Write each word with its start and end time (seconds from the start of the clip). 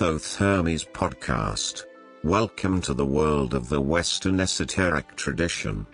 Thoth 0.00 0.36
Hermes 0.36 0.82
podcast. 0.82 1.82
Welcome 2.24 2.80
to 2.80 2.94
the 2.94 3.04
world 3.04 3.52
of 3.52 3.68
the 3.68 3.82
Western 3.82 4.40
esoteric 4.40 5.14
tradition. 5.14 5.86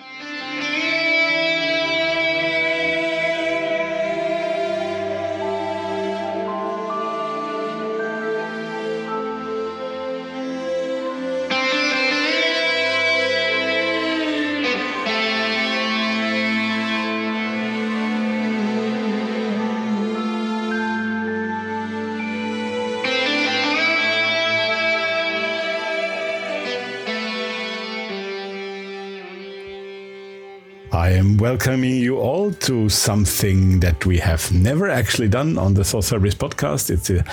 Welcoming 31.57 31.97
you 31.97 32.19
all 32.19 32.53
to 32.53 32.87
something 32.91 33.81
that 33.81 34.05
we 34.05 34.19
have 34.19 34.53
never 34.53 34.91
actually 34.91 35.27
done 35.27 35.57
on 35.57 35.73
the 35.73 35.85
Hermes 36.11 36.35
podcast. 36.35 36.91
It's 36.91 37.09
a 37.09 37.25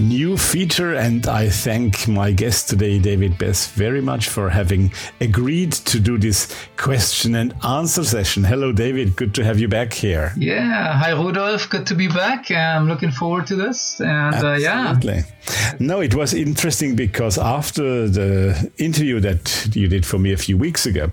new 0.00 0.36
feature, 0.36 0.94
and 0.94 1.26
I 1.26 1.48
thank 1.48 2.08
my 2.08 2.32
guest 2.32 2.68
today, 2.68 2.98
David 2.98 3.38
Beth, 3.38 3.70
very 3.72 4.00
much 4.00 4.28
for 4.28 4.50
having 4.50 4.92
agreed 5.20 5.72
to 5.72 6.00
do 6.00 6.18
this 6.18 6.54
question 6.76 7.34
and 7.34 7.54
answer 7.64 8.04
session. 8.04 8.42
Hello, 8.44 8.72
David. 8.72 9.16
Good 9.16 9.34
to 9.34 9.44
have 9.44 9.58
you 9.58 9.68
back 9.68 9.92
here. 9.92 10.32
Yeah. 10.36 10.98
Hi, 10.98 11.12
Rudolf. 11.12 11.68
Good 11.68 11.86
to 11.88 11.94
be 11.94 12.08
back. 12.08 12.50
I'm 12.50 12.88
looking 12.88 13.10
forward 13.10 13.46
to 13.48 13.56
this. 13.56 14.00
And 14.00 14.34
uh, 14.34 14.54
yeah. 14.54 14.98
No, 15.78 16.00
it 16.00 16.14
was 16.14 16.34
interesting 16.34 16.96
because 16.96 17.38
after 17.38 18.08
the 18.08 18.70
interview 18.78 19.20
that 19.20 19.68
you 19.74 19.88
did 19.88 20.06
for 20.06 20.18
me 20.18 20.32
a 20.32 20.36
few 20.36 20.56
weeks 20.56 20.86
ago, 20.86 21.10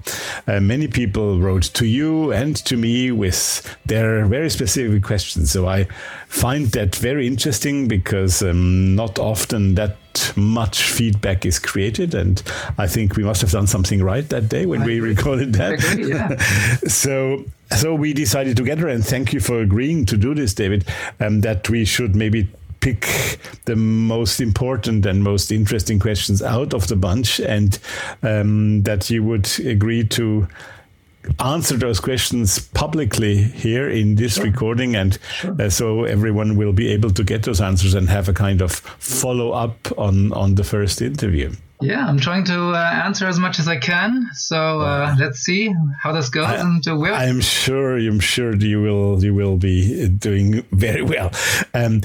uh, 0.48 0.60
many 0.60 0.88
people 0.88 1.40
wrote 1.40 1.64
to 1.74 1.86
you 1.86 2.32
and 2.32 2.56
to 2.66 2.78
me 2.78 3.12
with 3.12 3.78
their 3.86 4.26
very 4.26 4.50
specific 4.50 5.04
questions. 5.04 5.52
So 5.52 5.68
I 5.68 5.88
find 6.28 6.68
that 6.68 6.96
very 6.96 7.26
interesting 7.26 7.88
because 7.88 8.42
um, 8.42 8.77
not 8.96 9.20
often 9.20 9.76
that 9.76 9.98
much 10.36 10.84
feedback 10.84 11.46
is 11.46 11.60
created 11.60 12.16
and 12.16 12.42
i 12.78 12.88
think 12.88 13.16
we 13.16 13.24
must 13.24 13.42
have 13.42 13.52
done 13.52 13.68
something 13.68 14.02
right 14.02 14.30
that 14.30 14.50
day 14.50 14.66
when 14.66 14.82
I 14.82 14.86
we 14.86 14.98
agree. 14.98 15.10
recorded 15.10 15.54
that 15.54 15.74
agree, 15.74 16.10
yeah. 16.10 16.38
so 16.88 17.44
so 17.76 17.94
we 17.94 18.14
decided 18.14 18.58
together 18.58 18.88
and 18.88 19.06
thank 19.06 19.34
you 19.34 19.40
for 19.40 19.62
agreeing 19.62 20.06
to 20.08 20.18
do 20.18 20.34
this 20.34 20.54
david 20.54 20.86
um, 21.20 21.42
that 21.42 21.70
we 21.70 21.86
should 21.86 22.16
maybe 22.16 22.50
pick 22.80 23.40
the 23.66 23.76
most 23.76 24.40
important 24.40 25.06
and 25.06 25.24
most 25.24 25.52
interesting 25.52 26.00
questions 26.00 26.42
out 26.42 26.74
of 26.74 26.88
the 26.88 26.96
bunch 26.96 27.40
and 27.40 27.80
um, 28.24 28.84
that 28.84 29.10
you 29.10 29.24
would 29.24 29.50
agree 29.60 30.04
to 30.04 30.48
answer 31.40 31.78
those 31.78 32.00
questions 32.00 32.60
publicly 32.70 33.38
here 33.38 33.90
in 33.90 34.16
this 34.16 34.36
sure. 34.36 34.46
recording 34.46 34.96
and 34.96 35.20
sure. 35.34 35.56
uh, 35.62 35.70
so 35.70 36.04
everyone 36.06 36.56
will 36.56 36.74
be 36.74 36.88
able 36.88 37.10
to 37.12 37.24
get 37.24 37.44
those 37.44 37.62
answers 37.62 37.94
and 37.94 38.10
have 38.10 38.30
a 38.30 38.34
kind 38.34 38.62
of 38.62 38.72
follow 38.72 39.52
up 39.52 39.76
on 39.98 40.32
on 40.34 40.56
the 40.56 40.64
first 40.64 41.02
interview 41.02 41.52
yeah 41.82 42.08
i'm 42.08 42.20
trying 42.20 42.44
to 42.44 42.72
uh, 42.72 43.02
answer 43.04 43.28
as 43.28 43.38
much 43.38 43.60
as 43.60 43.68
i 43.68 43.78
can 43.78 44.28
so 44.34 44.82
uh, 44.82 45.16
let's 45.20 45.40
see 45.40 45.74
how 46.02 46.12
this 46.12 46.30
goes 46.30 46.48
I, 46.48 46.56
and 46.56 46.88
uh, 46.88 46.96
where 46.96 47.14
i'm 47.14 47.42
sure 47.42 47.98
i'm 47.98 48.20
sure 48.20 48.56
you 48.56 48.82
will 48.82 49.24
you 49.24 49.34
will 49.34 49.58
be 49.58 50.08
doing 50.08 50.64
very 50.72 51.04
well 51.04 51.32
um, 51.74 52.02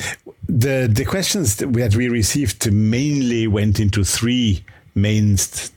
the 0.49 0.91
the 0.93 1.05
questions 1.05 1.57
that 1.57 1.69
we 1.69 1.81
had 1.81 1.95
we 1.95 2.09
received 2.09 2.71
mainly 2.71 3.47
went 3.47 3.81
into 3.81 4.05
three 4.05 4.65
main 4.95 5.37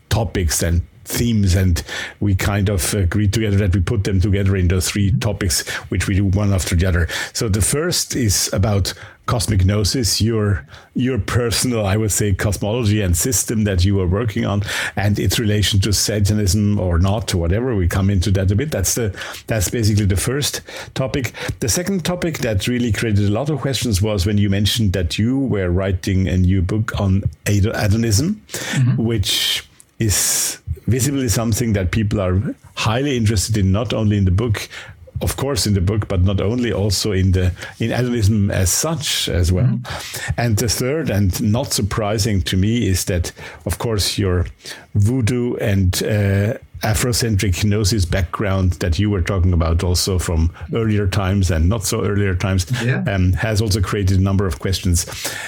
topics 0.10 0.62
and 0.62 0.82
themes 1.06 1.56
and 1.56 1.84
we 2.20 2.36
kind 2.36 2.70
of 2.70 2.94
agreed 2.94 3.34
together 3.34 3.58
that 3.58 3.74
we 3.74 3.82
put 3.82 4.04
them 4.04 4.20
together 4.20 4.56
into 4.56 4.82
three 4.82 5.12
topics 5.20 5.68
which 5.90 6.08
we 6.08 6.16
do 6.16 6.26
one 6.26 6.54
after 6.54 6.76
the 6.76 6.86
other. 6.86 7.08
So 7.34 7.48
the 7.48 7.62
first 7.62 8.16
is 8.16 8.52
about 8.54 8.94
cosmic 9.26 9.66
gnosis 9.66 10.22
your 10.22 10.68
your 10.94 11.18
personal 11.18 11.84
i 11.84 11.98
would 11.98 12.12
say 12.12 12.32
cosmology 12.32 13.02
and 13.02 13.18
system 13.18 13.64
that 13.64 13.84
you 13.84 14.00
are 14.00 14.06
working 14.06 14.46
on 14.46 14.62
and 14.98 15.18
its 15.18 15.40
relation 15.40 15.80
to 15.80 15.92
satanism 15.92 16.80
or 16.80 17.00
not 17.00 17.34
or 17.34 17.38
whatever. 17.38 17.76
We 17.76 17.88
come 17.88 18.10
into 18.10 18.32
that 18.32 18.52
a 18.52 18.56
bit. 18.56 18.72
That's 18.72 18.96
the 18.96 19.16
that's 19.48 19.70
basically 19.70 20.06
the 20.06 20.18
first 20.18 20.62
topic. 20.94 21.34
The 21.60 21.70
second 21.70 22.06
topic 22.06 22.40
that 22.40 22.68
really 22.68 22.92
created 22.92 23.26
a 23.26 23.32
lot 23.32 23.50
of 23.50 23.60
questions 23.62 24.02
was 24.02 24.26
when 24.26 24.38
you 24.38 24.50
mentioned 24.50 24.94
that 24.94 25.18
you 25.18 25.40
were 25.40 25.70
writing 25.70 26.28
a 26.28 26.38
new 26.38 26.62
book 26.62 27.00
on 27.00 27.24
adonism 27.46 28.42
mm-hmm. 28.52 29.04
which 29.04 29.68
is 30.00 30.60
visibly 30.88 31.30
something 31.30 31.74
that 31.74 31.92
people 31.92 32.22
are 32.22 32.42
highly 32.76 33.18
interested 33.18 33.58
in, 33.58 33.72
not 33.72 33.94
only 33.94 34.18
in 34.18 34.26
the 34.26 34.32
book, 34.32 34.70
of 35.22 35.38
course 35.38 35.66
in 35.66 35.74
the 35.74 35.82
book 35.82 36.08
but 36.08 36.22
not 36.22 36.42
only 36.42 36.74
also 36.74 37.12
in 37.12 37.32
the 37.32 37.52
in 37.80 37.92
animism 37.92 38.52
as 38.52 38.70
such 38.70 39.30
as 39.30 39.52
well 39.52 39.66
mm-hmm. 39.66 40.32
and 40.38 40.58
the 40.58 40.68
third 40.68 41.10
and 41.10 41.42
not 41.42 41.72
surprising 41.72 42.42
to 42.42 42.58
me 42.58 42.88
is 42.88 43.06
that 43.06 43.32
of 43.66 43.78
course 43.78 44.18
your 44.18 44.46
voodoo 44.94 45.56
and 45.56 46.04
uh, 46.04 46.58
Afrocentric 46.86 47.64
gnosis 47.64 48.06
background 48.06 48.74
that 48.74 49.00
you 49.00 49.10
were 49.10 49.22
talking 49.22 49.54
about 49.54 49.84
also 49.84 50.20
from 50.20 50.52
earlier 50.74 51.08
times 51.08 51.50
and 51.50 51.68
not 51.68 51.84
so 51.84 52.04
earlier 52.06 52.36
times 52.36 52.66
yeah. 52.84 53.04
um, 53.08 53.34
has 53.34 53.62
also 53.62 53.82
created 53.82 54.20
a 54.20 54.22
number 54.22 54.46
of 54.46 54.60
questions. 54.60 55.06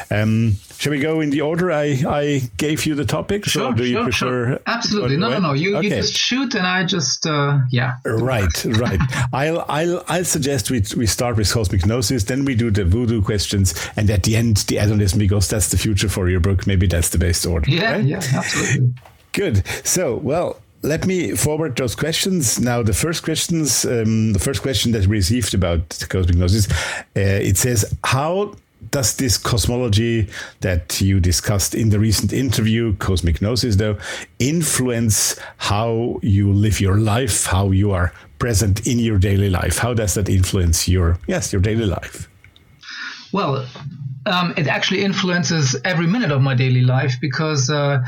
Um, 0.09 0.55
shall 0.77 0.91
we 0.91 0.99
go 0.99 1.21
in 1.21 1.29
the 1.29 1.41
order 1.41 1.71
I, 1.71 2.01
I 2.07 2.41
gave 2.57 2.85
you 2.87 2.95
the 2.95 3.05
topic? 3.05 3.45
Sure, 3.45 3.71
do 3.71 3.83
you 3.83 3.93
sure, 3.93 4.03
prefer? 4.03 4.47
Sure. 4.47 4.59
Absolutely. 4.65 5.17
No, 5.17 5.29
no, 5.29 5.39
no. 5.39 5.53
You, 5.53 5.77
okay. 5.77 5.87
you 5.87 5.95
just 5.95 6.15
shoot 6.15 6.55
and 6.55 6.65
I 6.65 6.83
just, 6.85 7.27
uh, 7.27 7.59
yeah. 7.69 7.97
Right, 8.03 8.65
right. 8.65 8.99
I'll, 9.33 9.63
I'll, 9.69 10.03
I'll 10.07 10.25
suggest 10.25 10.71
we, 10.71 10.83
we 10.95 11.05
start 11.05 11.37
with 11.37 11.51
cosmic 11.51 11.85
gnosis, 11.85 12.23
then 12.23 12.45
we 12.45 12.55
do 12.55 12.71
the 12.71 12.83
voodoo 12.83 13.21
questions, 13.21 13.75
and 13.95 14.09
at 14.09 14.23
the 14.23 14.35
end, 14.35 14.57
the 14.67 14.77
adonism, 14.77 15.19
because 15.19 15.47
that's 15.47 15.69
the 15.69 15.77
future 15.77 16.09
for 16.09 16.29
your 16.29 16.39
book. 16.39 16.65
Maybe 16.65 16.87
that's 16.87 17.09
the 17.09 17.19
best 17.19 17.45
order. 17.45 17.69
Yeah, 17.69 17.93
right? 17.93 18.03
yeah, 18.03 18.21
absolutely. 18.33 18.93
Good. 19.33 19.63
So, 19.83 20.15
well, 20.15 20.59
let 20.83 21.05
me 21.05 21.35
forward 21.35 21.75
those 21.75 21.95
questions. 21.95 22.59
Now, 22.59 22.83
the 22.83 22.93
first 22.93 23.23
questions, 23.23 23.85
um, 23.85 24.33
the 24.33 24.39
first 24.39 24.61
question 24.61 24.91
that 24.91 25.07
we 25.07 25.17
received 25.17 25.53
about 25.53 26.05
cosmic 26.09 26.37
gnosis, 26.37 26.71
uh, 26.71 26.75
it 27.15 27.57
says, 27.57 27.95
how 28.03 28.53
does 28.91 29.15
this 29.17 29.37
cosmology 29.37 30.27
that 30.61 31.01
you 31.01 31.19
discussed 31.19 31.75
in 31.75 31.89
the 31.89 31.99
recent 31.99 32.31
interview, 32.31 32.95
Cosmic 32.97 33.41
Gnosis, 33.41 33.75
though, 33.75 33.97
influence 34.39 35.37
how 35.57 36.19
you 36.21 36.53
live 36.53 36.79
your 36.79 36.97
life, 36.97 37.45
how 37.45 37.71
you 37.71 37.91
are 37.91 38.13
present 38.39 38.85
in 38.85 38.99
your 38.99 39.17
daily 39.17 39.49
life? 39.49 39.77
How 39.79 39.93
does 39.93 40.13
that 40.13 40.29
influence 40.29 40.87
your 40.87 41.17
yes, 41.27 41.51
your 41.51 41.61
daily 41.61 41.85
life? 41.85 42.29
Well, 43.33 43.67
um, 44.25 44.53
it 44.57 44.67
actually 44.67 45.03
influences 45.03 45.75
every 45.83 46.07
minute 46.07 46.31
of 46.31 46.41
my 46.41 46.53
daily 46.53 46.81
life 46.81 47.15
because 47.19 47.69
uh, 47.69 47.99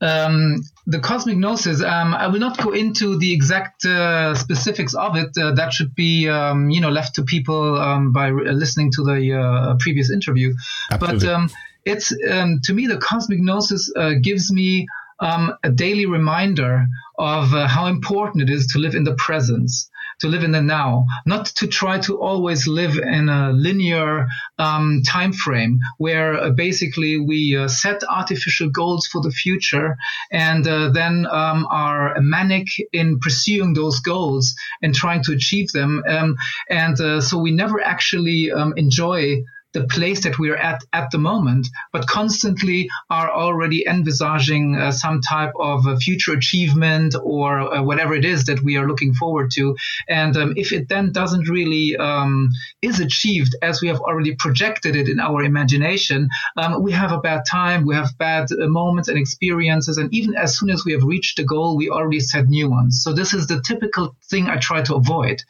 um, 0.00 0.62
the 0.86 0.98
cosmic 0.98 1.36
gnosis. 1.36 1.82
Um, 1.82 2.14
I 2.14 2.26
will 2.26 2.40
not 2.40 2.58
go 2.58 2.72
into 2.72 3.18
the 3.18 3.32
exact 3.32 3.84
uh, 3.84 4.34
specifics 4.34 4.94
of 4.94 5.16
it. 5.16 5.36
Uh, 5.36 5.52
that 5.54 5.72
should 5.72 5.94
be, 5.94 6.28
um, 6.28 6.70
you 6.70 6.80
know, 6.80 6.90
left 6.90 7.14
to 7.16 7.22
people 7.22 7.78
um, 7.78 8.12
by 8.12 8.28
re- 8.28 8.50
listening 8.52 8.90
to 8.92 9.04
the 9.04 9.32
uh, 9.38 9.76
previous 9.78 10.10
interview. 10.10 10.54
Absolutely. 10.90 11.26
But 11.26 11.34
um, 11.34 11.50
it's 11.84 12.08
to 12.08 12.72
me 12.72 12.86
the 12.86 12.98
cosmic 12.98 13.40
gnosis 13.40 13.92
uh, 13.96 14.12
gives 14.20 14.52
me 14.52 14.86
a 15.20 15.70
daily 15.72 16.06
reminder 16.06 16.86
of 17.18 17.54
uh, 17.54 17.68
how 17.68 17.86
important 17.86 18.42
it 18.42 18.50
is 18.52 18.66
to 18.68 18.78
live 18.80 18.94
in 18.94 19.04
the 19.04 19.14
presence 19.14 19.88
to 20.22 20.28
live 20.28 20.44
in 20.44 20.52
the 20.52 20.62
now, 20.62 21.04
not 21.26 21.46
to 21.46 21.66
try 21.66 21.98
to 21.98 22.16
always 22.20 22.68
live 22.68 22.96
in 22.96 23.28
a 23.28 23.52
linear 23.52 24.26
um, 24.58 25.02
time 25.04 25.32
frame 25.32 25.80
where 25.98 26.34
uh, 26.34 26.50
basically 26.50 27.18
we 27.18 27.56
uh, 27.56 27.66
set 27.66 28.02
artificial 28.08 28.70
goals 28.70 29.06
for 29.08 29.20
the 29.20 29.32
future 29.32 29.96
and 30.30 30.66
uh, 30.68 30.90
then 30.90 31.26
um, 31.26 31.66
are 31.70 32.14
manic 32.20 32.68
in 32.92 33.18
pursuing 33.18 33.74
those 33.74 33.98
goals 33.98 34.54
and 34.80 34.94
trying 34.94 35.24
to 35.24 35.32
achieve 35.32 35.72
them. 35.72 36.04
Um, 36.08 36.36
and 36.70 37.00
uh, 37.00 37.20
so 37.20 37.38
we 37.38 37.50
never 37.50 37.80
actually 37.80 38.52
um, 38.52 38.74
enjoy 38.76 39.42
the 39.72 39.84
place 39.84 40.22
that 40.24 40.38
we're 40.38 40.56
at 40.56 40.82
at 40.92 41.10
the 41.10 41.18
moment, 41.18 41.66
but 41.92 42.06
constantly 42.06 42.88
are 43.10 43.30
already 43.30 43.86
envisaging 43.86 44.76
uh, 44.76 44.92
some 44.92 45.20
type 45.20 45.52
of 45.58 45.86
uh, 45.86 45.96
future 45.96 46.32
achievement 46.32 47.14
or 47.22 47.60
uh, 47.60 47.82
whatever 47.82 48.14
it 48.14 48.24
is 48.24 48.44
that 48.44 48.62
we 48.62 48.76
are 48.76 48.86
looking 48.86 49.14
forward 49.14 49.50
to. 49.52 49.76
And 50.08 50.36
um, 50.36 50.52
if 50.56 50.72
it 50.72 50.88
then 50.88 51.12
doesn't 51.12 51.48
really 51.48 51.96
um, 51.96 52.50
is 52.82 53.00
achieved 53.00 53.56
as 53.62 53.80
we 53.80 53.88
have 53.88 54.00
already 54.00 54.34
projected 54.34 54.94
it 54.94 55.08
in 55.08 55.18
our 55.20 55.42
imagination, 55.42 56.28
um, 56.56 56.82
we 56.82 56.92
have 56.92 57.12
a 57.12 57.20
bad 57.20 57.44
time, 57.50 57.86
we 57.86 57.94
have 57.94 58.10
bad 58.18 58.48
uh, 58.52 58.66
moments 58.66 59.08
and 59.08 59.18
experiences, 59.18 59.96
and 59.96 60.12
even 60.12 60.34
as 60.34 60.58
soon 60.58 60.70
as 60.70 60.84
we 60.84 60.92
have 60.92 61.02
reached 61.02 61.38
the 61.38 61.44
goal, 61.44 61.76
we 61.76 61.88
already 61.88 62.20
set 62.20 62.46
new 62.46 62.68
ones. 62.68 63.02
So 63.02 63.12
this 63.12 63.32
is 63.32 63.46
the 63.46 63.62
typical 63.62 64.14
thing 64.30 64.48
I 64.48 64.56
try 64.56 64.82
to 64.82 64.94
avoid. 64.96 65.42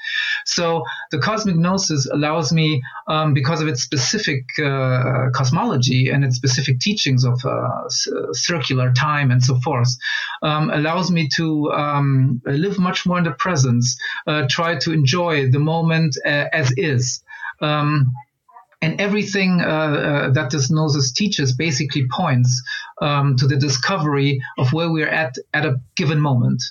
So 0.47 0.85
the 1.11 1.19
cosmic 1.19 1.57
gnosis 1.57 2.07
allows 2.07 2.53
me, 2.53 2.83
um, 3.09 3.35
because 3.35 3.61
of 3.61 3.69
its 3.69 3.83
specific 3.83 4.12
specific 4.13 4.45
uh, 4.59 5.31
cosmology 5.33 6.11
and 6.11 6.25
its 6.25 6.37
specific 6.37 6.81
teachings 6.81 7.25
of 7.25 7.41
uh, 7.45 7.89
circular 8.33 8.93
time 8.93 9.31
and 9.31 9.43
so 9.43 9.59
forth 9.61 9.89
um, 10.43 10.71
allows 10.71 11.11
me 11.11 11.29
to 11.29 11.71
um, 11.73 12.43
live 12.45 12.79
much 12.79 13.07
more 13.07 13.19
in 13.19 13.25
the 13.25 13.31
presence, 13.31 13.97
uh, 14.27 14.43
try 14.51 14.77
to 14.77 14.93
enjoy 14.93 15.51
the 15.51 15.59
moment 15.59 16.17
uh, 16.27 16.45
as 16.53 16.73
is. 16.77 17.23
Um, 17.61 18.13
and 18.83 19.01
everything 19.01 19.61
uh, 19.61 19.65
uh, 19.65 20.31
that 20.31 20.51
this 20.51 20.71
gnosis 20.71 21.13
teaches 21.13 21.55
basically 21.55 22.05
points 22.11 22.63
um, 23.01 23.37
to 23.37 23.47
the 23.47 23.57
discovery 23.57 24.43
of 24.59 24.73
where 24.73 24.91
we're 24.91 25.09
at 25.09 25.37
at 25.55 25.65
a 25.65 25.81
given 25.97 26.21
moment. 26.21 26.63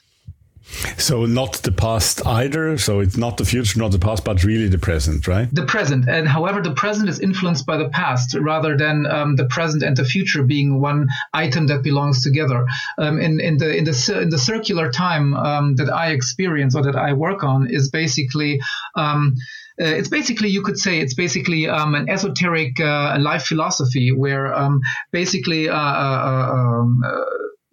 So 0.97 1.25
not 1.25 1.53
the 1.63 1.71
past 1.71 2.25
either. 2.25 2.77
So 2.77 2.99
it's 2.99 3.17
not 3.17 3.37
the 3.37 3.45
future, 3.45 3.79
not 3.79 3.91
the 3.91 3.99
past, 3.99 4.23
but 4.23 4.43
really 4.43 4.67
the 4.67 4.77
present, 4.77 5.27
right? 5.27 5.53
The 5.53 5.65
present, 5.65 6.07
and 6.07 6.27
however, 6.27 6.61
the 6.61 6.73
present 6.73 7.09
is 7.09 7.19
influenced 7.19 7.65
by 7.65 7.77
the 7.77 7.89
past 7.89 8.35
rather 8.39 8.77
than 8.77 9.05
um, 9.05 9.35
the 9.35 9.45
present 9.45 9.83
and 9.83 9.97
the 9.97 10.05
future 10.05 10.43
being 10.43 10.79
one 10.79 11.07
item 11.33 11.67
that 11.67 11.83
belongs 11.83 12.23
together. 12.23 12.65
Um, 12.97 13.19
in 13.19 13.39
in 13.39 13.57
the 13.57 13.75
in 13.75 13.83
the 13.83 14.19
in 14.21 14.29
the 14.29 14.37
circular 14.37 14.91
time 14.91 15.33
um, 15.35 15.75
that 15.75 15.89
I 15.89 16.11
experience 16.11 16.75
or 16.75 16.83
that 16.83 16.95
I 16.95 17.13
work 17.13 17.43
on 17.43 17.69
is 17.69 17.89
basically. 17.89 18.61
Um, 18.95 19.35
uh, 19.81 19.85
it's 19.85 20.09
basically 20.09 20.49
you 20.49 20.61
could 20.61 20.77
say 20.77 20.99
it's 20.99 21.13
basically 21.13 21.67
um, 21.67 21.95
an 21.95 22.07
esoteric 22.09 22.79
uh, 22.79 23.17
life 23.19 23.43
philosophy 23.43 24.11
where 24.11 24.53
um, 24.53 24.81
basically 25.11 25.69
uh, 25.69 25.75
uh, 25.75 25.77
uh 25.77 26.51
um, 26.53 27.01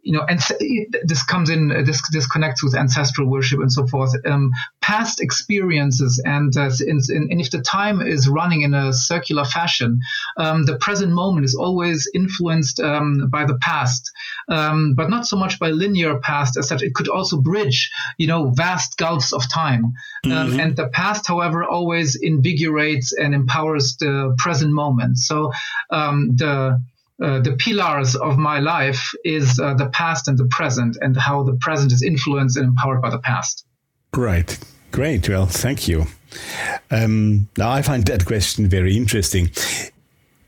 you 0.02 0.12
know, 0.12 0.24
and 0.28 0.40
this 1.04 1.22
comes 1.22 1.50
in, 1.50 1.68
this, 1.84 2.00
this 2.12 2.26
connects 2.26 2.62
with 2.62 2.74
ancestral 2.74 3.28
worship 3.28 3.60
and 3.60 3.70
so 3.70 3.86
forth. 3.86 4.14
Um, 4.26 4.52
past 4.80 5.20
experiences, 5.20 6.22
and, 6.24 6.56
uh, 6.56 6.70
in, 6.80 6.98
in, 7.10 7.28
and 7.30 7.40
if 7.40 7.50
the 7.50 7.60
time 7.60 8.00
is 8.00 8.28
running 8.28 8.62
in 8.62 8.74
a 8.74 8.92
circular 8.92 9.44
fashion, 9.44 10.00
um, 10.36 10.64
the 10.64 10.76
present 10.76 11.12
moment 11.12 11.44
is 11.44 11.54
always 11.54 12.08
influenced 12.14 12.80
um, 12.80 13.28
by 13.28 13.44
the 13.44 13.58
past, 13.58 14.10
um, 14.48 14.94
but 14.94 15.10
not 15.10 15.26
so 15.26 15.36
much 15.36 15.58
by 15.58 15.70
linear 15.70 16.18
past 16.20 16.56
as 16.56 16.68
such. 16.68 16.82
It 16.82 16.94
could 16.94 17.08
also 17.08 17.40
bridge, 17.40 17.90
you 18.16 18.28
know, 18.28 18.50
vast 18.50 18.96
gulfs 18.96 19.32
of 19.32 19.48
time. 19.50 19.92
Um, 20.24 20.30
mm-hmm. 20.30 20.60
and 20.60 20.76
the 20.76 20.88
past, 20.88 21.26
however, 21.26 21.64
always 21.64 22.16
invigorates 22.16 23.12
and 23.12 23.34
empowers 23.34 23.96
the 23.98 24.34
present 24.38 24.72
moment. 24.72 25.18
So 25.18 25.52
um, 25.90 26.36
the 26.36 26.80
uh, 27.22 27.40
the 27.40 27.56
pillars 27.58 28.14
of 28.14 28.38
my 28.38 28.60
life 28.60 29.12
is 29.24 29.58
uh, 29.58 29.74
the 29.74 29.88
past 29.88 30.28
and 30.28 30.38
the 30.38 30.46
present, 30.46 30.96
and 31.00 31.16
how 31.16 31.42
the 31.42 31.54
present 31.60 31.92
is 31.92 32.02
influenced 32.02 32.56
and 32.56 32.66
empowered 32.66 33.02
by 33.02 33.10
the 33.10 33.18
past. 33.18 33.64
Right. 34.14 34.58
Great. 34.90 35.28
Well, 35.28 35.46
thank 35.46 35.88
you. 35.88 36.06
Um, 36.90 37.48
now, 37.56 37.70
I 37.70 37.82
find 37.82 38.04
that 38.06 38.24
question 38.24 38.68
very 38.68 38.96
interesting. 38.96 39.50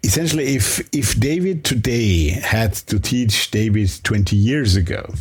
Essentially, 0.02 0.55
if 0.55 0.81
if 0.94 1.19
David 1.19 1.64
today 1.64 2.31
had 2.31 2.75
to 2.88 2.99
teach 2.99 3.50
David 3.50 3.90
20 4.02 4.34
years 4.34 4.76
ago, 4.76 5.12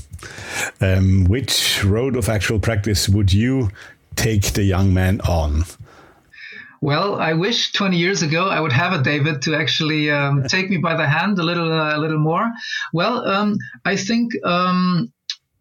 um, 0.80 1.26
which 1.26 1.84
road 1.84 2.16
of 2.16 2.30
actual 2.30 2.60
practice 2.60 3.10
would 3.10 3.34
you 3.34 3.70
take 4.16 4.54
the 4.54 4.64
young 4.64 4.94
man 4.94 5.20
on? 5.22 5.66
Well, 6.82 7.16
I 7.16 7.34
wish 7.34 7.74
20 7.74 7.98
years 7.98 8.22
ago 8.22 8.48
I 8.48 8.60
would 8.60 8.72
have 8.72 8.94
a 8.94 9.04
David 9.04 9.42
to 9.44 9.56
actually 9.56 10.10
um, 10.12 10.44
take 10.48 10.70
me 10.70 10.78
by 10.78 10.96
the 10.96 11.08
hand 11.08 11.38
a 11.40 11.44
little, 11.44 11.72
uh, 11.72 11.98
a 11.98 12.00
little 12.00 12.20
more. 12.20 12.50
Well, 12.94 13.26
um, 13.28 13.58
I 13.86 13.96
think 13.96 14.34
um, 14.46 15.12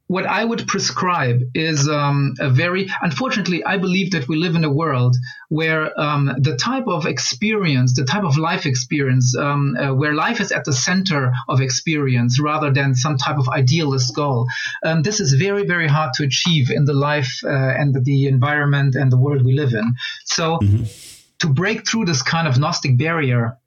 what 0.09 0.25
I 0.25 0.43
would 0.43 0.67
prescribe 0.67 1.43
is 1.55 1.87
um, 1.87 2.35
a 2.41 2.49
very, 2.49 2.89
unfortunately, 3.03 3.63
I 3.63 3.77
believe 3.77 4.13
that 4.13 4.27
we 4.27 4.37
live 4.37 4.55
in 4.55 4.65
a 4.65 4.71
world 4.71 5.17
where 5.51 5.99
um, 6.01 6.35
the 6.39 6.57
type 6.57 6.87
of 6.87 7.05
experience, 7.05 7.95
the 7.95 8.05
type 8.05 8.25
of 8.25 8.39
life 8.39 8.65
experience, 8.65 9.37
um, 9.37 9.77
uh, 9.77 9.93
where 9.95 10.15
life 10.15 10.41
is 10.41 10.51
at 10.51 10.65
the 10.65 10.73
center 10.73 11.33
of 11.47 11.61
experience 11.61 12.41
rather 12.41 12.73
than 12.73 12.95
some 12.95 13.19
type 13.19 13.37
of 13.37 13.49
idealist 13.51 14.15
goal. 14.15 14.47
Um, 14.83 15.03
this 15.03 15.21
is 15.21 15.35
very, 15.35 15.67
very 15.67 15.89
hard 15.89 16.15
to 16.15 16.25
achieve 16.25 16.71
in 16.71 16.87
the 16.87 16.95
life 16.95 17.41
uh, 17.45 17.49
and 17.51 17.95
the 18.03 18.29
environment 18.29 18.95
and 18.95 19.13
the 19.13 19.19
world 19.19 19.45
we 19.45 19.53
live 19.53 19.75
in. 19.75 19.95
So, 20.25 20.59
mm-hmm 20.59 21.08
to 21.41 21.49
break 21.49 21.89
through 21.89 22.05
this 22.05 22.23
kind 22.23 22.49
of 22.49 22.59
Gnostic 22.59 22.99
barrier, 22.99 23.59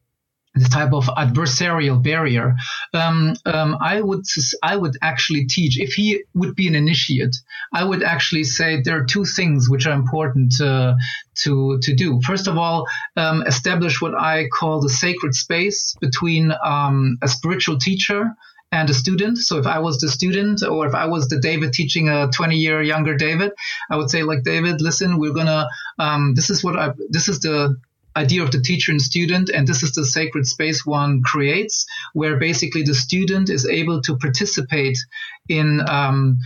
this 0.54 0.70
type 0.70 0.92
of 0.92 1.06
adversarial 1.06 2.02
barrier, 2.04 2.56
um, 2.94 3.34
um, 3.46 3.78
I 3.82 4.02
would 4.02 4.24
I 4.62 4.76
would 4.76 4.98
actually 5.02 5.46
teach 5.46 5.80
if 5.80 5.94
he 5.94 6.24
would 6.34 6.56
be 6.56 6.68
an 6.68 6.76
initiate. 6.76 7.36
I 7.74 7.84
would 7.86 8.04
actually 8.04 8.44
say 8.44 8.82
there 8.82 9.00
are 9.00 9.06
two 9.06 9.24
things 9.24 9.70
which 9.70 9.88
are 9.88 9.94
important 9.94 10.54
to 10.58 10.98
to, 11.44 11.80
to 11.82 11.96
do. 11.96 12.20
First 12.26 12.48
of 12.48 12.58
all, 12.58 12.86
um, 13.16 13.44
establish 13.48 14.02
what 14.02 14.14
I 14.14 14.48
call 14.50 14.82
the 14.82 14.90
sacred 14.90 15.34
space 15.34 15.96
between 16.02 16.52
um, 16.64 17.18
a 17.22 17.28
spiritual 17.30 17.78
teacher 17.78 18.36
and 18.72 18.90
a 18.90 18.94
student. 18.94 19.38
So 19.38 19.58
if 19.58 19.68
I 19.68 19.80
was 19.80 20.00
the 20.00 20.10
student 20.10 20.64
or 20.64 20.88
if 20.88 20.96
I 20.96 21.06
was 21.06 21.28
the 21.28 21.40
David 21.40 21.74
teaching 21.74 22.08
a 22.08 22.30
20 22.30 22.56
year 22.56 22.82
younger 22.82 23.16
David, 23.16 23.52
I 23.90 23.98
would 23.98 24.10
say 24.10 24.24
like, 24.24 24.44
David, 24.44 24.82
listen, 24.82 25.20
we're 25.20 25.34
going 25.34 25.48
to, 25.48 25.68
um, 26.00 26.34
this 26.36 26.50
is 26.50 26.64
what 26.64 26.78
I, 26.78 26.94
this 27.10 27.28
is 27.28 27.42
the 27.42 27.78
idea 28.16 28.44
of 28.44 28.52
the 28.52 28.62
teacher 28.62 28.92
and 28.92 29.02
student. 29.02 29.50
And 29.50 29.68
this 29.68 29.84
is 29.84 29.94
the 29.94 30.06
sacred 30.06 30.48
space 30.48 30.86
one 30.86 31.22
creates 31.24 31.86
where 32.14 32.38
basically 32.38 32.84
the 32.84 32.96
student 32.96 33.50
is 33.50 33.66
able 33.66 34.02
to 34.04 34.18
participate 34.18 34.98
in, 35.50 35.82
um, 35.90 36.40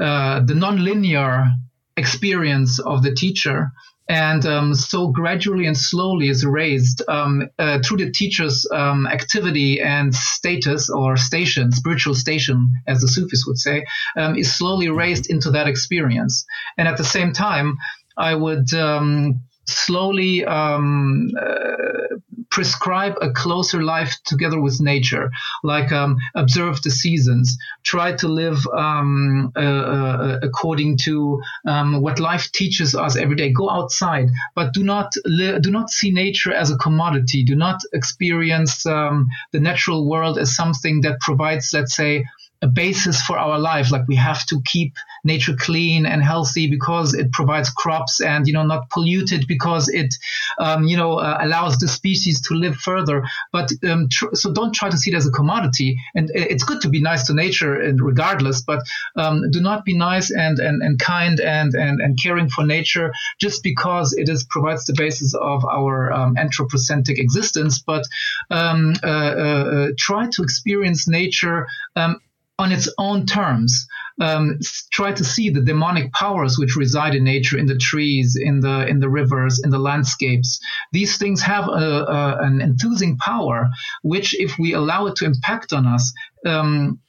uh, 0.00 0.40
the 0.40 0.54
nonlinear 0.54 1.52
experience 1.96 2.80
of 2.80 3.02
the 3.02 3.14
teacher 3.14 3.70
and 4.08 4.44
um, 4.44 4.74
so 4.74 5.08
gradually 5.08 5.66
and 5.66 5.76
slowly 5.76 6.28
is 6.28 6.44
raised 6.44 7.02
um, 7.08 7.48
uh, 7.58 7.78
through 7.80 7.98
the 7.98 8.10
teacher's 8.10 8.66
um, 8.70 9.06
activity 9.06 9.80
and 9.80 10.14
status 10.14 10.90
or 10.90 11.16
station, 11.16 11.72
spiritual 11.72 12.14
station, 12.14 12.70
as 12.86 13.00
the 13.00 13.08
Sufis 13.08 13.44
would 13.46 13.58
say, 13.58 13.84
um, 14.16 14.36
is 14.36 14.54
slowly 14.54 14.90
raised 14.90 15.30
into 15.30 15.50
that 15.52 15.66
experience. 15.68 16.44
And 16.76 16.86
at 16.86 16.98
the 16.98 17.04
same 17.04 17.32
time, 17.32 17.76
I 18.16 18.34
would 18.34 18.72
um, 18.74 19.40
slowly 19.66 20.44
um, 20.44 21.30
uh, 21.40 22.16
prescribe 22.54 23.16
a 23.20 23.30
closer 23.32 23.82
life 23.82 24.16
together 24.24 24.60
with 24.60 24.80
nature, 24.80 25.28
like 25.64 25.90
um, 25.90 26.16
observe 26.36 26.80
the 26.82 26.90
seasons, 26.90 27.58
try 27.82 28.12
to 28.12 28.28
live 28.28 28.64
um, 28.68 29.52
uh, 29.56 29.58
uh, 29.58 30.38
according 30.40 30.96
to 30.96 31.42
um, 31.66 32.00
what 32.00 32.20
life 32.20 32.52
teaches 32.52 32.94
us 32.94 33.16
every 33.16 33.34
day. 33.34 33.50
Go 33.50 33.68
outside, 33.68 34.28
but 34.54 34.72
do 34.72 34.84
not 34.84 35.12
li- 35.24 35.58
do 35.58 35.72
not 35.72 35.90
see 35.90 36.12
nature 36.12 36.52
as 36.52 36.70
a 36.70 36.76
commodity. 36.76 37.42
Do 37.44 37.56
not 37.56 37.80
experience 37.92 38.86
um, 38.86 39.26
the 39.50 39.58
natural 39.58 40.08
world 40.08 40.38
as 40.38 40.54
something 40.54 41.00
that 41.00 41.18
provides, 41.18 41.72
let's 41.74 41.96
say, 41.96 42.24
a 42.64 42.66
basis 42.66 43.22
for 43.22 43.36
our 43.38 43.58
life. 43.58 43.92
Like 43.92 44.08
we 44.08 44.16
have 44.16 44.44
to 44.46 44.60
keep 44.64 44.94
nature 45.22 45.54
clean 45.66 46.06
and 46.06 46.22
healthy 46.22 46.68
because 46.68 47.14
it 47.14 47.30
provides 47.30 47.68
crops 47.70 48.20
and, 48.20 48.46
you 48.46 48.54
know, 48.54 48.64
not 48.64 48.90
polluted 48.90 49.46
because 49.46 49.88
it, 49.88 50.14
um, 50.58 50.84
you 50.84 50.96
know, 50.96 51.12
uh, 51.18 51.38
allows 51.40 51.78
the 51.78 51.88
species 51.88 52.40
to 52.46 52.54
live 52.54 52.76
further. 52.76 53.24
But 53.52 53.70
um, 53.88 54.08
tr- 54.08 54.34
so 54.34 54.52
don't 54.52 54.74
try 54.74 54.88
to 54.88 54.96
see 54.96 55.10
it 55.12 55.16
as 55.16 55.26
a 55.26 55.30
commodity. 55.30 55.98
And 56.14 56.30
it's 56.34 56.64
good 56.64 56.80
to 56.82 56.88
be 56.88 57.00
nice 57.00 57.26
to 57.28 57.34
nature 57.34 57.74
and 57.86 58.00
regardless, 58.00 58.62
but 58.62 58.80
um, 59.16 59.50
do 59.50 59.60
not 59.60 59.84
be 59.84 59.96
nice 59.96 60.30
and, 60.30 60.58
and, 60.58 60.82
and 60.82 60.98
kind 60.98 61.40
and, 61.40 61.74
and, 61.74 62.00
and 62.00 62.18
caring 62.22 62.48
for 62.48 62.64
nature 62.64 63.12
just 63.38 63.62
because 63.62 64.14
it 64.14 64.28
is 64.28 64.44
provides 64.44 64.84
the 64.86 64.94
basis 64.96 65.34
of 65.34 65.64
our 65.66 66.12
um, 66.12 66.36
anthropocentric 66.38 67.18
existence. 67.18 67.78
But 67.78 68.04
um, 68.50 68.94
uh, 69.02 69.06
uh, 69.06 69.64
uh, 69.76 69.88
try 69.98 70.28
to 70.34 70.42
experience 70.42 71.06
nature 71.08 71.66
um, 71.96 72.20
on 72.58 72.72
its 72.72 72.88
own 72.98 73.26
terms. 73.26 73.86
Um, 74.20 74.60
try 74.92 75.12
to 75.12 75.24
see 75.24 75.50
the 75.50 75.60
demonic 75.60 76.12
powers 76.12 76.56
which 76.56 76.76
reside 76.76 77.16
in 77.16 77.24
nature, 77.24 77.58
in 77.58 77.66
the 77.66 77.76
trees, 77.76 78.38
in 78.40 78.60
the 78.60 78.86
in 78.86 79.00
the 79.00 79.08
rivers, 79.08 79.60
in 79.64 79.70
the 79.70 79.78
landscapes. 79.78 80.60
These 80.92 81.18
things 81.18 81.42
have 81.42 81.66
a, 81.68 82.04
a, 82.04 82.38
an 82.44 82.60
enthusing 82.60 83.16
power, 83.16 83.70
which, 84.02 84.38
if 84.38 84.56
we 84.56 84.72
allow 84.72 85.06
it 85.06 85.16
to 85.16 85.24
impact 85.24 85.72
on 85.72 85.86
us, 85.86 86.12
um, 86.46 87.00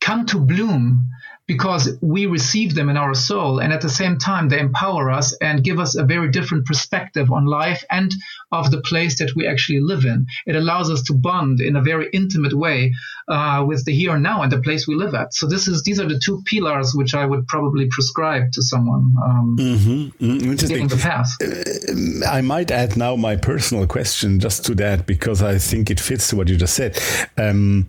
come 0.00 0.24
to 0.26 0.40
bloom 0.40 1.06
because 1.46 1.98
we 2.00 2.26
receive 2.26 2.74
them 2.74 2.88
in 2.88 2.96
our 2.96 3.14
soul 3.14 3.58
and 3.58 3.72
at 3.72 3.80
the 3.80 3.88
same 3.88 4.16
time 4.16 4.48
they 4.48 4.60
empower 4.60 5.10
us 5.10 5.34
and 5.40 5.64
give 5.64 5.78
us 5.78 5.96
a 5.96 6.04
very 6.04 6.30
different 6.30 6.64
perspective 6.64 7.32
on 7.32 7.46
life 7.46 7.84
and 7.90 8.12
of 8.52 8.70
the 8.70 8.80
place 8.82 9.18
that 9.18 9.34
we 9.34 9.46
actually 9.46 9.80
live 9.80 10.04
in 10.04 10.24
it 10.46 10.54
allows 10.54 10.88
us 10.88 11.02
to 11.02 11.12
bond 11.12 11.60
in 11.60 11.74
a 11.74 11.82
very 11.82 12.08
intimate 12.12 12.52
way 12.52 12.92
uh, 13.28 13.64
with 13.66 13.84
the 13.84 13.92
here 13.92 14.14
and 14.14 14.22
now 14.22 14.42
and 14.42 14.52
the 14.52 14.60
place 14.60 14.86
we 14.86 14.94
live 14.94 15.14
at 15.14 15.34
so 15.34 15.46
this 15.46 15.66
is 15.66 15.82
these 15.82 15.98
are 15.98 16.08
the 16.08 16.20
two 16.24 16.40
pillars 16.46 16.94
which 16.94 17.14
i 17.14 17.26
would 17.26 17.46
probably 17.48 17.86
prescribe 17.88 18.52
to 18.52 18.62
someone 18.62 19.12
um, 19.24 19.56
mm-hmm. 19.58 20.24
Mm-hmm. 20.24 20.86
the 20.86 20.96
path 20.96 21.30
uh, 21.42 22.30
i 22.30 22.40
might 22.40 22.70
add 22.70 22.96
now 22.96 23.16
my 23.16 23.36
personal 23.36 23.86
question 23.86 24.38
just 24.38 24.64
to 24.66 24.74
that 24.76 25.06
because 25.06 25.42
i 25.42 25.58
think 25.58 25.90
it 25.90 25.98
fits 25.98 26.28
to 26.28 26.36
what 26.36 26.48
you 26.48 26.56
just 26.56 26.74
said 26.74 26.98
um, 27.36 27.88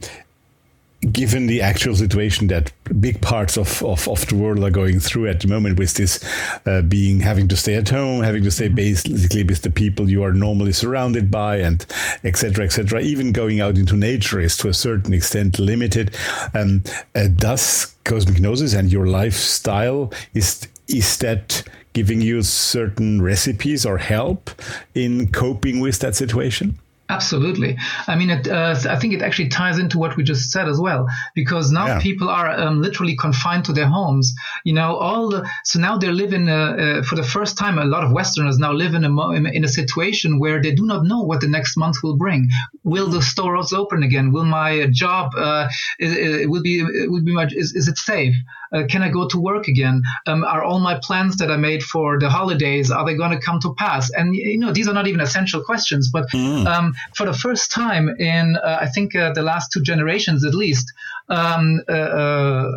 given 1.12 1.48
the 1.48 1.62
actual 1.62 1.96
situation 1.96 2.48
that 2.48 2.72
big 3.00 3.22
parts 3.22 3.58
of, 3.58 3.84
of, 3.84 4.08
of 4.08 4.26
the 4.28 4.36
world 4.36 4.64
are 4.64 4.72
going 4.72 5.00
through 5.00 5.28
at 5.28 5.42
the 5.42 5.48
moment 5.48 5.78
with 5.78 5.94
this 5.96 6.24
uh, 6.66 6.82
being 6.82 7.20
having 7.20 7.48
to 7.48 7.56
stay 7.56 7.76
at 7.76 7.90
home, 7.90 8.24
having 8.24 8.44
to 8.44 8.52
stay 8.52 8.68
basically 8.68 9.44
with 9.44 9.62
the 9.62 9.70
people 9.70 10.10
you 10.10 10.24
are 10.24 10.34
normally 10.34 10.72
surrounded 10.72 11.30
by 11.30 11.58
and 11.58 11.86
etc. 12.24 12.66
etc. 12.66 13.02
Even 13.02 13.32
going 13.32 13.60
out 13.60 13.78
into 13.78 13.96
nature 13.96 14.40
is 14.40 14.58
to 14.58 14.70
a 14.70 14.74
certain 14.74 15.14
extent 15.14 15.60
limited. 15.60 16.16
Um, 16.54 16.84
uh, 17.16 17.28
does 17.28 17.96
cosmic 18.04 18.40
gnosis 18.40 18.74
and 18.74 18.92
your 18.92 19.08
lifestyle 19.08 20.12
is 20.34 20.68
is 20.88 21.18
that 21.20 21.64
giving 21.94 22.22
you 22.22 22.42
certain 22.42 23.22
recipes 23.22 23.86
or 23.86 23.98
help 23.98 24.50
in 24.96 25.32
coping 25.32 25.80
with 25.80 26.00
that 26.00 26.16
situation? 26.16 26.78
Absolutely. 27.10 27.78
I 28.08 28.16
mean, 28.16 28.30
it, 28.30 28.48
uh, 28.48 28.76
I 28.90 28.96
think 28.96 29.14
it 29.14 29.22
actually 29.22 29.50
ties 29.50 29.78
into 29.78 30.00
what 30.00 30.16
we 30.16 30.24
just 30.24 30.52
said 30.52 30.70
as 30.70 30.80
well, 30.80 31.06
because 31.36 31.70
now 31.70 31.86
yeah. 31.88 32.00
people 32.00 32.30
are 32.30 32.50
um, 32.50 32.82
literally 32.82 33.16
confined 33.18 33.66
to 33.66 33.74
their 33.74 33.88
homes. 33.88 34.34
You 34.64 34.74
know, 34.74 34.96
all 34.96 35.30
the, 35.30 35.48
so 35.66 35.80
now 35.80 35.98
they 35.98 36.08
live 36.08 36.34
in 36.34 36.48
a, 36.48 37.00
uh, 37.00 37.04
for 37.04 37.16
the 37.16 37.24
first 37.24 37.58
time, 37.58 37.78
a 37.78 37.84
lot 37.84 38.06
of 38.06 38.14
Westerners 38.14 38.58
now 38.58 38.72
live 38.72 38.96
in 38.96 39.04
a 39.04 39.32
in 39.32 39.64
a 39.66 39.68
situation 39.68 40.40
where 40.40 40.62
they 40.62 40.74
do 40.74 40.86
not 40.86 41.04
know 41.04 41.22
what 41.22 41.42
the 41.42 41.48
next 41.48 41.76
month 41.76 41.98
will 42.04 42.16
bring. 42.16 42.50
Will 42.84 43.10
the 43.10 43.22
stores 43.22 43.74
open 43.74 44.02
again? 44.02 44.32
Will 44.32 44.46
my 44.46 44.88
job 44.90 45.34
uh, 45.36 45.68
it, 46.00 46.50
will 46.50 46.64
be 46.64 46.84
will 47.08 47.24
be 47.24 47.34
much? 47.34 47.54
Is, 47.54 47.74
is 47.76 47.90
it 47.90 47.98
safe? 47.98 48.36
Uh, 48.74 48.84
can 48.90 49.02
I 49.02 49.10
go 49.10 49.28
to 49.28 49.40
work 49.40 49.68
again? 49.68 50.02
Um, 50.26 50.44
are 50.44 50.64
all 50.64 50.80
my 50.80 51.00
plans 51.02 51.38
that 51.38 51.52
I 51.52 51.58
made 51.58 51.84
for 51.84 52.20
the 52.20 52.30
holidays 52.30 52.92
are 52.92 53.06
they 53.06 53.16
going 53.16 53.32
to 53.32 53.40
come 53.40 53.60
to 53.62 53.74
pass? 53.76 54.10
And 54.12 54.36
you 54.36 54.60
know, 54.60 54.72
these 54.72 54.88
are 54.88 54.94
not 54.94 55.08
even 55.08 55.22
essential 55.22 55.64
questions, 55.64 56.10
but 56.12 56.30
mm. 56.32 56.66
um, 56.66 56.94
for 57.16 57.26
the 57.26 57.34
first 57.34 57.72
time 57.72 58.10
in 58.10 58.58
uh, 58.58 58.80
I 58.82 58.88
think 58.88 59.16
uh, 59.16 59.34
the 59.34 59.42
last 59.42 59.72
two 59.72 59.82
generations 59.82 60.44
at 60.46 60.54
least, 60.54 60.92
um, 61.30 61.82
uh, 61.88 61.92
uh, 61.92 62.72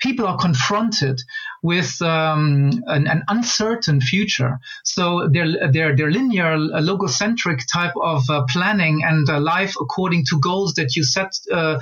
people 0.00 0.26
are 0.26 0.38
confronted 0.38 1.20
with 1.62 2.00
um, 2.00 2.82
an, 2.86 3.06
an, 3.06 3.22
uncertain 3.28 4.00
future. 4.00 4.58
So 4.84 5.28
their 5.28 5.70
their 5.70 5.94
their 5.94 6.10
linear 6.10 6.52
uh, 6.52 6.80
logocentric 6.80 7.66
type 7.70 7.92
of 8.00 8.22
uh, 8.30 8.44
planning 8.48 9.02
and 9.04 9.28
uh, 9.28 9.40
life 9.40 9.74
according 9.80 10.24
to 10.26 10.40
goals 10.40 10.74
that 10.74 10.96
you 10.96 11.04
set 11.04 11.38
uh, 11.52 11.78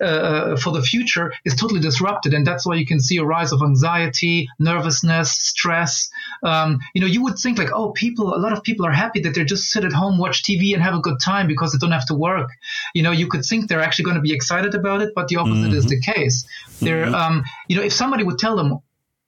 uh, 0.00 0.56
for 0.56 0.72
the 0.72 0.82
future 0.82 1.32
is 1.44 1.54
totally 1.54 1.80
disrupted, 1.80 2.34
and 2.34 2.46
that's 2.46 2.66
why 2.66 2.74
you 2.74 2.86
can 2.86 3.00
see 3.00 3.18
a 3.18 3.24
rise 3.24 3.52
of 3.52 3.62
anxiety, 3.62 4.48
nervousness, 4.58 5.30
stress. 5.32 6.08
Um, 6.42 6.80
you 6.94 7.00
know, 7.00 7.06
you 7.06 7.22
would 7.22 7.38
think 7.38 7.58
like, 7.58 7.70
oh, 7.72 7.90
people, 7.92 8.34
a 8.34 8.40
lot 8.40 8.52
of 8.52 8.62
people 8.62 8.84
are 8.86 8.92
happy 8.92 9.20
that 9.20 9.34
they 9.34 9.44
just 9.44 9.70
sit 9.70 9.84
at 9.84 9.92
home, 9.92 10.18
watch 10.18 10.42
TV, 10.42 10.74
and 10.74 10.82
have 10.82 10.94
a 10.94 11.00
good 11.00 11.20
time 11.20 11.46
because 11.46 11.72
they 11.72 11.78
don't 11.78 11.92
have 11.92 12.06
to 12.06 12.14
work. 12.14 12.50
You 12.94 13.02
know, 13.02 13.12
you 13.12 13.28
could 13.28 13.44
think 13.44 13.68
they're 13.68 13.82
actually 13.82 14.06
going 14.06 14.16
to 14.16 14.22
be 14.22 14.32
excited 14.32 14.74
about 14.74 15.02
it, 15.02 15.12
but 15.14 15.28
the 15.28 15.36
opposite 15.36 15.68
mm-hmm. 15.68 15.74
is 15.74 15.86
the 15.86 16.00
case. 16.00 16.46
They're, 16.80 17.06
mm-hmm. 17.06 17.14
um, 17.14 17.44
you 17.68 17.76
know, 17.76 17.82
if 17.82 17.92
somebody 17.92 18.24
would 18.24 18.38
tell 18.38 18.56
them, 18.56 18.80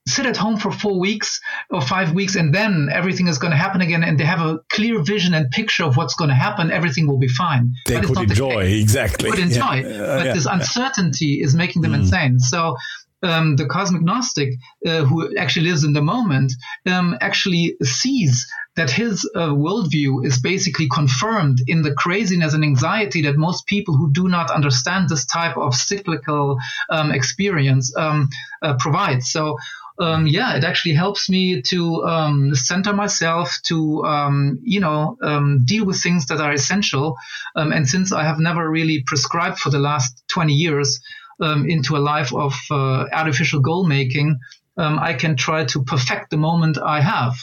sit 0.06 0.26
at 0.26 0.36
home 0.36 0.58
for 0.58 0.72
four 0.72 0.98
weeks 0.98 1.40
or 1.70 1.80
five 1.80 2.12
weeks 2.12 2.34
and 2.34 2.52
then 2.52 2.88
everything 2.92 3.28
is 3.28 3.38
going 3.38 3.52
to 3.52 3.56
happen 3.56 3.80
again 3.80 4.02
and 4.02 4.18
they 4.18 4.24
have 4.24 4.40
a 4.40 4.58
clear 4.70 5.00
vision 5.02 5.32
and 5.32 5.50
picture 5.50 5.84
of 5.84 5.96
what's 5.96 6.14
going 6.14 6.28
to 6.28 6.34
happen 6.34 6.72
everything 6.72 7.06
will 7.06 7.18
be 7.18 7.28
fine 7.28 7.72
they 7.86 8.00
but 8.00 8.06
could 8.06 8.18
enjoy 8.18 8.64
the 8.64 8.80
exactly 8.80 9.30
could 9.30 9.38
enjoy 9.38 9.74
yeah. 9.74 10.02
uh, 10.02 10.18
but 10.18 10.26
yeah. 10.26 10.32
this 10.32 10.46
uncertainty 10.46 11.40
is 11.40 11.54
making 11.54 11.82
them 11.82 11.92
mm. 11.92 12.00
insane 12.00 12.40
so 12.40 12.76
um, 13.22 13.54
the 13.54 13.66
cosmic 13.66 14.02
gnostic 14.02 14.54
uh, 14.84 15.04
who 15.04 15.36
actually 15.36 15.66
lives 15.68 15.84
in 15.84 15.92
the 15.92 16.02
moment 16.02 16.52
um, 16.86 17.16
actually 17.20 17.76
sees 17.82 18.46
that 18.74 18.90
his 18.90 19.28
uh, 19.36 19.48
worldview 19.48 20.24
is 20.24 20.40
basically 20.40 20.88
confirmed 20.88 21.58
in 21.68 21.82
the 21.82 21.92
craziness 21.92 22.54
and 22.54 22.64
anxiety 22.64 23.22
that 23.22 23.36
most 23.36 23.66
people 23.66 23.96
who 23.96 24.10
do 24.12 24.28
not 24.28 24.50
understand 24.50 25.08
this 25.08 25.26
type 25.26 25.56
of 25.56 25.74
cyclical 25.74 26.58
um, 26.90 27.12
experience 27.12 27.94
um, 27.96 28.28
uh, 28.62 28.74
provide. 28.78 29.22
So 29.22 29.58
um, 30.02 30.26
yeah, 30.26 30.56
it 30.56 30.64
actually 30.64 30.94
helps 30.94 31.30
me 31.30 31.62
to 31.62 32.04
um, 32.04 32.54
center 32.54 32.92
myself, 32.92 33.50
to 33.66 34.04
um, 34.04 34.58
you 34.62 34.80
know 34.80 35.16
um, 35.22 35.64
deal 35.64 35.84
with 35.84 36.02
things 36.02 36.26
that 36.26 36.40
are 36.40 36.52
essential. 36.52 37.16
Um, 37.54 37.72
and 37.72 37.88
since 37.88 38.12
I 38.12 38.24
have 38.24 38.40
never 38.40 38.68
really 38.68 39.04
prescribed 39.06 39.58
for 39.58 39.70
the 39.70 39.78
last 39.78 40.24
20 40.28 40.52
years 40.52 41.00
um, 41.40 41.68
into 41.68 41.96
a 41.96 41.98
life 41.98 42.34
of 42.34 42.54
uh, 42.70 43.06
artificial 43.12 43.60
goal 43.60 43.86
making, 43.86 44.38
I 44.76 45.12
can 45.14 45.36
try 45.36 45.64
to 45.66 45.84
perfect 45.84 46.30
the 46.30 46.36
moment 46.36 46.78
I 46.78 47.00
have. 47.00 47.34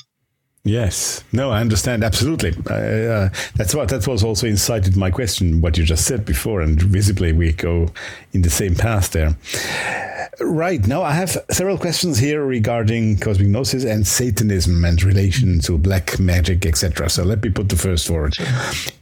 Yes, 0.66 1.24
no, 1.32 1.52
I 1.52 1.62
understand 1.62 2.04
absolutely. 2.04 2.52
Uh, 2.70 3.30
that's 3.56 3.74
what 3.74 3.88
that 3.90 4.06
was 4.06 4.24
also 4.24 4.46
incited 4.46 4.98
my 4.98 5.10
question, 5.10 5.62
what 5.62 5.78
you 5.78 5.86
just 5.86 6.06
said 6.06 6.26
before, 6.26 6.62
and 6.62 6.82
visibly 6.82 7.32
we 7.32 7.54
go 7.54 7.90
in 8.34 8.42
the 8.42 8.50
same 8.50 8.76
path 8.76 9.12
there. 9.12 9.38
Right 10.42 10.86
now, 10.88 11.04
I 11.04 11.12
have 11.12 11.38
several 11.52 11.78
questions 11.78 12.18
here 12.18 12.46
regarding 12.46 13.18
cosmic 13.18 13.50
gnosis 13.50 13.84
and 13.84 14.08
Satanism 14.08 14.86
and 14.86 15.02
relation 15.04 15.60
to 15.62 15.78
black 15.78 16.18
magic, 16.18 16.66
etc. 16.66 17.10
So 17.10 17.24
let 17.24 17.44
me 17.44 17.50
put 17.50 17.68
the 17.68 17.76
first 17.76 18.08
forward. 18.08 18.38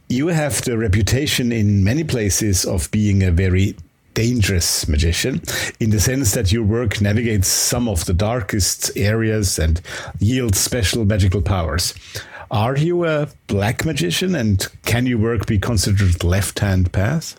You 0.08 0.28
have 0.28 0.62
the 0.62 0.76
reputation 0.76 1.52
in 1.52 1.84
many 1.84 2.02
places 2.02 2.64
of 2.64 2.90
being 2.90 3.22
a 3.22 3.30
very 3.30 3.76
dangerous 4.14 4.88
magician 4.88 5.40
in 5.78 5.90
the 5.90 6.00
sense 6.00 6.32
that 6.32 6.50
your 6.50 6.64
work 6.64 7.00
navigates 7.00 7.46
some 7.46 7.86
of 7.86 8.04
the 8.06 8.14
darkest 8.14 8.90
areas 8.96 9.60
and 9.60 9.80
yields 10.18 10.58
special 10.58 11.04
magical 11.04 11.40
powers. 11.40 11.94
Are 12.50 12.76
you 12.76 13.06
a 13.06 13.28
black 13.46 13.84
magician 13.84 14.34
and 14.34 14.66
can 14.84 15.06
your 15.06 15.18
work 15.18 15.46
be 15.46 15.58
considered 15.60 16.24
left 16.24 16.58
hand 16.58 16.92
path? 16.92 17.38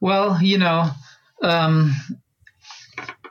Well, 0.00 0.42
you 0.42 0.58
know, 0.58 0.90
um, 1.42 1.94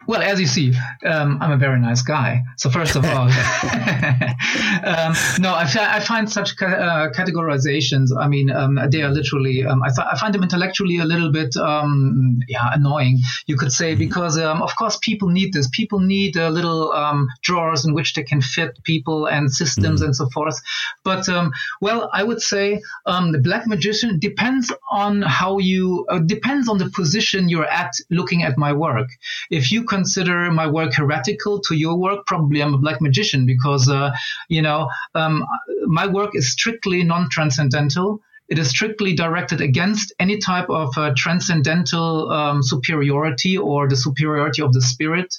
well, 0.08 0.22
as 0.22 0.40
you 0.40 0.48
see, 0.48 0.74
um, 1.06 1.38
I'm 1.42 1.52
a 1.52 1.58
very 1.58 1.80
nice 1.80 2.02
guy. 2.02 2.44
So 2.58 2.70
first 2.70 2.96
of 2.96 3.06
all, 3.06 3.30
um, 4.86 5.14
no, 5.40 5.54
I, 5.54 5.66
I, 5.76 6.00
find 6.00 6.32
such 6.32 6.56
ca- 6.58 6.66
uh, 6.66 7.12
categorizations. 7.12 8.10
I 8.18 8.28
mean, 8.28 8.52
um, 8.52 8.80
they 8.92 9.02
are 9.02 9.10
literally. 9.10 9.66
Um, 9.66 9.84
I, 9.84 9.88
th- 9.90 10.08
I, 10.12 10.18
find 10.18 10.34
them 10.34 10.44
intellectually 10.44 10.98
a 10.98 11.06
little 11.06 11.32
bit, 11.32 11.56
um, 11.58 12.40
yeah, 12.48 12.70
annoying. 12.74 13.20
You 13.48 13.58
could 13.58 13.72
say 13.72 13.96
because, 13.96 14.38
um, 14.38 14.62
of 14.62 14.76
course, 14.76 14.98
people 15.02 15.30
need 15.30 15.54
this. 15.54 15.68
People 15.70 16.00
need 16.00 16.38
uh, 16.38 16.50
little 16.50 16.94
drawers 17.42 17.86
in 17.86 17.94
which 17.94 18.14
they 18.14 18.24
can 18.24 18.42
fit 18.42 18.78
people 18.84 19.28
and 19.28 19.52
systems 19.52 20.02
mm 20.02 20.06
and 20.06 20.16
so 20.16 20.30
forth. 20.30 20.60
But 21.04 21.28
well, 21.82 22.10
I 22.14 22.24
would 22.24 22.42
say 22.42 22.82
the 23.06 23.40
black 23.42 23.66
magician 23.66 24.20
depends 24.20 24.72
on 24.92 25.22
how 25.22 25.58
you 25.58 26.06
uh, 26.10 26.20
depends 26.20 26.68
on 26.70 26.78
the 26.78 26.90
position 26.90 27.50
you're 27.50 27.66
at 27.66 27.94
looking 28.10 28.44
at 28.44 28.58
my 28.58 28.72
work. 28.74 29.08
If 29.50 29.72
you 29.72 29.84
consider 29.96 30.52
my 30.52 30.68
work 30.68 30.92
heretical 31.00 31.60
to 31.68 31.74
your 31.84 31.96
work, 32.06 32.20
probably 32.26 32.60
I'm 32.62 32.74
a 32.74 32.82
black 32.86 33.00
magician 33.08 33.42
because, 33.46 33.86
uh, 33.90 34.10
you 34.56 34.62
know, 34.62 34.80
um, 35.22 35.36
my 36.00 36.06
work 36.18 36.32
is 36.40 36.46
strictly 36.52 37.00
non-transcendental. 37.04 38.22
It 38.48 38.60
is 38.60 38.70
strictly 38.70 39.12
directed 39.16 39.60
against 39.70 40.14
any 40.20 40.38
type 40.38 40.70
of 40.70 40.90
uh, 40.98 41.14
transcendental 41.18 42.30
um, 42.40 42.62
superiority 42.62 43.58
or 43.58 43.88
the 43.88 43.96
superiority 43.96 44.62
of 44.62 44.72
the 44.72 44.82
spirit. 44.82 45.30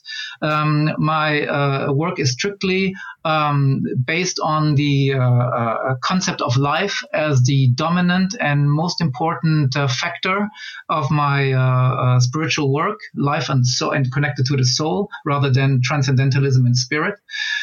Um, 0.42 0.90
my 0.98 1.46
uh, 1.46 1.92
work 1.92 2.18
is 2.18 2.32
strictly 2.32 2.94
um, 3.26 3.82
based 4.04 4.38
on 4.40 4.76
the 4.76 5.14
uh, 5.14 5.20
uh, 5.20 5.94
concept 6.00 6.40
of 6.40 6.56
life 6.56 7.02
as 7.12 7.42
the 7.42 7.68
dominant 7.74 8.36
and 8.40 8.70
most 8.70 9.00
important 9.00 9.76
uh, 9.76 9.88
factor 9.88 10.48
of 10.88 11.10
my 11.10 11.52
uh, 11.52 11.60
uh, 11.60 12.20
spiritual 12.20 12.72
work, 12.72 13.00
life 13.16 13.48
and 13.48 13.66
so 13.66 13.90
and 13.90 14.12
connected 14.12 14.46
to 14.46 14.56
the 14.56 14.64
soul, 14.64 15.08
rather 15.24 15.50
than 15.50 15.80
transcendentalism 15.82 16.64
and 16.66 16.76
spirit. 16.76 17.16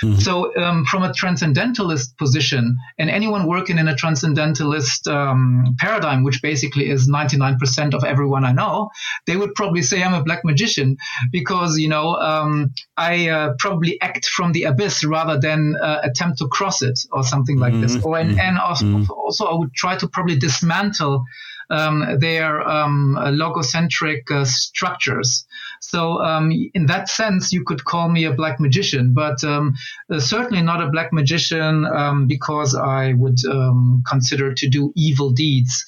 Mm-hmm. 0.03 0.19
So, 0.19 0.53
um, 0.57 0.83
from 0.85 1.03
a 1.03 1.13
transcendentalist 1.13 2.17
position, 2.17 2.75
and 2.99 3.09
anyone 3.09 3.47
working 3.47 3.77
in 3.77 3.87
a 3.87 3.95
transcendentalist 3.95 5.07
um, 5.07 5.75
paradigm, 5.79 6.23
which 6.23 6.41
basically 6.41 6.89
is 6.89 7.09
99% 7.09 7.93
of 7.93 8.03
everyone 8.03 8.43
I 8.43 8.51
know, 8.51 8.89
they 9.27 9.37
would 9.37 9.55
probably 9.55 9.81
say 9.81 10.03
I'm 10.03 10.13
a 10.13 10.23
black 10.23 10.43
magician 10.43 10.97
because 11.31 11.77
you 11.77 11.87
know 11.87 12.15
um, 12.15 12.73
I 12.97 13.29
uh, 13.29 13.53
probably 13.59 14.01
act 14.01 14.25
from 14.25 14.51
the 14.51 14.63
abyss 14.65 15.05
rather 15.05 15.39
than 15.39 15.52
then 15.53 15.75
uh, 15.81 15.99
attempt 16.03 16.39
to 16.39 16.47
cross 16.47 16.81
it 16.81 16.99
or 17.11 17.23
something 17.23 17.59
like 17.59 17.73
mm-hmm. 17.73 17.81
this. 17.81 18.03
Or 18.03 18.17
and, 18.17 18.39
and 18.39 18.57
also, 18.57 18.85
mm-hmm. 18.85 19.11
also, 19.11 19.45
I 19.45 19.53
would 19.53 19.73
try 19.73 19.95
to 19.97 20.07
probably 20.07 20.37
dismantle 20.37 21.25
um, 21.73 22.19
their 22.19 22.61
um, 22.61 23.17
logocentric 23.19 24.29
uh, 24.29 24.45
structures. 24.45 25.45
So, 25.81 26.21
um, 26.21 26.51
in 26.73 26.85
that 26.85 27.09
sense, 27.09 27.51
you 27.51 27.63
could 27.65 27.83
call 27.83 28.07
me 28.09 28.23
a 28.25 28.31
black 28.31 28.59
magician, 28.59 29.13
but 29.13 29.43
um, 29.43 29.73
uh, 30.09 30.19
certainly 30.19 30.61
not 30.61 30.81
a 30.81 30.89
black 30.89 31.11
magician 31.11 31.85
um, 31.85 32.27
because 32.27 32.75
I 32.75 33.13
would 33.13 33.39
um, 33.49 34.03
consider 34.07 34.53
to 34.53 34.69
do 34.69 34.93
evil 34.95 35.31
deeds. 35.31 35.85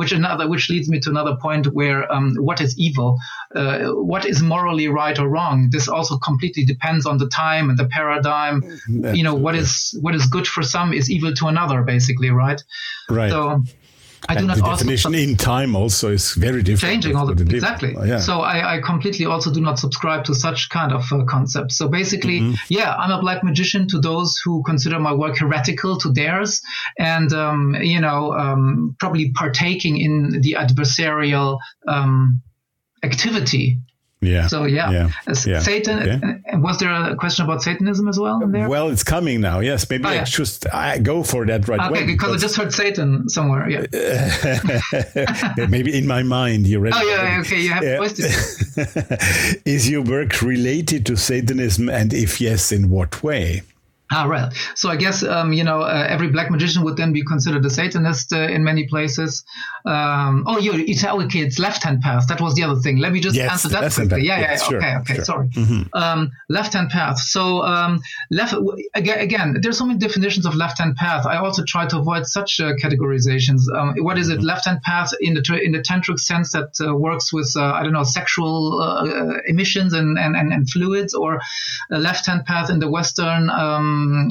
which 0.00 0.12
another, 0.12 0.48
which 0.48 0.68
leads 0.70 0.88
me 0.88 0.98
to 1.00 1.10
another 1.10 1.36
point 1.36 1.66
where 1.68 2.06
what 2.48 2.60
is 2.60 2.76
evil, 2.78 3.18
uh, 3.54 3.78
what 4.12 4.24
is 4.24 4.42
morally 4.42 4.88
right 4.88 5.18
or 5.18 5.28
wrong. 5.28 5.68
This 5.70 5.88
also 5.88 6.16
completely 6.18 6.64
depends 6.64 7.06
on 7.06 7.18
the 7.18 7.28
time 7.28 7.70
and 7.70 7.78
the 7.78 7.86
paradigm. 7.86 8.62
Absolutely. 8.64 9.18
You 9.18 9.24
know, 9.24 9.34
what 9.34 9.54
is 9.54 9.96
what 10.00 10.14
is 10.14 10.26
good 10.26 10.46
for 10.46 10.62
some 10.62 10.92
is 10.92 11.10
evil 11.10 11.32
to 11.34 11.46
another, 11.46 11.82
basically, 11.82 12.30
right? 12.30 12.60
Right. 13.08 13.30
So 13.30 13.62
I 14.28 14.34
do 14.34 14.46
not 14.46 14.56
the 14.56 14.64
also 14.64 14.84
definition 14.84 15.14
in 15.14 15.36
time 15.36 15.76
also 15.76 16.10
is 16.10 16.32
very 16.32 16.62
different. 16.62 16.92
changing 16.92 17.16
all 17.16 17.26
the 17.26 17.34
with 17.34 17.52
exactly. 17.52 17.94
Yeah. 18.04 18.18
So 18.18 18.40
I, 18.40 18.76
I 18.76 18.80
completely 18.80 19.26
also 19.26 19.52
do 19.52 19.60
not 19.60 19.78
subscribe 19.78 20.24
to 20.24 20.34
such 20.34 20.68
kind 20.70 20.92
of 20.92 21.04
uh, 21.12 21.24
concepts. 21.24 21.76
So 21.78 21.88
basically, 21.88 22.40
Mm-hmm. 22.40 22.54
yeah, 22.68 22.94
I'm 22.94 23.10
a 23.10 23.20
black 23.20 23.42
magician 23.44 23.88
to 23.88 23.98
those 24.00 24.40
who 24.44 24.62
consider 24.64 24.98
my 24.98 25.12
work 25.12 25.38
heretical 25.38 25.98
to 25.98 26.12
theirs, 26.12 26.60
and 26.98 27.32
um, 27.32 27.74
you 27.80 28.00
know, 28.00 28.32
um, 28.32 28.96
probably 28.98 29.32
partaking 29.32 29.98
in 29.98 30.40
the 30.42 30.56
adversarial 30.58 31.58
um, 31.88 32.42
activity. 33.02 33.78
Yeah. 34.20 34.46
So 34.48 34.64
yeah, 34.64 34.90
Yeah. 34.90 35.10
Yeah. 35.46 35.60
Satan. 35.60 35.98
Uh, 36.52 36.58
Was 36.58 36.78
there 36.78 36.90
a 36.90 37.14
question 37.16 37.44
about 37.44 37.62
Satanism 37.62 38.08
as 38.08 38.18
well 38.18 38.42
in 38.42 38.50
there? 38.52 38.68
Well, 38.68 38.88
it's 38.88 39.04
coming 39.04 39.40
now. 39.40 39.60
Yes, 39.60 39.88
maybe 39.90 40.04
Oh, 40.04 40.08
I 40.08 40.14
yeah. 40.14 40.24
just 40.24 40.66
I 40.72 40.98
go 40.98 41.22
for 41.22 41.44
that 41.46 41.68
right 41.68 41.78
Okay, 41.80 41.88
away. 42.02 42.06
because 42.06 42.32
I 42.34 42.38
just 42.38 42.56
heard 42.56 42.72
Satan 42.72 43.28
somewhere. 43.28 43.68
Yeah. 43.68 43.86
Maybe 45.68 45.96
in 45.96 46.06
my 46.06 46.22
mind 46.22 46.66
you 46.66 46.78
read. 46.80 46.94
Oh 46.96 47.02
yeah, 47.02 47.40
okay. 47.40 47.60
You 47.60 47.70
have 47.72 47.82
Yeah. 47.84 48.00
it. 48.02 49.60
Is 49.64 49.88
your 49.90 50.02
work 50.02 50.40
related 50.42 51.04
to 51.06 51.16
Satanism, 51.16 51.88
and 51.88 52.12
if 52.12 52.40
yes, 52.40 52.72
in 52.72 52.88
what 52.90 53.22
way? 53.22 53.62
Ah, 54.10 54.24
right. 54.24 54.52
So 54.76 54.88
I 54.88 54.96
guess 54.96 55.22
um, 55.24 55.52
you 55.52 55.64
know 55.64 55.80
uh, 55.80 56.06
every 56.08 56.28
black 56.28 56.50
magician 56.50 56.84
would 56.84 56.96
then 56.96 57.12
be 57.12 57.24
considered 57.24 57.64
a 57.66 57.70
Satanist 57.70 58.32
uh, 58.32 58.40
in 58.40 58.62
many 58.62 58.86
places. 58.86 59.44
Um, 59.84 60.44
oh, 60.46 60.58
you, 60.58 60.74
you 60.74 60.94
tell 60.94 61.20
okay, 61.22 61.40
it's 61.40 61.58
left-hand 61.58 62.02
path. 62.02 62.28
That 62.28 62.40
was 62.40 62.54
the 62.54 62.62
other 62.62 62.80
thing. 62.80 62.98
Let 62.98 63.12
me 63.12 63.20
just 63.20 63.36
Yes, 63.36 63.50
answer 63.50 63.68
that 63.68 63.92
quickly. 63.92 64.22
Yeah, 64.22 64.38
yeah. 64.38 64.50
Yeah, 64.52 64.56
sure, 64.56 64.78
okay, 64.78 64.96
okay. 64.96 65.14
sure. 65.16 65.24
Sorry. 65.24 65.48
Um, 65.92 66.30
left-hand 66.48 66.90
path. 66.90 67.18
So 67.18 67.62
um, 67.62 68.00
left 68.30 68.54
again, 68.94 69.18
again. 69.18 69.56
There's 69.60 69.78
so 69.78 69.86
many 69.86 69.98
definitions 69.98 70.46
of 70.46 70.54
left-hand 70.54 70.96
path. 70.96 71.26
I 71.26 71.38
also 71.38 71.64
try 71.64 71.86
to 71.86 71.98
avoid 71.98 72.26
such 72.26 72.60
uh, 72.60 72.74
categorizations. 72.74 73.62
Um, 73.74 73.94
what 73.98 74.18
is 74.18 74.28
it? 74.28 74.40
Left-hand 74.42 74.82
path 74.82 75.10
in 75.20 75.34
the 75.34 75.60
in 75.62 75.72
the 75.72 75.80
tantric 75.80 76.20
sense 76.20 76.52
that 76.52 76.70
uh, 76.80 76.94
works 76.94 77.32
with 77.32 77.52
uh, 77.56 77.72
I 77.72 77.82
don't 77.82 77.92
know 77.92 78.04
sexual 78.04 78.80
uh, 78.80 79.38
emissions 79.46 79.92
and, 79.92 80.16
and, 80.18 80.36
and, 80.36 80.52
and 80.52 80.70
fluids, 80.70 81.12
or 81.12 81.40
left-hand 81.90 82.44
path 82.44 82.70
in 82.70 82.78
the 82.78 82.88
Western 82.88 83.50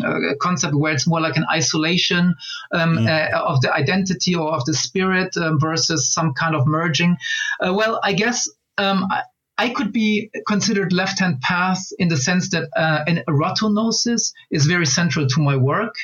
um, 0.04 0.36
concept 0.40 0.74
where 0.82 0.94
it's 0.96 1.08
more 1.08 1.22
like 1.28 1.38
an 1.38 1.46
isolation 1.52 2.24
um, 2.72 2.92
uh, 3.08 3.28
of 3.52 3.62
the 3.62 3.72
identity 3.74 4.34
or 4.42 4.50
of 4.58 4.64
the 4.66 4.74
spirit 4.74 5.32
um, 5.38 5.60
versus 5.60 6.02
some 6.16 6.34
kind 6.34 6.56
of 6.56 6.68
merging. 6.68 7.18
Uh, 7.64 7.74
well, 7.74 8.00
I 8.04 8.14
guess. 8.14 8.50
Um, 8.78 9.00
I, 9.10 9.22
I 9.58 9.70
could 9.70 9.94
be 9.94 10.30
considered 10.46 10.92
left-hand 10.92 11.40
path 11.40 11.80
in 11.98 12.10
the 12.10 12.18
sense 12.18 12.50
that 12.50 12.68
uh, 12.76 13.06
an 13.08 13.24
erotognosis 13.26 14.34
is 14.52 14.66
very 14.66 14.86
central 14.86 15.28
to 15.28 15.40
my 15.40 15.56
work, 15.56 15.96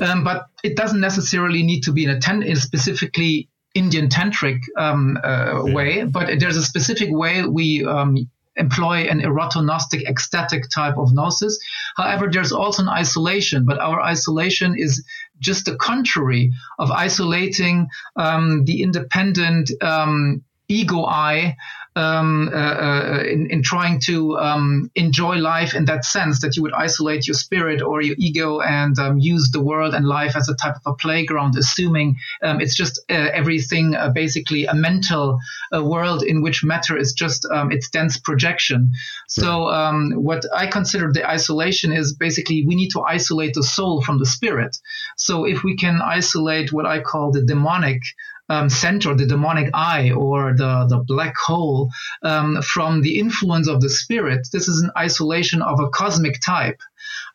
um, 0.00 0.22
but 0.22 0.46
it 0.62 0.76
doesn't 0.76 1.00
necessarily 1.00 1.64
need 1.64 1.82
to 1.82 1.92
be 1.92 2.04
in 2.04 2.10
a, 2.10 2.20
ten- 2.20 2.44
a 2.44 2.54
specifically 2.54 3.48
Indian 3.74 4.08
tantric 4.08 4.60
um, 4.76 5.18
uh, 5.24 5.62
way. 5.64 6.04
But 6.04 6.38
there's 6.38 6.56
a 6.56 6.62
specific 6.62 7.08
way 7.10 7.42
we 7.42 7.84
um, 7.84 8.30
employ 8.58 9.06
an 9.08 9.20
erotognostic 9.20 10.04
ecstatic 10.08 10.64
type 10.74 10.98
of 10.98 11.12
gnosis. 11.12 11.58
However, 11.96 12.28
there's 12.30 12.52
also 12.52 12.82
an 12.82 12.88
isolation, 12.88 13.64
but 13.64 13.78
our 13.78 14.00
isolation 14.00 14.74
is 14.76 15.04
just 15.40 15.64
the 15.64 15.76
contrary 15.76 16.52
of 16.78 16.90
isolating 16.90 17.88
um, 18.16 18.64
the 18.64 18.82
independent 18.82 19.70
um, 19.82 20.42
ego 20.68 21.04
eye 21.04 21.56
um, 21.98 22.50
uh, 22.52 22.56
uh, 22.56 23.22
in, 23.26 23.50
in 23.50 23.62
trying 23.62 24.00
to 24.00 24.38
um, 24.38 24.90
enjoy 24.94 25.36
life 25.36 25.74
in 25.74 25.84
that 25.86 26.04
sense 26.04 26.40
that 26.40 26.56
you 26.56 26.62
would 26.62 26.72
isolate 26.72 27.26
your 27.26 27.34
spirit 27.34 27.82
or 27.82 28.00
your 28.00 28.14
ego 28.18 28.60
and 28.60 28.98
um, 28.98 29.18
use 29.18 29.50
the 29.50 29.60
world 29.60 29.94
and 29.94 30.06
life 30.06 30.36
as 30.36 30.48
a 30.48 30.54
type 30.54 30.76
of 30.76 30.82
a 30.86 30.94
playground, 30.94 31.56
assuming 31.56 32.16
um, 32.42 32.60
it's 32.60 32.74
just 32.74 33.00
uh, 33.10 33.30
everything 33.32 33.96
uh, 33.96 34.10
basically 34.10 34.66
a 34.66 34.74
mental 34.74 35.40
uh, 35.74 35.82
world 35.82 36.22
in 36.22 36.40
which 36.40 36.62
matter 36.62 36.96
is 36.96 37.12
just 37.12 37.44
um, 37.46 37.72
its 37.72 37.88
dense 37.88 38.16
projection. 38.16 38.92
So 39.26 39.68
um, 39.68 40.12
what 40.12 40.44
I 40.54 40.68
consider 40.68 41.10
the 41.12 41.28
isolation 41.28 41.92
is 41.92 42.14
basically 42.14 42.64
we 42.64 42.76
need 42.76 42.90
to 42.90 43.00
isolate 43.00 43.54
the 43.54 43.64
soul 43.64 44.02
from 44.02 44.18
the 44.18 44.26
spirit. 44.26 44.76
So 45.16 45.44
if 45.44 45.64
we 45.64 45.76
can 45.76 46.00
isolate 46.00 46.72
what 46.72 46.86
I 46.86 47.00
call 47.00 47.32
the 47.32 47.42
demonic 47.42 48.02
um, 48.48 48.68
center, 48.68 49.14
the 49.14 49.26
demonic 49.26 49.70
eye, 49.74 50.10
or 50.10 50.54
the, 50.56 50.86
the 50.88 50.98
black 50.98 51.36
hole 51.36 51.90
um, 52.22 52.62
from 52.62 53.02
the 53.02 53.18
influence 53.18 53.68
of 53.68 53.80
the 53.80 53.90
spirit. 53.90 54.48
This 54.52 54.68
is 54.68 54.82
an 54.82 54.90
isolation 54.96 55.62
of 55.62 55.80
a 55.80 55.88
cosmic 55.90 56.40
type. 56.40 56.80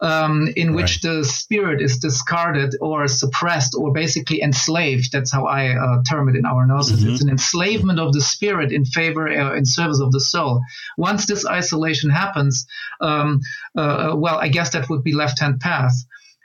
Um, 0.02 0.49
in 0.58 0.73
which 0.73 0.99
the 1.02 1.23
spirit 1.23 1.82
is 1.82 1.97
discarded 1.97 2.76
or 2.82 3.08
suppressed 3.08 3.73
or 3.73 3.93
basically 3.93 4.41
enslaved. 4.41 5.12
That's 5.13 5.32
how 5.32 5.45
I 5.45 5.69
uh, 5.69 6.04
term 6.10 6.28
it 6.28 6.36
in 6.36 6.45
our 6.45 6.65
gnosis. 6.65 7.04
It's 7.13 7.21
an 7.21 7.30
enslavement 7.30 7.99
of 7.99 8.12
the 8.12 8.19
spirit 8.19 8.73
in 8.73 8.84
favor, 8.86 9.30
uh, 9.30 9.56
in 9.56 9.65
service 9.65 10.02
of 10.02 10.12
the 10.12 10.19
soul. 10.19 10.62
Once 10.97 11.26
this 11.26 11.45
isolation 11.45 12.10
happens, 12.10 12.67
um, 12.99 13.39
uh, 13.78 14.13
well, 14.15 14.38
I 14.39 14.49
guess 14.49 14.71
that 14.71 14.89
would 14.89 15.04
be 15.04 15.13
left 15.13 15.39
hand 15.39 15.62
path. 15.62 15.93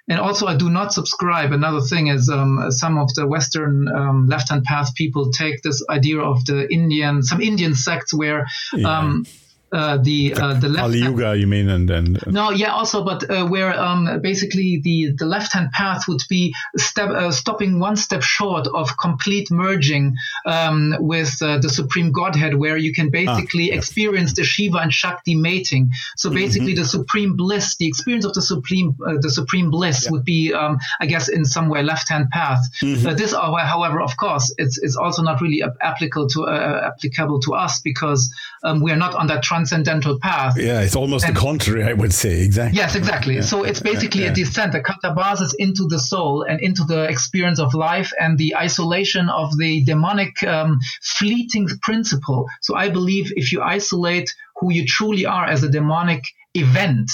And 0.09 0.19
also, 0.19 0.47
I 0.47 0.57
do 0.57 0.71
not 0.71 0.93
subscribe. 0.93 1.53
Another 1.53 1.81
thing 1.81 2.07
is 2.07 2.31
um, 2.31 2.71
some 2.71 2.99
of 2.99 3.13
the 3.15 3.27
Western 3.27 3.89
um, 3.89 4.27
left-hand 4.27 4.65
path 4.65 4.95
people 4.95 5.31
take 5.31 5.63
this 5.63 5.85
idea 5.91 6.21
of 6.21 6.45
the 6.47 6.73
Indian, 6.73 7.23
some 7.23 7.41
Indian 7.43 7.75
sects 7.75 8.15
where 8.15 8.47
um, 8.85 9.27
uh, 9.73 9.99
the 9.99 10.35
uh, 10.35 10.55
the 10.55 10.69
left 10.69 10.85
Kali 10.85 10.99
Yuga, 10.99 11.37
you 11.37 11.47
mean, 11.47 11.69
and 11.69 11.91
and 11.91 12.27
no, 12.27 12.51
yeah, 12.51 12.73
also, 12.73 13.05
but 13.05 13.29
uh, 13.31 13.47
where 13.47 13.79
um, 13.79 14.21
basically 14.23 14.81
the, 14.83 15.13
the 15.17 15.27
left 15.27 15.53
hand 15.53 15.71
path 15.73 16.09
would 16.09 16.23
be 16.29 16.55
step, 16.77 17.11
uh, 17.11 17.31
stopping 17.31 17.79
one 17.79 17.97
step 17.97 18.23
short 18.23 18.67
of 18.67 18.97
complete 18.97 19.51
merging 19.51 20.17
um, 20.47 20.95
with 21.01 21.37
uh, 21.43 21.59
the 21.59 21.69
Supreme 21.69 22.13
Godhead, 22.13 22.55
where 22.55 22.77
you 22.77 22.93
can 22.93 23.11
basically 23.11 23.71
experience 23.71 24.33
the 24.33 24.45
Shiva 24.45 24.79
and 24.79 24.93
Shakti 24.93 25.35
mating. 25.35 25.91
So 26.17 26.31
basically, 26.31 26.75
the 26.75 26.85
supreme 26.85 27.37
bliss, 27.37 27.77
the 27.77 27.87
experience 27.87 28.25
of 28.25 28.33
the 28.33 28.43
supreme 28.43 28.97
uh, 29.07 29.15
the 29.21 29.31
supreme 29.31 29.71
bliss 29.71 30.09
would 30.11 30.25
be, 30.25 30.53
um, 30.53 30.79
I 31.01 31.07
guess, 31.07 31.29
in 31.29 31.45
some 31.45 31.69
way 31.69 31.83
left 31.83 32.09
hand 32.09 32.31
path. 32.31 32.61
Uh, 32.83 33.15
this, 33.15 33.33
however, 33.33 34.01
of 34.01 34.17
course, 34.17 34.55
it's, 34.59 34.79
it's 34.79 34.97
also 34.97 35.23
not 35.23 35.41
really 35.41 35.63
applicable 35.81 36.29
to 36.29 36.45
uh, 36.45 36.91
applicable 36.93 37.41
to 37.41 37.55
us 37.55 37.81
because 37.81 38.33
um, 38.63 38.81
we 38.81 38.91
are 38.91 38.97
not 38.97 39.15
on 39.15 39.27
that 39.29 39.43
transcendental 39.59 40.19
path. 40.21 40.57
yeah, 40.57 40.81
it's 40.81 40.97
almost 40.97 41.27
the 41.27 41.33
contrary, 41.33 41.85
I 41.85 41.93
would 41.93 42.13
say. 42.13 42.43
Exactly. 42.43 42.79
Yes, 42.79 42.95
exactly. 42.95 43.43
so 43.43 43.65
it's 43.65 43.81
basically 43.81 44.23
yeah. 44.23 44.31
a 44.31 44.35
descent, 44.35 44.75
a 44.75 44.81
catabasis 44.81 45.53
into 45.59 45.87
the 45.89 45.99
soul 45.99 46.43
and 46.43 46.61
into 46.61 46.85
the 46.85 47.05
experience 47.05 47.59
of 47.59 47.75
life 47.75 48.13
and 48.21 48.39
the 48.39 48.57
isolation 48.57 49.29
of 49.29 49.57
the 49.59 49.85
demonic 49.85 50.43
um, 50.45 50.79
fleeting 51.03 51.69
principle. 51.83 52.47
So 52.63 52.77
I 52.77 52.89
believe 52.89 53.33
if 53.37 53.53
you 53.53 53.63
isolate 53.63 54.33
who 54.57 54.73
you 54.73 54.87
truly 54.87 55.27
are 55.27 55.47
as 55.47 55.63
a 55.63 55.69
demonic 55.69 56.23
event, 56.55 57.11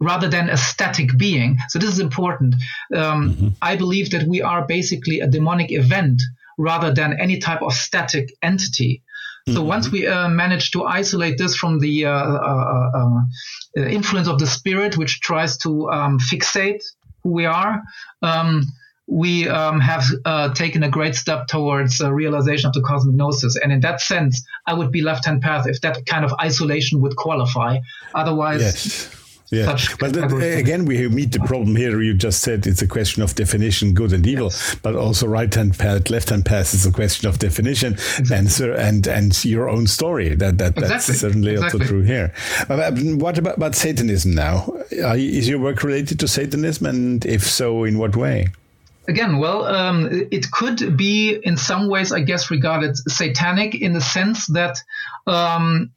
rather 0.00 0.28
than 0.28 0.50
a 0.50 0.56
static 0.56 1.16
being. 1.16 1.56
So 1.68 1.78
this 1.78 1.90
is 1.90 2.00
important. 2.00 2.56
Um, 2.92 3.54
I 3.62 3.76
believe 3.76 4.10
that 4.10 4.26
we 4.26 4.42
are 4.42 4.66
basically 4.66 5.20
a 5.20 5.28
demonic 5.28 5.70
event 5.70 6.20
rather 6.58 6.92
than 6.92 7.20
any 7.20 7.38
type 7.38 7.62
of 7.62 7.72
static 7.72 8.28
entity. 8.42 9.02
So 9.48 9.62
once 9.62 9.90
we 9.90 10.06
uh, 10.06 10.28
manage 10.28 10.70
to 10.70 10.84
isolate 10.84 11.36
this 11.36 11.56
from 11.56 11.80
the 11.80 12.06
uh, 12.06 12.10
uh, 12.12 12.90
uh, 13.76 13.80
influence 13.80 14.28
of 14.28 14.38
the 14.38 14.46
spirit, 14.46 14.96
which 14.96 15.20
tries 15.20 15.56
to 15.58 15.90
um, 15.90 16.18
fixate 16.20 16.82
who 17.22 17.30
we 17.30 17.44
are, 17.46 17.82
um, 18.22 18.62
we 19.08 19.48
um, 19.48 19.80
have 19.80 20.04
uh, 20.24 20.54
taken 20.54 20.84
a 20.84 20.88
great 20.88 21.16
step 21.16 21.48
towards 21.48 22.00
uh, 22.00 22.12
realization 22.12 22.68
of 22.68 22.72
the 22.72 22.82
cosmic 22.82 23.16
gnosis. 23.16 23.56
And 23.56 23.72
in 23.72 23.80
that 23.80 24.00
sense, 24.00 24.44
I 24.66 24.74
would 24.74 24.92
be 24.92 25.02
left-hand 25.02 25.42
path 25.42 25.66
if 25.66 25.80
that 25.80 26.06
kind 26.06 26.24
of 26.24 26.32
isolation 26.40 27.00
would 27.00 27.16
qualify. 27.16 27.78
Otherwise, 28.14 28.60
Yes. 28.60 29.21
Yeah, 29.52 29.76
such 29.76 29.98
but 29.98 30.16
again, 30.16 30.86
we 30.86 31.06
meet 31.08 31.32
the 31.32 31.40
problem 31.40 31.76
here. 31.76 32.00
You 32.00 32.14
just 32.14 32.40
said 32.40 32.66
it's 32.66 32.80
a 32.80 32.86
question 32.86 33.22
of 33.22 33.34
definition, 33.34 33.92
good 33.92 34.14
and 34.14 34.26
evil, 34.26 34.50
but 34.80 34.96
also 34.96 35.26
right 35.26 35.54
hand 35.54 35.78
path, 35.78 36.08
left 36.08 36.30
hand 36.30 36.46
path 36.46 36.72
is 36.72 36.86
a 36.86 36.90
question 36.90 37.28
of 37.28 37.38
definition, 37.38 37.98
and 38.32 38.50
so, 38.50 38.72
and 38.72 39.06
and 39.06 39.44
your 39.44 39.68
own 39.68 39.86
story. 39.86 40.34
That 40.34 40.56
that 40.56 40.78
Exactly. 40.78 40.88
that's 40.88 41.20
certainly 41.20 41.56
also 41.58 41.78
true 41.80 42.00
here. 42.00 42.32
What 42.66 43.36
about, 43.36 43.56
about 43.56 43.74
Satanism 43.74 44.34
now? 44.34 44.72
Are, 45.04 45.18
is 45.18 45.46
your 45.50 45.58
work 45.58 45.82
related 45.82 46.18
to 46.20 46.28
Satanism, 46.28 46.86
and 46.86 47.24
if 47.26 47.42
so, 47.42 47.84
in 47.84 47.98
what 47.98 48.16
way? 48.16 48.48
Again, 49.08 49.38
well, 49.38 49.64
um, 49.66 50.08
it 50.30 50.50
could 50.50 50.96
be 50.96 51.40
in 51.42 51.56
some 51.56 51.88
ways, 51.88 52.10
I 52.10 52.20
guess, 52.20 52.50
regarded 52.50 52.96
satanic 52.96 53.74
in 53.74 53.92
the 53.92 54.00
sense 54.00 54.46
that 54.46 54.78
um, 55.26 55.90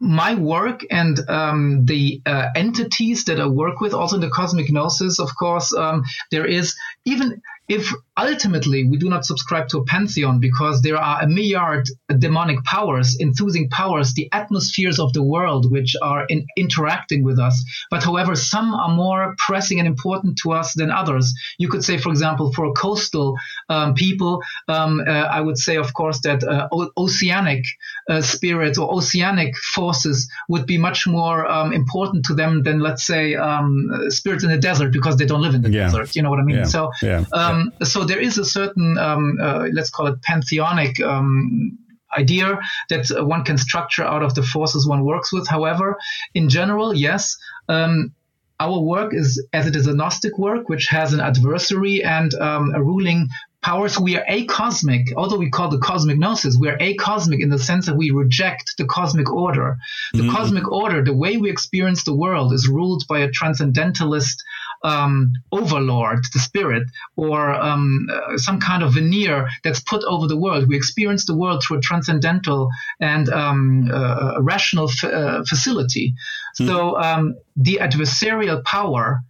my 0.00 0.34
work 0.34 0.80
and 0.90 1.20
um, 1.28 1.84
the 1.84 2.22
uh, 2.24 2.48
entities 2.56 3.24
that 3.24 3.38
I 3.38 3.46
work 3.46 3.80
with, 3.80 3.92
also 3.92 4.16
in 4.16 4.22
the 4.22 4.30
cosmic 4.30 4.70
gnosis, 4.70 5.20
of 5.20 5.36
course, 5.36 5.72
um, 5.74 6.04
there 6.30 6.46
is 6.46 6.74
even 7.04 7.42
if 7.70 7.94
ultimately 8.18 8.84
we 8.84 8.96
do 8.98 9.08
not 9.08 9.24
subscribe 9.24 9.68
to 9.68 9.78
a 9.78 9.84
pantheon 9.84 10.40
because 10.40 10.82
there 10.82 10.96
are 10.96 11.22
a 11.22 11.28
myriad 11.28 11.86
demonic 12.18 12.62
powers, 12.64 13.16
enthusing 13.20 13.70
powers, 13.70 14.12
the 14.14 14.28
atmospheres 14.32 14.98
of 14.98 15.12
the 15.12 15.22
world 15.22 15.70
which 15.70 15.94
are 16.02 16.26
in, 16.26 16.44
interacting 16.56 17.22
with 17.22 17.38
us. 17.38 17.64
But 17.88 18.02
however, 18.02 18.34
some 18.34 18.74
are 18.74 18.94
more 18.94 19.36
pressing 19.38 19.78
and 19.78 19.86
important 19.86 20.36
to 20.42 20.50
us 20.50 20.74
than 20.74 20.90
others. 20.90 21.32
You 21.58 21.68
could 21.68 21.84
say, 21.84 21.96
for 21.96 22.10
example, 22.10 22.52
for 22.52 22.72
coastal 22.72 23.36
um, 23.68 23.94
people, 23.94 24.42
um, 24.66 25.00
uh, 25.06 25.12
I 25.12 25.40
would 25.40 25.56
say, 25.56 25.76
of 25.76 25.94
course, 25.94 26.20
that 26.22 26.42
uh, 26.42 26.68
oceanic 26.96 27.64
uh, 28.08 28.20
spirits 28.20 28.78
or 28.78 28.92
oceanic 28.92 29.56
forces 29.74 30.28
would 30.48 30.66
be 30.66 30.76
much 30.76 31.06
more 31.06 31.46
um, 31.46 31.72
important 31.72 32.24
to 32.26 32.34
them 32.34 32.64
than, 32.64 32.80
let's 32.80 33.06
say, 33.06 33.36
um, 33.36 33.88
spirits 34.08 34.42
in 34.42 34.50
the 34.50 34.58
desert 34.58 34.92
because 34.92 35.16
they 35.16 35.26
don't 35.26 35.40
live 35.40 35.54
in 35.54 35.62
the 35.62 35.70
yeah. 35.70 35.84
desert. 35.84 36.16
You 36.16 36.22
know 36.22 36.30
what 36.30 36.40
I 36.40 36.42
mean? 36.42 36.56
Yeah. 36.56 36.64
So, 36.64 36.90
yeah. 37.00 37.24
Um, 37.60 37.72
so 37.82 38.04
there 38.04 38.20
is 38.20 38.38
a 38.38 38.44
certain, 38.44 38.98
um, 38.98 39.38
uh, 39.40 39.68
let's 39.72 39.90
call 39.90 40.06
it 40.08 40.22
pantheonic 40.22 41.00
um, 41.00 41.78
idea 42.16 42.58
that 42.88 43.06
one 43.26 43.44
can 43.44 43.58
structure 43.58 44.04
out 44.04 44.22
of 44.22 44.34
the 44.34 44.42
forces 44.42 44.86
one 44.86 45.04
works 45.04 45.32
with. 45.32 45.46
However, 45.48 45.96
in 46.34 46.48
general, 46.48 46.94
yes. 46.94 47.36
Um, 47.68 48.12
our 48.58 48.78
work 48.78 49.14
is, 49.14 49.42
as 49.54 49.66
it 49.66 49.74
is 49.74 49.86
a 49.86 49.94
Gnostic 49.94 50.36
work, 50.36 50.68
which 50.68 50.86
has 50.88 51.14
an 51.14 51.20
adversary 51.20 52.04
and 52.04 52.34
um, 52.34 52.74
a 52.74 52.82
ruling 52.82 53.28
powers. 53.62 53.98
We 53.98 54.16
are 54.16 54.24
acosmic, 54.28 55.12
although 55.16 55.38
we 55.38 55.50
call 55.50 55.68
the 55.68 55.78
cosmic 55.78 56.18
gnosis, 56.18 56.56
we 56.58 56.68
are 56.68 56.76
acosmic 56.80 57.40
in 57.40 57.50
the 57.50 57.58
sense 57.58 57.86
that 57.86 57.96
we 57.96 58.10
reject 58.10 58.74
the 58.78 58.84
cosmic 58.84 59.30
order. 59.30 59.76
The 60.12 60.20
mm-hmm. 60.20 60.30
cosmic 60.30 60.70
order, 60.70 61.02
the 61.02 61.14
way 61.14 61.36
we 61.36 61.50
experience 61.50 62.04
the 62.04 62.14
world, 62.14 62.52
is 62.52 62.68
ruled 62.68 63.04
by 63.08 63.20
a 63.20 63.30
transcendentalist 63.30 64.42
um, 64.82 65.32
overlord, 65.52 66.20
the 66.32 66.38
spirit, 66.38 66.84
or 67.16 67.50
um, 67.50 68.06
uh, 68.12 68.36
some 68.36 68.60
kind 68.60 68.82
of 68.82 68.94
veneer 68.94 69.48
that's 69.64 69.80
put 69.80 70.02
over 70.04 70.26
the 70.26 70.36
world. 70.36 70.68
We 70.68 70.76
experience 70.76 71.26
the 71.26 71.36
world 71.36 71.62
through 71.62 71.78
a 71.78 71.80
transcendental 71.80 72.68
and 73.00 73.28
um, 73.28 73.90
uh, 73.92 74.40
rational 74.40 74.88
f- 74.88 75.04
uh, 75.04 75.44
facility. 75.44 76.14
Mm. 76.60 76.66
So 76.66 77.00
um, 77.00 77.34
the 77.56 77.78
adversarial 77.80 78.64
power. 78.64 79.20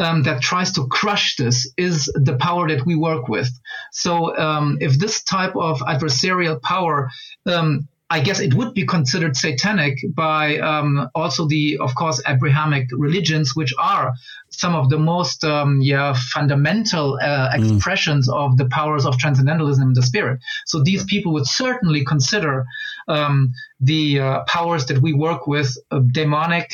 Um, 0.00 0.22
that 0.22 0.40
tries 0.40 0.70
to 0.74 0.86
crush 0.86 1.34
this 1.34 1.68
is 1.76 2.04
the 2.14 2.36
power 2.36 2.68
that 2.68 2.86
we 2.86 2.94
work 2.94 3.26
with. 3.26 3.50
So, 3.90 4.38
um, 4.38 4.78
if 4.80 4.96
this 4.96 5.24
type 5.24 5.56
of 5.56 5.80
adversarial 5.80 6.62
power 6.62 7.10
um, 7.46 7.88
I 8.10 8.20
guess 8.20 8.40
it 8.40 8.54
would 8.54 8.72
be 8.72 8.86
considered 8.86 9.36
satanic 9.36 9.98
by 10.14 10.58
um, 10.58 11.10
also 11.14 11.46
the, 11.46 11.76
of 11.78 11.94
course, 11.94 12.22
Abrahamic 12.26 12.88
religions, 12.92 13.54
which 13.54 13.74
are 13.78 14.14
some 14.48 14.74
of 14.74 14.88
the 14.88 14.98
most, 14.98 15.44
um, 15.44 15.82
yeah, 15.82 16.14
fundamental 16.32 17.18
uh, 17.20 17.50
mm. 17.50 17.74
expressions 17.74 18.26
mm. 18.26 18.34
of 18.34 18.56
the 18.56 18.66
powers 18.70 19.04
of 19.04 19.18
transcendentalism 19.18 19.88
in 19.88 19.92
the 19.92 20.02
spirit. 20.02 20.40
So 20.64 20.82
these 20.82 21.04
people 21.04 21.34
would 21.34 21.46
certainly 21.46 22.02
consider 22.02 22.64
um, 23.08 23.52
the 23.78 24.20
uh, 24.20 24.44
powers 24.44 24.86
that 24.86 24.98
we 25.02 25.12
work 25.12 25.46
with 25.46 25.76
uh, 25.90 26.00
demonic, 26.10 26.70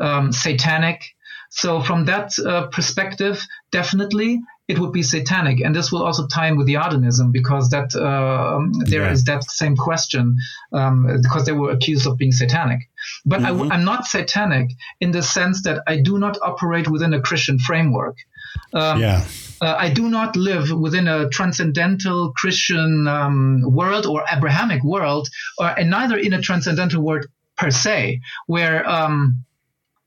um, 0.00 0.32
satanic. 0.32 1.04
So 1.50 1.82
from 1.82 2.06
that 2.06 2.36
uh, 2.44 2.66
perspective, 2.66 3.46
definitely 3.70 4.40
it 4.66 4.78
would 4.78 4.92
be 4.92 5.02
satanic. 5.02 5.60
And 5.60 5.74
this 5.74 5.92
will 5.92 6.02
also 6.02 6.26
tie 6.26 6.48
in 6.48 6.56
with 6.56 6.66
the 6.66 6.76
Adonism 6.76 7.32
because 7.32 7.70
that 7.70 7.94
uh, 7.94 8.56
um, 8.56 8.72
there 8.72 9.02
yeah. 9.02 9.12
is 9.12 9.24
that 9.24 9.44
same 9.44 9.76
question 9.76 10.36
um, 10.72 11.18
because 11.22 11.44
they 11.44 11.52
were 11.52 11.70
accused 11.70 12.06
of 12.06 12.16
being 12.16 12.32
satanic. 12.32 12.88
But 13.26 13.40
mm-hmm. 13.40 13.70
I, 13.70 13.74
am 13.74 13.84
not 13.84 14.06
satanic 14.06 14.70
in 15.00 15.10
the 15.10 15.22
sense 15.22 15.62
that 15.62 15.82
I 15.86 16.00
do 16.00 16.18
not 16.18 16.38
operate 16.40 16.88
within 16.88 17.12
a 17.12 17.20
Christian 17.20 17.58
framework. 17.58 18.16
Um, 18.72 19.00
yeah. 19.00 19.24
Uh, 19.60 19.74
I 19.78 19.90
do 19.90 20.08
not 20.08 20.36
live 20.36 20.70
within 20.70 21.08
a 21.08 21.28
transcendental 21.28 22.32
Christian 22.32 23.06
um, 23.06 23.62
world 23.64 24.06
or 24.06 24.24
Abrahamic 24.30 24.82
world, 24.82 25.28
or, 25.58 25.68
and 25.78 25.90
neither 25.90 26.16
in 26.16 26.32
a 26.32 26.40
transcendental 26.40 27.02
world 27.02 27.26
per 27.56 27.70
se, 27.70 28.20
where 28.46 28.88
um, 28.88 29.44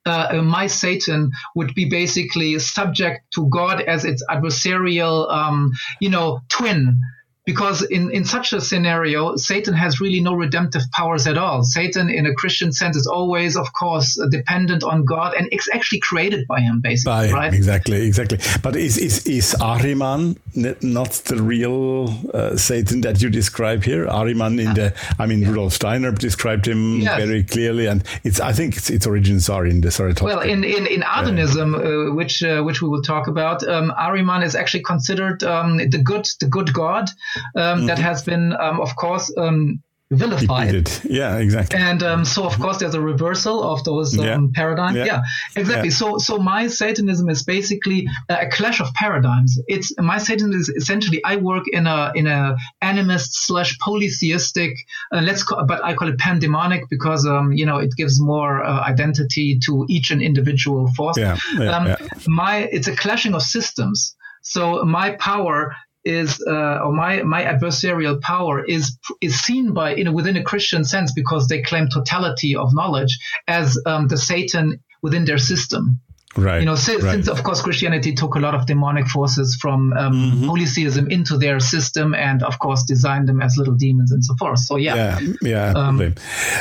uh, 0.07 0.41
my 0.41 0.67
Satan 0.67 1.31
would 1.55 1.73
be 1.75 1.85
basically 1.85 2.57
subject 2.59 3.31
to 3.33 3.47
God 3.49 3.81
as 3.81 4.05
its 4.05 4.23
adversarial, 4.29 5.31
um, 5.31 5.71
you 5.99 6.09
know, 6.09 6.41
twin 6.49 6.99
because 7.47 7.81
in, 7.81 8.11
in 8.11 8.25
such 8.25 8.51
a 8.51 8.59
scenario, 8.59 9.37
Satan 9.37 9.73
has 9.73 10.01
really 10.01 10.19
no 10.19 10.33
redemptive 10.33 10.81
powers 10.91 11.25
at 11.27 11.37
all. 11.37 11.63
Satan, 11.63 12.09
in 12.09 12.25
a 12.25 12.33
Christian 12.33 12.73
sense, 12.73 12.97
is 12.97 13.07
always, 13.07 13.55
of 13.55 13.71
course, 13.71 14.21
dependent 14.29 14.83
on 14.83 15.05
God 15.05 15.33
and 15.33 15.47
it's 15.53 15.69
actually 15.73 16.01
created 16.01 16.45
by 16.45 16.59
him, 16.59 16.81
basically. 16.81 17.31
By, 17.31 17.31
right? 17.31 17.53
Exactly, 17.53 18.05
exactly. 18.05 18.39
But 18.61 18.75
is, 18.75 18.97
is, 18.97 19.25
is 19.25 19.55
Ahriman 19.61 20.35
not 20.83 21.11
the 21.29 21.41
real 21.41 22.13
uh, 22.33 22.57
Satan 22.57 22.99
that 23.01 23.21
you 23.21 23.29
describe 23.29 23.81
here? 23.81 24.07
Ahriman 24.07 24.59
in 24.59 24.73
the, 24.73 24.93
I 25.17 25.25
mean, 25.25 25.39
yeah. 25.39 25.47
Rudolf 25.47 25.71
Steiner 25.71 26.11
described 26.11 26.67
him 26.67 26.99
yes. 26.99 27.17
very 27.17 27.45
clearly, 27.45 27.85
and 27.85 28.03
it's, 28.25 28.41
I 28.41 28.51
think 28.51 28.75
its, 28.75 28.89
its 28.89 29.07
origins 29.07 29.47
are 29.47 29.65
in 29.65 29.79
the 29.79 29.89
Zoroastrian. 29.89 30.35
Well, 30.35 30.45
in, 30.45 30.65
in, 30.65 30.85
in 30.85 31.01
Adonism, 31.03 31.75
uh, 31.75 32.13
which, 32.13 32.43
uh, 32.43 32.61
which 32.63 32.81
we 32.81 32.89
will 32.89 33.03
talk 33.03 33.27
about, 33.27 33.65
um, 33.65 33.93
Ahriman 33.97 34.43
is 34.43 34.53
actually 34.53 34.83
considered 34.83 35.43
um, 35.43 35.77
the 35.77 36.01
good, 36.03 36.27
the 36.41 36.47
good 36.47 36.73
God 36.73 37.09
um, 37.55 37.79
mm-hmm. 37.79 37.85
that 37.87 37.99
has 37.99 38.23
been, 38.23 38.53
um, 38.53 38.81
of 38.81 38.95
course, 38.95 39.31
um, 39.37 39.81
vilified. 40.11 40.89
Yeah, 41.03 41.37
exactly. 41.37 41.79
And 41.79 42.01
um, 42.03 42.25
so, 42.25 42.45
of 42.45 42.57
course, 42.59 42.77
there's 42.77 42.93
a 42.95 43.01
reversal 43.01 43.63
of 43.63 43.83
those 43.83 44.17
um, 44.17 44.25
yeah. 44.25 44.37
paradigms. 44.53 44.95
Yeah. 44.95 45.05
yeah. 45.05 45.21
exactly. 45.55 45.89
Yeah. 45.89 45.95
So, 45.95 46.17
so 46.17 46.37
my 46.37 46.67
Satanism 46.67 47.29
is 47.29 47.43
basically 47.43 48.07
a 48.29 48.47
clash 48.47 48.79
of 48.79 48.93
paradigms. 48.93 49.59
It's 49.67 49.93
my 49.97 50.17
Satanism 50.17 50.59
is 50.59 50.69
essentially 50.69 51.23
I 51.23 51.37
work 51.37 51.65
in 51.71 51.87
a 51.87 52.11
in 52.15 52.27
a 52.27 52.55
animist 52.81 53.29
slash 53.31 53.77
polytheistic. 53.79 54.77
Uh, 55.11 55.21
let's 55.21 55.43
call, 55.43 55.65
but 55.65 55.83
I 55.83 55.93
call 55.93 56.07
it 56.09 56.17
pandemonic 56.17 56.89
because 56.89 57.25
um, 57.25 57.51
you 57.51 57.65
know 57.65 57.77
it 57.77 57.91
gives 57.97 58.19
more 58.19 58.63
uh, 58.63 58.81
identity 58.81 59.59
to 59.65 59.85
each 59.89 60.11
and 60.11 60.21
individual 60.21 60.87
force. 60.93 61.17
Yeah, 61.17 61.37
yeah, 61.57 61.75
um, 61.75 61.95
My 62.27 62.57
it's 62.71 62.87
a 62.87 62.95
clashing 62.95 63.33
of 63.33 63.41
systems. 63.41 64.15
So 64.41 64.85
my 64.85 65.11
power 65.11 65.75
is 66.03 66.41
uh, 66.47 66.79
or 66.83 66.91
my 66.91 67.23
my 67.23 67.43
adversarial 67.43 68.21
power 68.21 68.63
is 68.63 68.97
is 69.21 69.39
seen 69.39 69.73
by 69.73 69.95
you 69.95 70.03
know 70.03 70.11
within 70.11 70.37
a 70.37 70.43
Christian 70.43 70.85
sense 70.85 71.11
because 71.11 71.47
they 71.47 71.61
claim 71.61 71.87
totality 71.87 72.55
of 72.55 72.73
knowledge 72.73 73.17
as 73.47 73.77
um, 73.85 74.07
the 74.07 74.17
Satan 74.17 74.79
within 75.01 75.25
their 75.25 75.37
system. 75.37 75.99
Right. 76.35 76.59
You 76.59 76.65
know, 76.65 76.75
since, 76.75 77.03
right. 77.03 77.13
since, 77.13 77.27
of 77.27 77.41
course 77.41 77.61
Christianity 77.61 78.13
took 78.13 78.35
a 78.35 78.39
lot 78.39 78.53
of 78.53 78.67
demonic 78.67 79.07
forces 79.07 79.57
from 79.59 79.93
um, 79.93 80.13
mm-hmm. 80.13 80.45
polytheism 80.45 81.09
into 81.09 81.37
their 81.37 81.59
system, 81.59 82.13
and 82.13 82.43
of 82.43 82.59
course 82.59 82.83
designed 82.83 83.27
them 83.27 83.41
as 83.41 83.57
little 83.57 83.73
demons 83.73 84.11
and 84.11 84.23
so 84.23 84.35
forth. 84.35 84.59
So 84.59 84.75
yeah, 84.75 85.19
yeah, 85.19 85.33
yeah. 85.41 85.71
Um, 85.71 86.13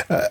uh, 0.09 0.27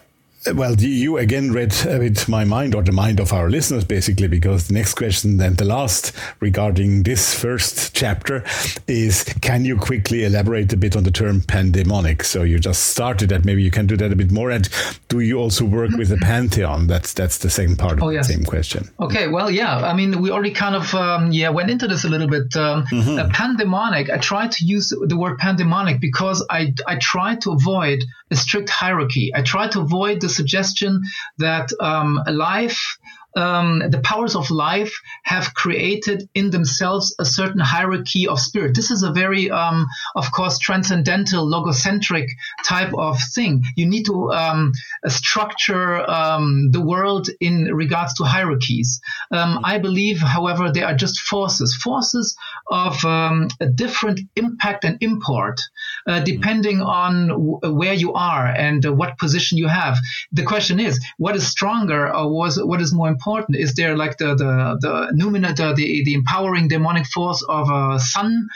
well, 0.55 0.75
you 0.75 1.19
again 1.19 1.53
read 1.53 1.75
a 1.87 1.99
bit 1.99 2.29
my 2.29 2.45
mind 2.45 2.75
or 2.75 2.83
the 2.83 2.93
mind 2.93 3.21
of 3.21 3.33
our 3.33 3.51
listeners, 3.51 3.85
basically, 3.85 4.29
because 4.29 4.69
the 4.69 4.75
next 4.75 4.95
question 4.95 5.41
and 5.41 5.57
the 5.57 5.65
last 5.65 6.13
regarding 6.41 7.03
this 7.03 7.35
first 7.35 7.95
chapter 7.95 8.45
is 8.87 9.25
can 9.41 9.65
you 9.65 9.77
quickly 9.77 10.25
elaborate 10.25 10.73
a 10.73 10.77
bit 10.77 10.97
on 10.97 11.05
the 11.05 11.11
term 11.11 11.41
pandemonic? 11.43 12.25
So 12.25 12.43
you 12.43 12.59
just 12.59 12.87
started 12.87 13.31
that. 13.31 13.45
Maybe 13.45 13.63
you 13.63 13.71
can 13.71 13.87
do 13.87 13.97
that 13.97 14.13
a 14.13 14.17
bit 14.17 14.31
more. 14.31 14.51
And 14.51 14.69
do 15.09 15.21
you 15.21 15.39
also 15.39 15.65
work 15.65 15.91
with 15.93 16.09
the 16.09 16.19
pantheon? 16.19 16.87
That's 16.87 17.13
that's 17.13 17.39
the 17.39 17.51
same 17.51 17.77
part 17.77 17.95
of 17.95 18.05
oh, 18.05 18.11
yes. 18.11 18.29
the 18.29 18.35
same 18.35 18.45
question. 18.45 18.89
Okay, 19.01 19.29
well, 19.29 19.51
yeah. 19.51 19.77
I 19.77 19.95
mean, 19.95 20.21
we 20.21 20.31
already 20.31 20.53
kind 20.53 20.75
of 20.75 20.95
um, 20.95 21.33
yeah 21.33 21.49
went 21.49 21.71
into 21.71 21.87
this 21.87 22.05
a 22.05 22.09
little 22.09 22.29
bit. 22.29 22.57
Um, 22.57 22.85
mm-hmm. 22.85 23.31
pandemonic. 23.31 24.11
I 24.11 24.19
tried 24.19 24.53
to 24.53 24.65
use 24.65 24.89
the 24.89 25.17
word 25.17 25.39
pandemonic 25.39 26.01
because 26.01 26.45
I 26.51 26.75
I 26.87 26.97
try 26.97 27.37
to 27.37 27.53
avoid 27.53 28.05
a 28.31 28.37
strict 28.37 28.71
hierarchy. 28.71 29.33
I 29.35 29.43
try 29.43 29.69
to 29.69 29.81
avoid 29.81 30.21
the 30.21 30.29
suggestion 30.29 31.01
that 31.39 31.71
um, 31.81 32.21
life 32.27 32.99
um, 33.37 33.83
the 33.91 34.01
powers 34.01 34.35
of 34.35 34.51
life 34.51 34.93
have 35.25 35.55
created 35.55 36.29
in 36.35 36.51
themselves 36.51 37.15
a 37.19 37.25
certain 37.25 37.61
hierarchy 37.61 38.27
of 38.27 38.41
spirit. 38.41 38.75
This 38.75 38.91
is 38.91 39.03
a 39.03 39.13
very, 39.13 39.51
um, 39.51 39.87
of 40.17 40.33
course, 40.33 40.59
transcendental, 40.59 41.47
logocentric 41.47 42.29
type 42.65 42.95
of 42.95 43.19
thing. 43.35 43.63
You 43.77 43.87
need 43.87 44.07
to 44.07 44.33
um, 44.33 44.73
structure 45.07 46.09
um, 46.11 46.71
the 46.71 46.81
world 46.81 47.29
in 47.41 47.65
regards 47.75 48.15
to 48.15 48.25
hierarchies. 48.25 49.01
Um, 49.31 49.61
I 49.63 49.79
believe, 49.79 50.21
however, 50.21 50.73
they 50.73 50.83
are 50.83 50.95
just 50.95 51.21
forces, 51.21 51.77
forces 51.77 52.37
of 52.71 53.05
a 53.05 53.67
different 53.75 54.21
impact 54.35 54.85
and 54.85 54.97
import, 55.03 55.61
uh, 56.07 56.21
depending 56.21 56.81
on 56.81 57.29
w- 57.29 57.59
where 57.75 57.95
you 57.95 58.13
are 58.15 58.47
and 58.47 58.87
uh, 58.87 58.93
what 58.93 59.19
position 59.19 59.59
you 59.59 59.69
have. 59.69 59.99
The 60.33 60.45
question 60.45 60.79
is, 60.79 61.05
what 61.19 61.37
is 61.37 61.47
stronger 61.47 62.15
or 62.15 62.33
was, 62.33 62.63
what 62.63 62.81
is 62.81 62.93
more 62.95 63.09
important? 63.09 63.57
Is 63.57 63.75
there 63.75 63.97
like 63.97 64.19
the 64.19 64.35
the 64.35 64.79
the 64.81 65.13
numina, 65.15 65.55
the 65.55 65.75
the 65.75 66.15
empowering 66.15 66.69
demonic 66.69 67.07
force 67.07 67.43
of 67.49 67.71
a 67.71 67.99
sun 67.99 68.49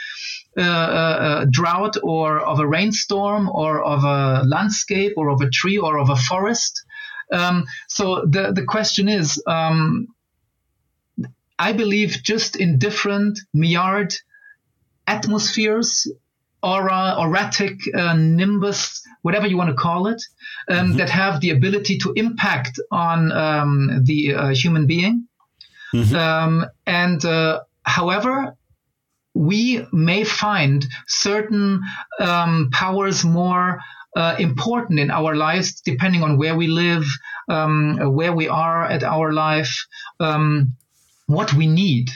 uh, 0.57 0.61
uh, 0.61 1.45
drought, 1.49 1.97
or 2.03 2.39
of 2.39 2.59
a 2.59 2.67
rainstorm, 2.67 3.49
or 3.49 3.83
of 3.83 4.03
a 4.03 4.43
landscape, 4.45 5.13
or 5.17 5.29
of 5.29 5.41
a 5.41 5.49
tree, 5.49 5.77
or 5.77 5.97
of 5.97 6.09
a 6.09 6.15
forest? 6.15 6.83
Um, 7.31 7.65
so 7.87 8.25
the 8.25 8.51
the 8.53 8.63
question 8.63 9.07
is, 9.07 9.41
um, 9.47 10.07
I 11.57 11.73
believe 11.73 12.23
just 12.23 12.55
in 12.55 12.79
different 12.79 13.39
myriad 13.53 14.13
atmospheres, 15.07 16.07
aura, 16.63 17.15
auratic 17.17 17.79
uh, 17.95 18.13
nimbus, 18.13 19.01
whatever 19.21 19.47
you 19.47 19.57
want 19.57 19.69
to 19.69 19.75
call 19.75 20.07
it, 20.07 20.21
um, 20.69 20.77
mm-hmm. 20.77 20.97
that 20.97 21.09
have 21.09 21.41
the 21.41 21.49
ability 21.49 21.97
to 21.97 22.13
impact 22.15 22.79
on 22.91 23.31
um, 23.31 24.03
the 24.03 24.33
uh, 24.33 24.49
human 24.49 24.85
being. 24.87 25.27
Mm-hmm. 25.93 26.15
Um, 26.15 26.65
and 26.85 27.23
uh, 27.25 27.61
however, 27.83 28.55
we 29.33 29.85
may 29.91 30.23
find 30.23 30.85
certain 31.07 31.81
um, 32.19 32.69
powers 32.71 33.23
more 33.23 33.79
uh, 34.15 34.35
important 34.39 34.99
in 34.99 35.09
our 35.09 35.35
lives, 35.35 35.81
depending 35.81 36.23
on 36.23 36.37
where 36.37 36.55
we 36.55 36.67
live, 36.67 37.05
um, 37.49 37.97
where 38.13 38.33
we 38.33 38.47
are 38.47 38.85
at 38.85 39.03
our 39.03 39.31
life, 39.31 39.73
um, 40.19 40.75
what 41.27 41.53
we 41.53 41.65
need. 41.65 42.09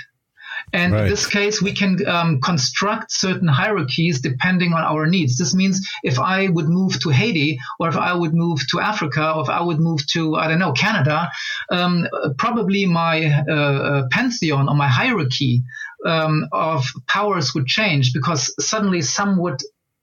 And 0.74 0.94
right. 0.94 1.04
in 1.04 1.10
this 1.10 1.28
case, 1.28 1.62
we 1.62 1.74
can 1.74 2.06
um, 2.08 2.42
construct 2.42 3.12
certain 3.12 3.48
hierarchies 3.48 4.22
depending 4.22 4.74
on 4.74 4.84
our 4.84 5.06
needs. 5.06 5.38
This 5.38 5.54
means 5.54 5.88
if 6.04 6.20
I 6.20 6.48
would 6.48 6.68
move 6.68 7.00
to 7.02 7.10
Haiti, 7.10 7.60
or 7.80 7.88
if 7.88 7.98
I 7.98 8.14
would 8.14 8.34
move 8.34 8.60
to 8.72 8.80
Africa, 8.80 9.34
or 9.34 9.44
if 9.44 9.50
I 9.50 9.62
would 9.62 9.80
move 9.80 10.06
to, 10.14 10.36
I 10.36 10.48
don't 10.48 10.60
know, 10.60 10.74
Canada, 10.74 11.30
um, 11.72 12.08
probably 12.38 12.86
my 12.86 13.44
uh, 13.48 13.54
uh 13.54 14.08
pantheon 14.12 14.68
or 14.70 14.76
my 14.76 14.88
hierarchy 14.88 15.64
um, 16.06 16.48
of 16.52 16.86
powers 17.08 17.54
would 17.54 17.68
change 17.68 18.14
because 18.14 18.54
suddenly 18.60 19.02
some 19.02 19.38
would 19.38 19.60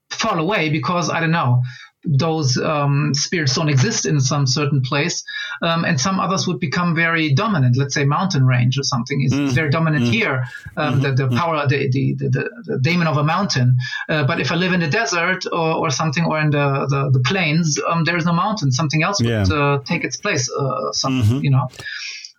fall 0.09 0.39
away 0.39 0.69
because, 0.69 1.09
I 1.09 1.19
don't 1.19 1.31
know, 1.31 1.61
those 2.05 2.57
um, 2.57 3.13
spirits 3.13 3.55
don't 3.55 3.69
exist 3.69 4.05
in 4.05 4.19
some 4.19 4.45
certain 4.45 4.81
place, 4.81 5.23
um, 5.61 5.85
and 5.85 5.99
some 5.99 6.19
others 6.19 6.47
would 6.47 6.59
become 6.59 6.95
very 6.95 7.33
dominant. 7.33 7.77
Let's 7.77 7.93
say 7.93 8.05
mountain 8.05 8.45
range 8.45 8.77
or 8.77 8.83
something 8.83 9.21
is 9.21 9.33
mm. 9.33 9.49
very 9.49 9.69
dominant 9.69 10.05
mm. 10.05 10.11
here. 10.11 10.45
Um, 10.75 10.95
mm-hmm. 10.95 11.01
the, 11.01 11.11
the, 11.13 11.27
mm. 11.27 11.37
power, 11.37 11.67
the, 11.67 11.89
the, 11.89 12.15
the, 12.15 12.49
the, 12.65 12.79
daemon 12.79 13.07
of 13.07 13.17
a 13.17 13.23
mountain. 13.23 13.77
Uh, 14.09 14.25
but 14.25 14.39
if 14.39 14.51
I 14.51 14.55
live 14.55 14.73
in 14.73 14.81
the 14.81 14.87
desert 14.87 15.45
or, 15.51 15.75
or 15.75 15.89
something, 15.89 16.25
or 16.25 16.39
in 16.39 16.49
the 16.49 16.87
the, 16.89 17.11
the 17.11 17.19
plains, 17.19 17.79
um, 17.87 18.03
there 18.03 18.17
is 18.17 18.25
no 18.25 18.33
mountain. 18.33 18.71
Something 18.71 19.03
else 19.03 19.21
would 19.21 19.29
yeah. 19.29 19.43
uh, 19.43 19.79
take 19.79 20.03
its 20.03 20.17
place. 20.17 20.51
Uh, 20.51 20.91
some, 20.91 21.21
mm-hmm. 21.21 21.39
you 21.39 21.51
know. 21.51 21.69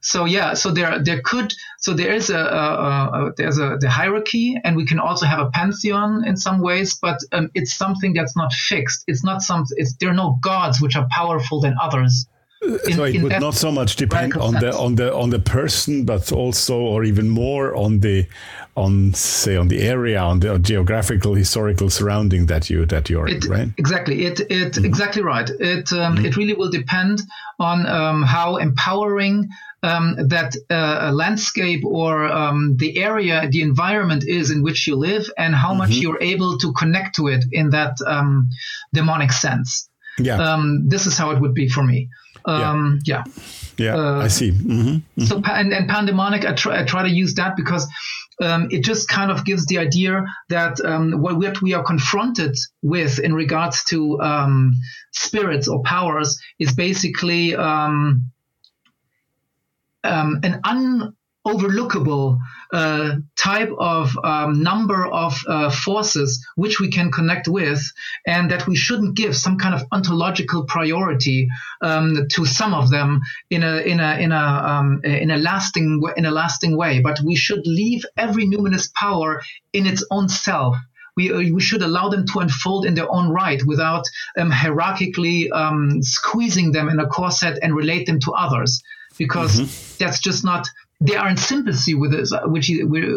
So 0.04 0.26
yeah, 0.26 0.52
so 0.54 0.70
there 0.70 0.98
there 1.02 1.22
could 1.22 1.54
so 1.78 1.94
there 1.94 2.12
is 2.12 2.28
a, 2.28 2.38
a, 2.38 3.26
a, 3.26 3.32
there's 3.36 3.58
a 3.58 3.78
the 3.80 3.88
hierarchy, 3.88 4.56
and 4.62 4.76
we 4.76 4.84
can 4.84 4.98
also 4.98 5.24
have 5.24 5.40
a 5.40 5.50
pantheon 5.50 6.24
in 6.26 6.36
some 6.36 6.60
ways, 6.60 6.94
but 6.94 7.18
um, 7.32 7.50
it's 7.54 7.74
something 7.74 8.12
that's 8.12 8.36
not 8.36 8.52
fixed. 8.52 9.04
It's 9.06 9.24
not 9.24 9.40
some. 9.40 9.64
It's 9.76 9.94
there 9.94 10.10
are 10.10 10.14
no 10.14 10.38
gods 10.42 10.80
which 10.80 10.94
are 10.94 11.08
powerful 11.10 11.60
than 11.60 11.74
others. 11.80 12.26
In, 12.86 12.94
so 12.94 13.04
it 13.04 13.22
would 13.22 13.40
not 13.40 13.54
so 13.54 13.70
much 13.70 13.96
depend 13.96 14.34
on 14.34 14.52
sense. 14.52 14.64
the 14.64 14.78
on 14.78 14.94
the 14.94 15.14
on 15.14 15.30
the 15.30 15.38
person, 15.38 16.04
but 16.04 16.32
also 16.32 16.76
or 16.78 17.04
even 17.04 17.28
more 17.28 17.74
on 17.74 18.00
the 18.00 18.26
on 18.76 19.12
say 19.14 19.56
on 19.56 19.68
the 19.68 19.80
area 19.80 20.20
on 20.20 20.40
the 20.40 20.58
geographical 20.58 21.34
historical 21.34 21.90
surrounding 21.90 22.46
that 22.46 22.70
you 22.70 22.86
that 22.86 23.08
you're 23.10 23.28
it, 23.28 23.44
in, 23.44 23.50
right? 23.50 23.68
Exactly. 23.76 24.24
It 24.26 24.40
it 24.40 24.48
mm-hmm. 24.48 24.84
exactly 24.84 25.22
right. 25.22 25.48
It 25.60 25.92
um, 25.92 26.16
mm-hmm. 26.16 26.26
it 26.26 26.36
really 26.36 26.54
will 26.54 26.70
depend 26.70 27.22
on 27.58 27.86
um, 27.86 28.22
how 28.22 28.56
empowering 28.56 29.48
um, 29.84 30.16
that 30.28 30.56
uh, 30.70 31.10
landscape 31.12 31.84
or 31.84 32.24
um, 32.24 32.76
the 32.78 32.98
area, 32.98 33.46
the 33.50 33.60
environment 33.60 34.24
is 34.26 34.50
in 34.50 34.62
which 34.62 34.86
you 34.86 34.96
live, 34.96 35.30
and 35.36 35.54
how 35.54 35.70
mm-hmm. 35.70 35.78
much 35.78 35.90
you're 35.90 36.22
able 36.22 36.58
to 36.58 36.72
connect 36.72 37.16
to 37.16 37.28
it 37.28 37.44
in 37.52 37.70
that 37.70 37.96
um, 38.06 38.48
demonic 38.92 39.32
sense. 39.32 39.88
Yeah. 40.18 40.38
Um, 40.38 40.88
this 40.88 41.06
is 41.06 41.18
how 41.18 41.30
it 41.32 41.40
would 41.40 41.54
be 41.54 41.68
for 41.68 41.82
me. 41.82 42.08
Um, 42.46 43.00
yeah. 43.04 43.24
Yeah, 43.76 43.84
yeah 43.84 43.96
uh, 43.96 44.20
I 44.20 44.28
see. 44.28 44.52
Mm-hmm. 44.52 44.88
Mm-hmm. 44.88 45.24
So, 45.24 45.42
and, 45.44 45.72
and 45.72 45.88
pandemonic, 45.88 46.44
I 46.46 46.52
try, 46.54 46.80
I 46.80 46.84
try 46.84 47.02
to 47.02 47.10
use 47.10 47.34
that 47.34 47.56
because 47.56 47.86
um, 48.40 48.68
it 48.70 48.84
just 48.84 49.08
kind 49.08 49.30
of 49.30 49.44
gives 49.44 49.66
the 49.66 49.78
idea 49.78 50.24
that 50.48 50.80
um, 50.84 51.20
what 51.20 51.60
we 51.62 51.74
are 51.74 51.84
confronted 51.84 52.56
with 52.82 53.18
in 53.18 53.34
regards 53.34 53.84
to 53.84 54.20
um, 54.20 54.72
spirits 55.12 55.68
or 55.68 55.82
powers 55.82 56.38
is 56.58 56.72
basically 56.72 57.54
um, 57.54 58.30
um, 60.04 60.40
an 60.42 60.60
unoverlookable 61.46 62.38
uh, 62.72 63.16
type 63.36 63.70
of 63.78 64.16
um, 64.22 64.62
number 64.62 65.06
of 65.06 65.40
uh, 65.48 65.70
forces 65.70 66.46
which 66.56 66.80
we 66.80 66.90
can 66.90 67.10
connect 67.10 67.48
with, 67.48 67.80
and 68.26 68.50
that 68.50 68.66
we 68.66 68.76
shouldn't 68.76 69.16
give 69.16 69.36
some 69.36 69.58
kind 69.58 69.74
of 69.74 69.82
ontological 69.92 70.64
priority 70.64 71.48
um, 71.82 72.26
to 72.30 72.44
some 72.44 72.74
of 72.74 72.90
them 72.90 73.20
in 73.50 73.62
a 73.62 73.78
in 73.78 74.00
a 74.00 74.18
in 74.18 74.32
a 74.32 74.36
um, 74.36 75.00
in 75.04 75.30
a 75.30 75.38
lasting 75.38 76.02
in 76.16 76.26
a 76.26 76.30
lasting 76.30 76.76
way. 76.76 77.00
But 77.00 77.20
we 77.24 77.36
should 77.36 77.66
leave 77.66 78.04
every 78.16 78.46
numinous 78.46 78.92
power 78.94 79.42
in 79.72 79.86
its 79.86 80.04
own 80.10 80.28
self 80.28 80.76
we, 81.16 81.32
uh, 81.32 81.54
we 81.54 81.60
should 81.60 81.82
allow 81.82 82.08
them 82.08 82.26
to 82.26 82.40
unfold 82.40 82.86
in 82.86 82.94
their 82.94 83.10
own 83.10 83.30
right 83.30 83.62
without 83.64 84.04
um, 84.36 84.50
hierarchically 84.50 85.50
um, 85.52 86.02
squeezing 86.02 86.72
them 86.72 86.88
in 86.88 86.98
a 86.98 87.06
corset 87.06 87.58
and 87.62 87.74
relate 87.74 88.06
them 88.06 88.18
to 88.20 88.32
others 88.32 88.82
because 89.18 89.60
mm-hmm. 89.60 89.96
that's 89.98 90.20
just 90.20 90.44
not 90.44 90.66
they 91.00 91.16
are 91.16 91.28
in 91.28 91.36
sympathy 91.36 91.94
with 91.94 92.12
with, 92.44 92.68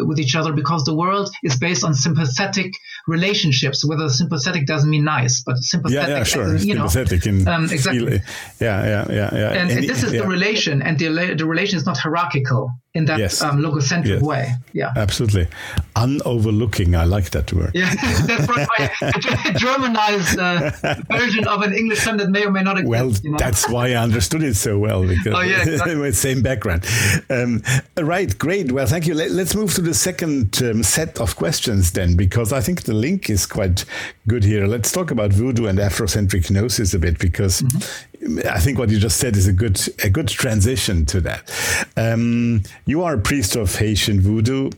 with 0.06 0.18
each 0.18 0.34
other 0.34 0.52
because 0.52 0.84
the 0.84 0.94
world 0.94 1.30
is 1.42 1.56
based 1.56 1.84
on 1.84 1.94
sympathetic 1.94 2.72
relationships. 3.06 3.84
Whether 3.84 4.08
sympathetic 4.08 4.66
doesn't 4.66 4.90
mean 4.90 5.04
nice, 5.04 5.42
but 5.44 5.56
sympathetic, 5.58 6.08
yeah, 6.08 6.16
yeah, 6.18 6.24
sure. 6.24 6.56
you 6.56 6.74
sympathetic 6.74 7.32
know, 7.32 7.52
um, 7.52 7.64
exactly. 7.64 8.20
Yeah, 8.60 8.84
yeah, 8.84 9.06
yeah, 9.08 9.30
yeah. 9.32 9.48
And, 9.50 9.70
and, 9.70 9.70
and 9.70 9.88
this 9.88 10.02
is 10.02 10.12
yeah. 10.12 10.22
the 10.22 10.26
relation, 10.26 10.82
and 10.82 10.98
the, 10.98 11.34
the 11.36 11.46
relation 11.46 11.78
is 11.78 11.86
not 11.86 11.96
hierarchical 11.96 12.72
in 12.94 13.04
that 13.04 13.18
yes. 13.18 13.42
um, 13.42 13.58
logocentric 13.58 14.06
yes. 14.06 14.22
way. 14.22 14.54
Yeah, 14.72 14.92
absolutely. 14.96 15.46
Unoverlooking, 15.94 16.96
I 16.96 17.04
like 17.04 17.30
that 17.30 17.52
word. 17.52 17.72
Yeah, 17.74 17.94
that's 18.26 18.48
a 18.48 19.52
Germanized 19.54 20.38
uh, 20.38 20.70
version 21.10 21.46
of 21.46 21.62
an 21.62 21.74
English 21.74 22.02
term 22.02 22.16
that 22.16 22.30
may 22.30 22.46
or 22.46 22.50
may 22.50 22.62
not 22.62 22.78
exist. 22.78 22.90
Well, 22.90 23.10
you 23.22 23.30
know? 23.32 23.38
that's 23.38 23.68
why 23.68 23.88
I 23.88 23.94
understood 23.94 24.42
it 24.42 24.54
so 24.54 24.78
well 24.78 25.02
because 25.06 25.34
oh, 25.34 25.40
yeah, 25.40 25.62
exactly. 25.66 26.12
same 26.12 26.40
background. 26.40 26.86
Um, 27.28 27.62
right, 27.98 28.36
great. 28.38 28.72
Well, 28.72 28.86
thank 28.86 29.06
you. 29.06 29.14
Let, 29.14 29.30
us 29.32 29.54
move 29.54 29.74
to 29.74 29.82
the 29.82 29.94
second 29.94 30.60
um, 30.62 30.82
set 30.82 31.20
of 31.20 31.36
questions 31.36 31.92
then, 31.92 32.16
because 32.16 32.52
I 32.54 32.60
think 32.60 32.82
the 32.82 32.94
link 32.94 33.28
is 33.28 33.44
quite 33.44 33.84
good 34.26 34.44
here. 34.44 34.66
Let's 34.66 34.90
talk 34.90 35.10
about 35.10 35.32
voodoo 35.32 35.66
and 35.66 35.78
Afrocentric 35.78 36.50
gnosis 36.50 36.94
a 36.94 36.98
bit, 36.98 37.18
because 37.18 37.60
mm-hmm. 37.60 38.17
I 38.50 38.58
think 38.58 38.78
what 38.78 38.90
you 38.90 38.98
just 38.98 39.18
said 39.18 39.36
is 39.36 39.46
a 39.46 39.52
good 39.52 39.80
a 40.02 40.10
good 40.10 40.28
transition 40.28 41.06
to 41.06 41.20
that. 41.20 41.50
Um, 41.96 42.62
you 42.84 43.02
are 43.02 43.14
a 43.14 43.18
priest 43.18 43.56
of 43.56 43.74
Haitian 43.74 44.20
voodoo. 44.20 44.70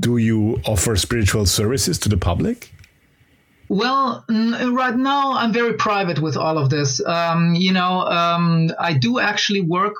Do 0.00 0.16
you 0.16 0.60
offer 0.66 0.96
spiritual 0.96 1.46
services 1.46 1.98
to 2.00 2.08
the 2.08 2.16
public? 2.16 2.72
Well, 3.68 4.24
right 4.28 4.96
now 4.96 5.34
I'm 5.34 5.52
very 5.52 5.74
private 5.74 6.18
with 6.18 6.36
all 6.36 6.58
of 6.58 6.70
this. 6.70 7.00
Um, 7.06 7.54
you 7.54 7.72
know, 7.72 8.00
um, 8.00 8.70
I 8.80 8.94
do 8.94 9.20
actually 9.20 9.60
work 9.60 9.94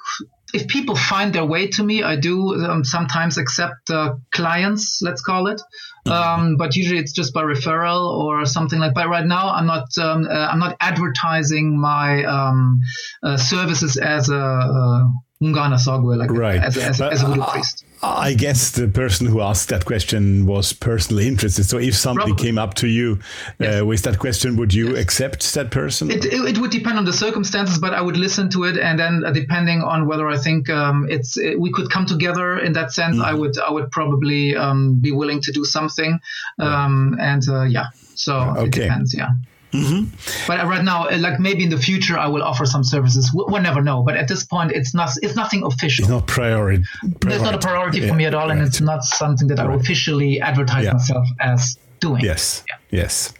if 0.53 0.69
people 0.69 0.97
find 0.97 1.33
their 1.33 1.45
way 1.45 1.69
to 1.69 1.83
me, 1.83 2.03
I 2.03 2.17
do 2.17 2.55
um, 2.65 2.85
sometimes 2.85 3.39
accept 3.39 3.91
uh, 3.91 4.15
clients, 4.33 5.01
let's 5.03 5.23
call 5.23 5.47
it. 5.47 5.61
Mm-hmm. 6.07 6.13
Um, 6.13 6.57
but 6.57 6.77
usually 6.77 6.99
it's 6.99 7.13
just 7.13 7.35
by 7.35 7.43
referral 7.43 8.11
or 8.19 8.47
something 8.47 8.79
like. 8.79 8.95
But 8.95 9.09
right 9.09 9.27
now, 9.27 9.51
I'm 9.51 9.67
not 9.67 9.87
um, 9.99 10.27
uh, 10.27 10.49
I'm 10.51 10.59
not 10.59 10.77
advertising 10.81 11.79
my 11.79 12.25
um, 12.25 12.81
uh, 13.23 13.37
services 13.37 13.97
as 13.97 14.29
a, 14.31 15.09
a 15.43 15.45
Sogwe, 15.45 16.19
like 16.19 16.31
right. 16.31 16.61
as, 16.61 16.77
a, 16.77 16.85
as, 16.85 16.99
but, 16.99 17.13
as 17.15 17.23
a 17.23 17.27
voodoo 17.27 17.41
uh, 17.41 17.51
priest. 17.51 17.85
I 18.03 18.35
guess 18.35 18.71
the 18.71 18.89
person 18.89 19.27
who 19.27 19.41
asked 19.41 19.71
that 19.71 19.87
question 19.87 20.45
was 20.45 20.73
personally 20.75 21.27
interested. 21.27 21.65
So 21.65 21.79
if 21.79 21.95
somebody 21.95 22.33
Probably. 22.33 22.47
came 22.47 22.59
up 22.59 22.75
to 22.75 22.87
you 22.87 23.21
uh, 23.59 23.85
with 23.87 24.03
that 24.03 24.19
question, 24.19 24.57
would 24.57 24.75
you 24.75 24.91
yes. 24.91 24.99
accept 24.99 25.55
that 25.55 25.71
person? 25.71 26.11
It, 26.11 26.27
it, 26.27 26.35
it, 26.35 26.59
would 26.59 26.71
depend 26.71 26.99
on 26.99 27.07
the 27.07 27.13
circumstances, 27.13 27.79
but 27.79 27.95
I 27.95 28.03
would 28.03 28.19
listen 28.19 28.51
to 28.51 28.65
it, 28.65 28.79
and 28.79 28.99
then 28.99 29.25
uh, 29.25 29.33
depending 29.33 29.81
on 29.81 30.07
whether 30.07 30.29
I 30.29 30.37
think 30.37 30.69
um, 30.69 31.07
it's 31.09 31.39
it, 31.39 31.59
we 31.59 31.73
could 31.73 31.91
come 31.91 32.05
together 32.05 32.59
in 32.59 32.75
that 32.75 32.93
sense, 32.93 33.17
mm. 33.17 33.25
I 33.25 33.33
would 33.33 33.59
I 33.59 33.71
would 33.71 33.91
probably 33.91 34.57
um, 34.57 34.97
be 34.97 35.13
willing 35.13 35.41
to 35.43 35.53
do 35.53 35.65
something. 35.65 36.21
Um, 36.59 37.17
And 37.19 37.43
uh, 37.49 37.63
yeah, 37.63 37.87
so 38.15 38.41
okay. 38.41 38.65
it 38.65 38.73
depends. 38.73 39.15
Yeah. 39.15 39.31
Mm-hmm. 39.73 40.47
But 40.47 40.67
right 40.67 40.85
now, 40.85 41.09
uh, 41.09 41.19
like 41.19 41.39
maybe 41.39 41.63
in 41.65 41.71
the 41.71 41.79
future, 41.79 42.19
I 42.19 42.27
will 42.27 42.43
offer 42.43 42.67
some 42.67 42.83
services. 42.83 43.31
We'll, 43.33 43.47
we'll 43.49 43.63
never 43.63 43.81
know. 43.81 44.03
But 44.03 44.17
at 44.17 44.29
this 44.29 44.45
point, 44.45 44.73
it's 44.73 44.95
not. 44.95 45.11
It's 45.23 45.37
nothing 45.37 45.63
official. 45.65 46.05
It's 46.05 46.11
not 46.11 46.27
priority. 46.27 46.83
priority. 47.21 47.35
It's 47.35 47.45
not 47.45 47.55
a 47.55 47.59
priority 47.59 48.01
yeah, 48.01 48.09
for 48.09 48.15
me 48.15 48.25
at 48.25 48.35
all, 48.35 48.49
right. 48.49 48.59
and 48.59 48.67
it's 48.67 48.81
not 48.81 49.05
something 49.05 49.49
that 49.49 49.59
right. 49.59 49.71
I 49.71 49.75
officially 49.75 50.41
advertise 50.41 50.85
yeah. 50.85 50.93
myself 50.93 51.27
as 51.41 51.79
doing. 52.01 52.25
Yes. 52.25 52.65
Yeah. 52.69 52.77
Yes. 52.91 53.33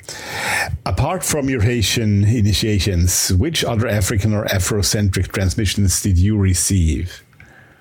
Apart 0.87 1.25
from 1.25 1.49
your 1.49 1.63
Haitian 1.63 2.25
initiations, 2.25 3.33
which 3.33 3.65
other 3.65 3.89
African 3.89 4.33
or 4.33 4.45
Afrocentric 4.45 5.33
transmissions 5.33 6.01
did 6.03 6.19
you 6.19 6.39
receive? 6.39 7.25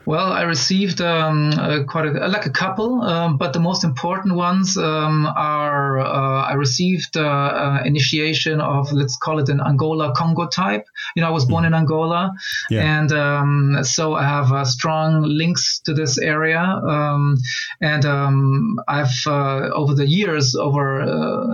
Well, 0.10 0.34
I 0.34 0.42
received 0.42 1.02
um, 1.02 1.52
uh, 1.52 1.84
quite 1.84 2.08
a, 2.08 2.28
like 2.28 2.48
a 2.48 2.50
couple, 2.50 3.04
um, 3.04 3.38
but 3.38 3.54
the 3.54 3.60
most 3.60 3.84
important 3.84 4.34
ones 4.34 4.76
um, 4.76 5.28
are 5.28 6.00
uh, 6.00 6.42
I 6.52 6.54
received 6.54 7.16
uh, 7.16 7.22
uh, 7.22 7.84
initiation 7.86 8.60
of 8.60 8.92
let's 8.92 9.16
call 9.18 9.38
it 9.38 9.50
an 9.50 9.62
Angola 9.62 10.12
Congo 10.18 10.48
type. 10.48 10.86
You 11.16 11.22
know, 11.22 11.28
I 11.28 11.32
was 11.32 11.46
born 11.46 11.64
in 11.64 11.76
Angola, 11.76 12.32
yeah. 12.72 12.98
and 12.98 13.12
um, 13.12 13.78
so 13.84 14.16
I 14.16 14.24
have 14.24 14.52
uh, 14.52 14.66
strong 14.66 15.22
links 15.22 15.80
to 15.86 15.94
this 15.94 16.18
area. 16.18 16.60
Um, 16.60 17.38
and 17.80 18.04
um, 18.04 18.80
I've 18.88 19.14
uh, 19.28 19.70
over 19.76 19.94
the 19.94 20.08
years, 20.08 20.56
over 20.56 21.06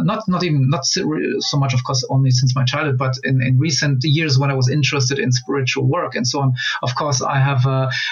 not 0.05 0.23
not 0.29 0.45
even 0.45 0.69
not 0.69 0.85
so 0.85 1.57
much, 1.57 1.73
of 1.73 1.83
course, 1.83 2.07
only 2.09 2.31
since 2.31 2.55
my 2.55 2.63
childhood, 2.63 2.97
but 2.97 3.15
in, 3.25 3.41
in 3.41 3.59
recent 3.59 4.01
years 4.05 4.39
when 4.39 4.49
I 4.49 4.53
was 4.53 4.69
interested 4.69 5.19
in 5.19 5.33
spiritual 5.33 5.85
work 5.85 6.15
and 6.15 6.25
so 6.25 6.39
on. 6.39 6.53
Of 6.83 6.95
course, 6.95 7.21
I 7.21 7.37
have 7.37 7.65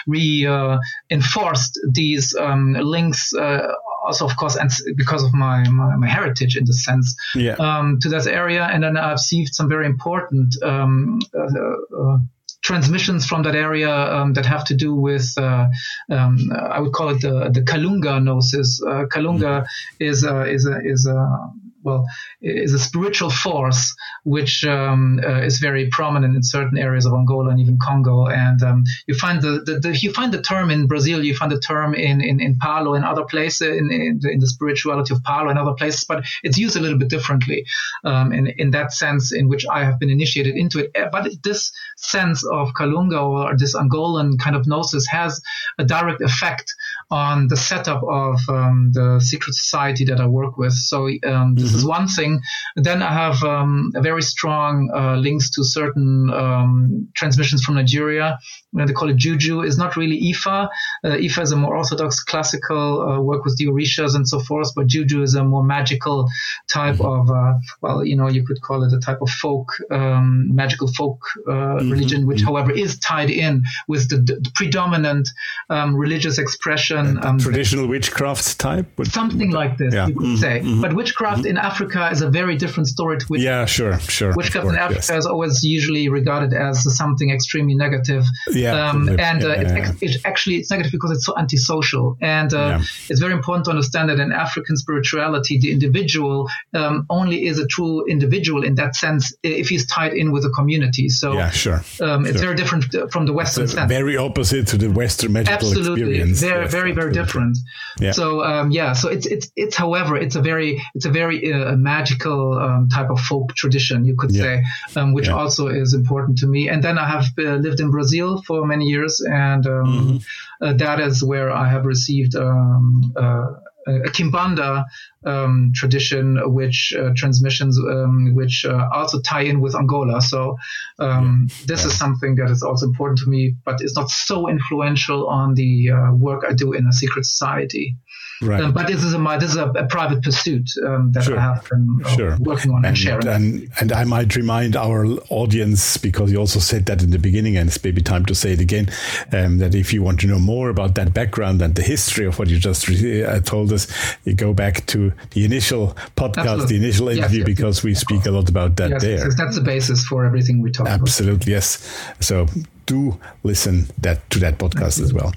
re 0.05 0.32
uh, 0.47 0.77
enforced 1.09 1.79
these 1.91 2.35
um, 2.35 2.73
links 2.73 3.33
uh, 3.33 3.67
also 4.05 4.25
of 4.25 4.35
course 4.35 4.55
and 4.55 4.69
because 4.95 5.23
of 5.23 5.33
my, 5.33 5.57
my, 5.69 5.95
my 5.95 6.07
heritage 6.07 6.57
in 6.57 6.65
the 6.65 6.73
sense 6.73 7.15
yeah. 7.35 7.55
um, 7.65 7.99
to 8.01 8.09
that 8.09 8.27
area 8.27 8.63
and 8.71 8.83
then 8.83 8.97
i've 8.97 9.13
received 9.13 9.53
some 9.53 9.69
very 9.69 9.85
important 9.85 10.49
um, 10.63 11.19
uh, 11.37 12.01
uh, 12.01 12.17
transmissions 12.63 13.25
from 13.25 13.43
that 13.43 13.55
area 13.55 13.93
um, 13.93 14.33
that 14.33 14.45
have 14.45 14.63
to 14.65 14.73
do 14.73 14.95
with 14.95 15.27
uh, 15.37 15.67
um, 16.09 16.49
I 16.51 16.79
would 16.79 16.93
call 16.93 17.09
it 17.09 17.21
the 17.21 17.49
the 17.53 17.61
Kalunga 17.61 18.23
gnosis. 18.23 18.81
Uh, 18.81 19.05
Kalunga 19.13 19.53
mm-hmm. 19.61 20.03
is 20.03 20.23
a, 20.23 20.45
is 20.45 20.65
a, 20.65 20.79
is 20.83 21.05
a 21.05 21.51
well, 21.83 22.05
is 22.41 22.73
a 22.73 22.79
spiritual 22.79 23.29
force 23.29 23.95
which 24.23 24.63
um, 24.65 25.19
uh, 25.23 25.41
is 25.41 25.59
very 25.59 25.89
prominent 25.89 26.35
in 26.35 26.43
certain 26.43 26.77
areas 26.77 27.05
of 27.05 27.13
Angola 27.13 27.49
and 27.49 27.59
even 27.59 27.77
Congo. 27.81 28.27
And 28.27 28.61
um, 28.63 28.83
you 29.07 29.15
find 29.15 29.41
the, 29.41 29.61
the, 29.65 29.79
the, 29.79 29.97
you 29.97 30.11
find 30.11 30.33
the 30.33 30.41
term 30.41 30.71
in 30.71 30.87
Brazil, 30.87 31.23
you 31.23 31.35
find 31.35 31.51
the 31.51 31.59
term 31.59 31.93
in 31.93 32.21
in, 32.21 32.39
in 32.39 32.57
Palo 32.57 32.93
and 32.93 33.05
other 33.05 33.25
places 33.25 33.67
in, 33.67 33.91
in 33.91 34.19
the, 34.21 34.31
in, 34.31 34.39
the, 34.39 34.47
spirituality 34.47 35.13
of 35.13 35.23
Palo 35.23 35.49
and 35.49 35.59
other 35.59 35.73
places, 35.73 36.03
but 36.03 36.23
it's 36.43 36.57
used 36.57 36.75
a 36.75 36.79
little 36.79 36.97
bit 36.97 37.09
differently 37.09 37.65
um, 38.03 38.31
in 38.31 38.47
in 38.57 38.71
that 38.71 38.93
sense 38.93 39.33
in 39.33 39.49
which 39.49 39.65
I 39.69 39.83
have 39.83 39.99
been 39.99 40.09
initiated 40.09 40.55
into 40.55 40.79
it. 40.79 40.91
Eh, 40.95 41.09
but 41.11 41.29
this 41.43 41.71
sense 41.97 42.43
of 42.45 42.73
Kalunga 42.73 43.21
or 43.21 43.57
this 43.57 43.75
Angolan 43.75 44.39
kind 44.39 44.55
of 44.55 44.67
gnosis 44.67 45.05
has 45.07 45.41
a 45.77 45.85
direct 45.85 46.21
effect 46.21 46.73
on 47.11 47.47
the 47.47 47.57
setup 47.57 48.03
of 48.03 48.39
um, 48.49 48.91
the 48.93 49.19
secret 49.19 49.53
society 49.53 50.05
that 50.05 50.19
I 50.19 50.27
work 50.27 50.57
with. 50.57 50.73
So 50.73 51.09
um, 51.25 51.55
this 51.73 51.83
mm-hmm. 51.83 51.91
is 51.91 51.97
one 51.97 52.07
thing. 52.07 52.41
Then 52.75 53.01
I 53.01 53.11
have 53.11 53.43
um, 53.43 53.91
very 53.95 54.21
strong 54.21 54.91
uh, 54.93 55.15
links 55.17 55.49
to 55.51 55.63
certain 55.63 56.29
um, 56.29 57.09
transmissions 57.15 57.63
from 57.63 57.75
Nigeria. 57.75 58.37
They 58.73 58.93
call 58.93 59.09
it 59.09 59.17
juju. 59.17 59.61
It's 59.61 59.77
not 59.77 59.95
really 59.95 60.19
Ifa. 60.33 60.67
Uh, 61.03 61.07
Ifa 61.09 61.41
is 61.43 61.51
a 61.51 61.55
more 61.55 61.75
orthodox 61.75 62.23
classical 62.23 63.01
uh, 63.01 63.21
work 63.21 63.45
with 63.45 63.55
the 63.57 63.67
Orishas 63.67 64.15
and 64.15 64.27
so 64.27 64.39
forth, 64.39 64.69
but 64.75 64.87
juju 64.87 65.21
is 65.21 65.35
a 65.35 65.43
more 65.43 65.63
magical 65.63 66.27
type 66.71 66.95
mm-hmm. 66.95 67.29
of, 67.29 67.29
uh, 67.29 67.53
well, 67.81 68.03
you 68.03 68.15
know, 68.15 68.27
you 68.27 68.43
could 68.45 68.61
call 68.61 68.83
it 68.83 68.91
a 68.93 68.99
type 68.99 69.21
of 69.21 69.29
folk, 69.29 69.69
um, 69.91 70.55
magical 70.55 70.87
folk 70.87 71.19
uh, 71.47 71.51
mm-hmm. 71.51 71.91
religion, 71.91 72.25
which, 72.25 72.39
mm-hmm. 72.39 72.47
however, 72.47 72.71
is 72.71 72.97
tied 72.99 73.29
in 73.29 73.63
with 73.87 74.09
the, 74.09 74.17
the 74.17 74.51
predominant 74.55 75.29
um, 75.69 75.95
religious 75.95 76.37
expression. 76.39 77.23
Um, 77.23 77.37
traditional 77.37 77.87
witchcraft 77.87 78.59
type? 78.59 78.87
Something 79.03 79.51
like 79.51 79.77
this, 79.77 79.93
yeah. 79.93 80.07
you 80.07 80.15
could 80.15 80.25
mm-hmm. 80.25 80.35
say. 80.37 80.59
Mm-hmm. 80.61 80.81
But 80.81 80.93
witchcraft 80.93 81.45
in 81.45 81.57
Africa 81.63 82.09
is 82.11 82.21
a 82.21 82.29
very 82.29 82.55
different 82.57 82.87
story 82.87 83.17
to 83.17 83.25
witchcraft. 83.29 83.45
Yeah, 83.45 83.65
sure, 83.65 83.99
sure. 83.99 84.33
Witchcraft 84.35 84.67
in 84.67 84.75
Africa 84.75 85.13
yes. 85.13 85.19
is 85.19 85.25
always 85.25 85.63
usually 85.63 86.09
regarded 86.09 86.53
as 86.53 86.75
something 86.97 87.29
extremely 87.29 87.73
negative. 87.73 88.25
Yeah, 88.51 88.89
um, 88.89 89.07
and 89.07 89.43
uh, 89.43 89.47
yeah, 89.47 89.61
it's, 89.61 89.71
yeah. 89.71 89.93
it's, 90.01 90.25
actually 90.25 90.57
it's 90.57 90.69
negative 90.69 90.91
because 90.91 91.11
it's 91.11 91.25
so 91.25 91.33
antisocial. 91.37 92.17
And 92.21 92.53
uh, 92.53 92.79
it's 93.09 93.19
very 93.19 93.33
important 93.33 93.65
to 93.65 93.71
understand 93.71 94.09
that 94.09 94.19
in 94.19 94.31
African 94.33 94.75
spirituality, 94.75 95.57
the 95.57 95.71
individual 95.71 96.49
um, 96.73 97.05
only 97.09 97.47
is 97.47 97.59
a 97.59 97.67
true 97.67 98.05
individual 98.07 98.63
in 98.63 98.75
that 98.75 98.95
sense 98.95 99.33
if 99.43 99.69
he's 99.69 99.85
tied 99.87 100.13
in 100.13 100.31
with 100.33 100.43
a 100.45 100.49
community. 100.49 101.07
So 101.09 101.33
yeah, 101.33 101.49
sure. 101.49 101.83
Um, 102.01 102.25
it's 102.25 102.33
sure. 102.33 102.47
very 102.47 102.55
different 102.55 103.11
from 103.11 103.25
the 103.25 103.33
Western 103.33 103.67
sense. 103.69 103.89
Very 103.89 104.17
opposite 104.17 104.67
to 104.67 104.77
the 104.77 104.89
Western 104.89 105.31
magical 105.31 105.69
Absolutely. 105.69 106.01
experience. 106.01 106.41
They're 106.41 106.63
yes, 106.63 106.71
very, 106.71 106.91
very 106.91 107.13
different. 107.13 107.57
Yeah. 107.99 108.11
So 108.11 108.43
um, 108.43 108.71
yeah, 108.71 108.93
so 108.93 109.07
it's 109.07 109.25
it's 109.25 109.49
it's 109.55 109.75
however 109.75 110.17
it's 110.17 110.35
a 110.35 110.41
very 110.41 110.81
it's 110.95 111.05
a 111.05 111.11
very 111.11 111.52
uh, 111.53 111.75
magical 111.75 112.57
um, 112.59 112.89
type 112.89 113.09
of 113.09 113.19
folk 113.19 113.53
tradition 113.55 114.05
you 114.05 114.15
could 114.15 114.33
yeah. 114.33 114.43
say, 114.43 114.63
um, 114.95 115.13
which 115.13 115.27
yeah. 115.27 115.35
also 115.35 115.67
is 115.67 115.93
important 115.93 116.37
to 116.39 116.47
me. 116.47 116.69
And 116.69 116.83
then 116.83 116.97
I 116.97 117.07
have 117.07 117.25
uh, 117.37 117.55
lived 117.55 117.79
in 117.79 117.91
Brazil 117.91 118.41
for 118.43 118.65
many 118.65 118.85
years, 118.85 119.21
and 119.21 119.65
um, 119.67 119.73
mm-hmm. 119.85 120.65
uh, 120.65 120.73
that 120.73 120.99
is 120.99 121.23
where 121.23 121.51
I 121.51 121.67
have 121.69 121.85
received 121.85 122.35
um, 122.35 123.13
uh, 123.15 123.47
a 123.87 124.09
Kimbanda 124.09 124.85
um, 125.25 125.71
tradition, 125.75 126.39
which 126.53 126.93
uh, 126.97 127.11
transmissions, 127.15 127.77
um, 127.77 128.33
which 128.35 128.65
uh, 128.65 128.87
also 128.93 129.21
tie 129.21 129.41
in 129.41 129.61
with 129.61 129.75
Angola. 129.75 130.21
So 130.21 130.57
um, 130.99 131.47
this 131.65 131.85
is 131.85 131.97
something 131.97 132.35
that 132.35 132.49
is 132.49 132.63
also 132.63 132.85
important 132.87 133.19
to 133.19 133.29
me, 133.29 133.55
but 133.65 133.81
it's 133.81 133.95
not 133.95 134.09
so 134.09 134.49
influential 134.49 135.27
on 135.27 135.53
the 135.55 135.91
uh, 135.91 136.13
work 136.13 136.43
I 136.47 136.53
do 136.53 136.73
in 136.73 136.87
a 136.87 136.93
secret 136.93 137.25
society. 137.25 137.95
Right. 138.41 138.61
Um, 138.61 138.73
but 138.73 138.87
this 138.87 139.03
is 139.03 139.13
a 139.13 139.37
this 139.39 139.51
is 139.51 139.57
a, 139.57 139.69
a 139.69 139.85
private 139.85 140.21
pursuit 140.21 140.69
um, 140.85 141.11
that 141.13 141.23
sure. 141.23 141.37
I 141.37 141.41
have 141.41 141.69
been 141.69 142.01
uh, 142.03 142.09
sure. 142.09 142.37
working 142.39 142.71
on 142.71 142.77
and, 142.77 142.87
and 142.87 142.97
sharing. 142.97 143.27
And, 143.27 143.71
and 143.79 143.91
I 143.93 144.03
might 144.03 144.35
remind 144.35 144.75
our 144.75 145.05
audience 145.29 145.97
because 145.97 146.31
you 146.31 146.39
also 146.39 146.59
said 146.59 146.85
that 146.87 147.01
in 147.01 147.11
the 147.11 147.19
beginning, 147.19 147.55
and 147.55 147.69
it's 147.69 147.81
maybe 147.81 148.01
time 148.01 148.25
to 148.25 148.35
say 148.35 148.51
it 148.51 148.59
again, 148.59 148.89
um, 149.31 149.59
that 149.59 149.75
if 149.75 149.93
you 149.93 150.03
want 150.03 150.19
to 150.21 150.27
know 150.27 150.39
more 150.39 150.69
about 150.69 150.95
that 150.95 151.13
background 151.13 151.61
and 151.61 151.75
the 151.75 151.83
history 151.83 152.25
of 152.25 152.37
what 152.37 152.49
you 152.49 152.57
just 152.57 152.89
re- 152.89 153.23
uh, 153.23 153.39
told 153.39 153.71
us, 153.71 153.87
you 154.25 154.33
go 154.33 154.53
back 154.53 154.85
to 154.87 155.12
the 155.31 155.45
initial 155.45 155.95
podcast, 156.15 156.37
Absolutely. 156.37 156.77
the 156.77 156.83
initial 156.83 157.09
interview, 157.09 157.39
yes, 157.39 157.47
yes, 157.47 157.55
because 157.55 157.77
yes, 157.77 157.83
we 157.83 157.93
speak 157.93 158.25
a 158.25 158.31
lot 158.31 158.49
about 158.49 158.75
that 158.77 158.91
yes, 158.91 159.01
there. 159.01 159.29
that's 159.31 159.55
the 159.55 159.61
basis 159.63 160.05
for 160.05 160.25
everything 160.25 160.61
we 160.61 160.71
talk 160.71 160.87
Absolutely, 160.87 161.33
about. 161.33 161.47
yes. 161.47 162.05
So 162.19 162.47
do 162.85 163.19
listen 163.43 163.87
that 163.99 164.29
to 164.31 164.39
that 164.39 164.57
podcast 164.57 165.01
as 165.01 165.13
well. 165.13 165.33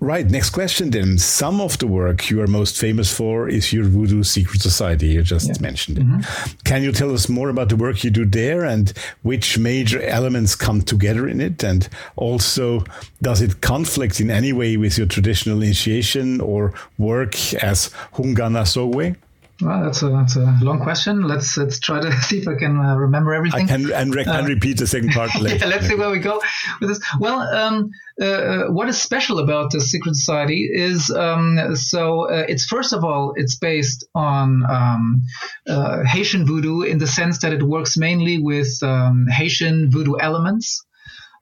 Right. 0.00 0.26
Next 0.30 0.50
question 0.50 0.90
then. 0.90 1.18
Some 1.18 1.60
of 1.60 1.76
the 1.76 1.86
work 1.86 2.30
you 2.30 2.40
are 2.40 2.46
most 2.46 2.78
famous 2.78 3.14
for 3.14 3.50
is 3.50 3.70
your 3.70 3.84
Voodoo 3.84 4.22
Secret 4.22 4.62
Society. 4.62 5.08
You 5.08 5.22
just 5.22 5.48
yeah. 5.48 5.60
mentioned 5.60 5.98
it. 5.98 6.06
Mm-hmm. 6.06 6.56
Can 6.64 6.82
you 6.82 6.90
tell 6.90 7.12
us 7.12 7.28
more 7.28 7.50
about 7.50 7.68
the 7.68 7.76
work 7.76 8.02
you 8.02 8.08
do 8.08 8.24
there 8.24 8.64
and 8.64 8.94
which 9.20 9.58
major 9.58 10.00
elements 10.00 10.56
come 10.56 10.80
together 10.80 11.28
in 11.28 11.42
it? 11.42 11.62
And 11.62 11.86
also, 12.16 12.82
does 13.20 13.42
it 13.42 13.60
conflict 13.60 14.20
in 14.20 14.30
any 14.30 14.54
way 14.54 14.78
with 14.78 14.96
your 14.96 15.06
traditional 15.06 15.62
initiation 15.62 16.40
or 16.40 16.72
work 16.96 17.34
as 17.62 17.90
Hungan 18.14 18.56
Asogwe? 18.56 19.16
Well, 19.62 19.84
that's 19.84 20.02
a 20.02 20.08
that's 20.08 20.36
a 20.36 20.56
long 20.62 20.80
question. 20.80 21.28
Let's 21.28 21.56
let's 21.56 21.78
try 21.78 22.00
to 22.00 22.12
see 22.22 22.38
if 22.38 22.48
I 22.48 22.54
can 22.54 22.78
uh, 22.78 22.96
remember 22.96 23.34
everything. 23.34 23.64
I 23.64 23.66
can 23.66 23.92
and 23.92 24.14
re- 24.14 24.24
uh, 24.24 24.44
repeat 24.44 24.78
the 24.78 24.86
second 24.86 25.10
part 25.10 25.34
later. 25.40 25.56
yeah, 25.56 25.66
let's 25.66 25.86
see 25.86 25.94
where 25.94 26.10
we 26.10 26.18
go 26.18 26.40
with 26.80 26.88
this. 26.88 27.00
Well, 27.18 27.40
um, 27.40 27.90
uh, 28.20 28.24
uh, 28.24 28.66
what 28.68 28.88
is 28.88 29.00
special 29.00 29.38
about 29.38 29.70
the 29.70 29.80
secret 29.80 30.14
society 30.14 30.68
is 30.70 31.10
um, 31.10 31.74
so 31.74 32.28
uh, 32.30 32.44
it's 32.48 32.66
first 32.66 32.92
of 32.92 33.04
all 33.04 33.32
it's 33.36 33.56
based 33.56 34.06
on 34.14 34.62
um, 34.70 35.22
uh, 35.68 36.04
Haitian 36.04 36.44
voodoo 36.44 36.82
in 36.82 36.98
the 36.98 37.06
sense 37.06 37.40
that 37.40 37.52
it 37.52 37.62
works 37.62 37.96
mainly 37.96 38.38
with 38.38 38.82
um, 38.82 39.26
Haitian 39.28 39.90
voodoo 39.90 40.16
elements. 40.20 40.84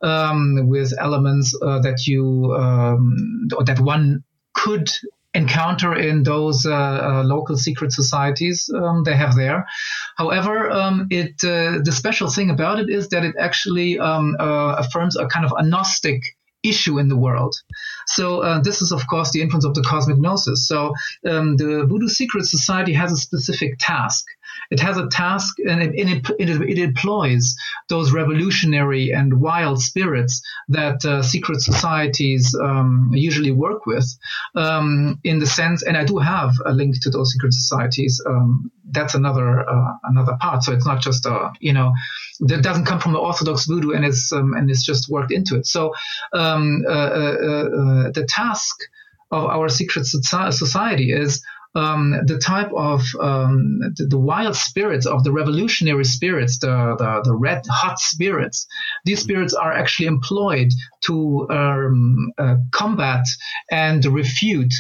Um, 0.01 0.69
with 0.69 0.95
elements 1.01 1.51
that 1.61 2.05
you 2.07 2.55
um, 2.57 3.49
that 3.65 3.81
one 3.81 4.23
could 4.55 4.89
encounter 5.35 5.95
in 5.95 6.23
those 6.23 6.65
uh, 6.67 6.73
uh, 6.73 7.23
local 7.25 7.57
secret 7.57 7.93
societies 7.93 8.71
um, 8.75 9.05
they 9.05 9.17
have 9.17 9.35
there. 9.35 9.67
However, 10.17 10.71
um, 10.71 11.07
it 11.11 11.35
uh, 11.45 11.81
the 11.83 11.93
special 11.93 12.29
thing 12.31 12.51
about 12.51 12.79
it 12.81 12.89
is 12.89 13.09
that 13.09 13.25
it 13.25 13.35
actually 13.39 13.99
um, 13.99 14.37
uh, 14.39 14.77
affirms 14.79 15.17
a 15.17 15.27
kind 15.27 15.45
of 15.45 15.53
agnostic 15.59 16.23
issue 16.69 16.99
in 16.99 17.09
the 17.09 17.17
world. 17.17 17.55
So 18.07 18.41
uh, 18.41 18.61
this 18.61 18.83
is, 18.83 18.93
of 18.93 19.07
course, 19.07 19.31
the 19.33 19.43
influence 19.43 19.65
of 19.65 19.75
the 19.75 19.83
cosmic 19.83 20.19
gnosis. 20.19 20.67
So 20.67 20.95
um, 21.27 21.57
the 21.57 21.87
Voodoo 21.87 22.09
Secret 22.09 22.45
Society 22.45 22.93
has 22.95 23.13
a 23.13 23.17
specific 23.17 23.75
task. 23.79 24.25
It 24.71 24.81
has 24.81 24.97
a 24.97 25.09
task 25.09 25.57
and 25.59 25.83
it, 25.83 25.95
it, 25.95 26.31
it, 26.39 26.49
it 26.49 26.79
employs 26.79 27.57
those 27.89 28.13
revolutionary 28.13 29.11
and 29.11 29.41
wild 29.41 29.81
spirits 29.83 30.43
that 30.69 31.05
uh, 31.05 31.23
secret 31.23 31.61
societies 31.61 32.55
um, 32.63 33.11
usually 33.13 33.51
work 33.53 33.87
with 33.87 34.07
um, 34.55 35.19
in 35.25 35.39
the 35.39 35.47
sense, 35.47 35.83
and 35.83 35.97
I 35.97 36.05
do 36.05 36.19
have 36.19 36.53
a 36.65 36.73
link 36.73 37.01
to 37.03 37.11
those 37.11 37.33
secret 37.33 37.53
societies. 37.53 38.23
Um, 38.27 38.71
that's 38.91 39.15
another 39.15 39.69
uh, 39.69 39.93
another 40.05 40.37
part. 40.41 40.63
So 40.63 40.73
it's 40.73 40.87
not 40.87 41.01
just 41.01 41.27
a 41.27 41.33
uh, 41.33 41.53
you 41.61 41.73
know 41.73 41.93
that 42.41 42.63
doesn't 42.63 42.87
come 42.87 43.01
from 43.01 43.13
the 43.13 43.19
Orthodox 43.19 43.67
voodoo 43.67 43.93
and 43.93 44.05
it's 44.05 44.33
um, 44.33 44.55
and 44.55 44.71
it's 44.71 44.85
just 44.85 45.11
worked 45.11 45.33
into 45.33 45.57
it. 45.57 45.67
So 45.67 45.95
um, 46.33 46.83
uh, 46.87 46.91
uh, 46.91 46.95
uh, 46.95 48.11
the 48.13 48.27
task 48.29 48.77
of 49.31 49.45
our 49.45 49.69
secret 49.69 50.07
society 50.07 51.13
is 51.13 51.45
um, 51.79 52.11
the 52.27 52.39
type 52.39 52.71
of 52.75 53.03
um, 53.21 53.79
the, 53.97 54.07
the, 54.07 54.19
wild 54.19 54.57
spirits 54.57 55.07
of 55.07 55.23
the 55.25 55.33
revolutionary 55.33 56.05
spirits, 56.05 56.59
the, 56.59 56.97
the, 56.99 57.23
the, 57.25 57.35
red 57.35 57.63
hot 57.71 57.99
spirits, 57.99 58.67
these 59.05 59.21
spirits 59.21 59.55
are 59.55 59.73
actually 59.73 60.07
employed 60.07 60.71
to 61.03 61.49
um, 61.51 62.33
uh, 62.37 62.57
combat 62.73 63.25
and 63.71 64.05
refute 64.05 64.75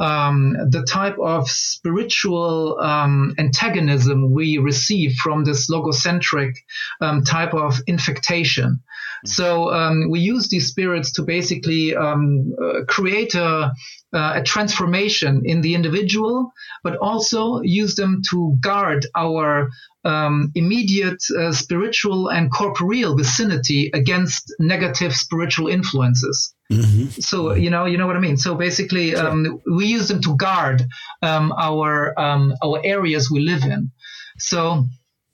um, 0.00 0.56
the 0.70 0.84
type 0.84 1.16
of 1.18 1.48
spiritual 1.48 2.78
um, 2.80 3.34
antagonism 3.38 4.32
we 4.32 4.58
receive 4.58 5.12
from 5.22 5.44
this 5.44 5.70
logocentric 5.70 6.54
um, 7.00 7.24
type 7.24 7.54
of 7.54 7.78
infectation. 7.86 8.80
Mm-hmm. 8.80 9.28
So 9.28 9.72
um, 9.72 10.10
we 10.10 10.20
use 10.20 10.48
these 10.48 10.68
spirits 10.68 11.12
to 11.12 11.22
basically 11.22 11.94
um, 11.94 12.54
uh, 12.60 12.84
create 12.88 13.34
a, 13.34 13.72
uh, 14.12 14.32
a 14.36 14.42
transformation 14.42 15.42
in 15.44 15.60
the 15.60 15.74
individual, 15.74 16.52
but 16.82 16.96
also 16.96 17.60
use 17.62 17.94
them 17.94 18.22
to 18.30 18.56
guard 18.60 19.06
our 19.14 19.70
um, 20.04 20.50
immediate 20.54 21.22
uh, 21.38 21.52
spiritual 21.52 22.28
and 22.28 22.50
corporeal 22.50 23.16
vicinity 23.16 23.90
against 23.94 24.52
negative 24.58 25.14
spiritual 25.14 25.68
influences. 25.68 26.54
Mm-hmm. 26.78 27.20
So 27.20 27.54
you 27.54 27.70
know, 27.70 27.86
you 27.86 27.98
know 27.98 28.06
what 28.06 28.16
I 28.16 28.20
mean. 28.20 28.36
So 28.36 28.54
basically, 28.54 29.14
um, 29.14 29.60
we 29.66 29.86
use 29.86 30.08
them 30.08 30.20
to 30.22 30.36
guard 30.36 30.84
um, 31.22 31.52
our 31.52 32.18
um, 32.18 32.54
our 32.62 32.80
areas 32.84 33.30
we 33.30 33.40
live 33.40 33.64
in. 33.64 33.90
So 34.38 34.86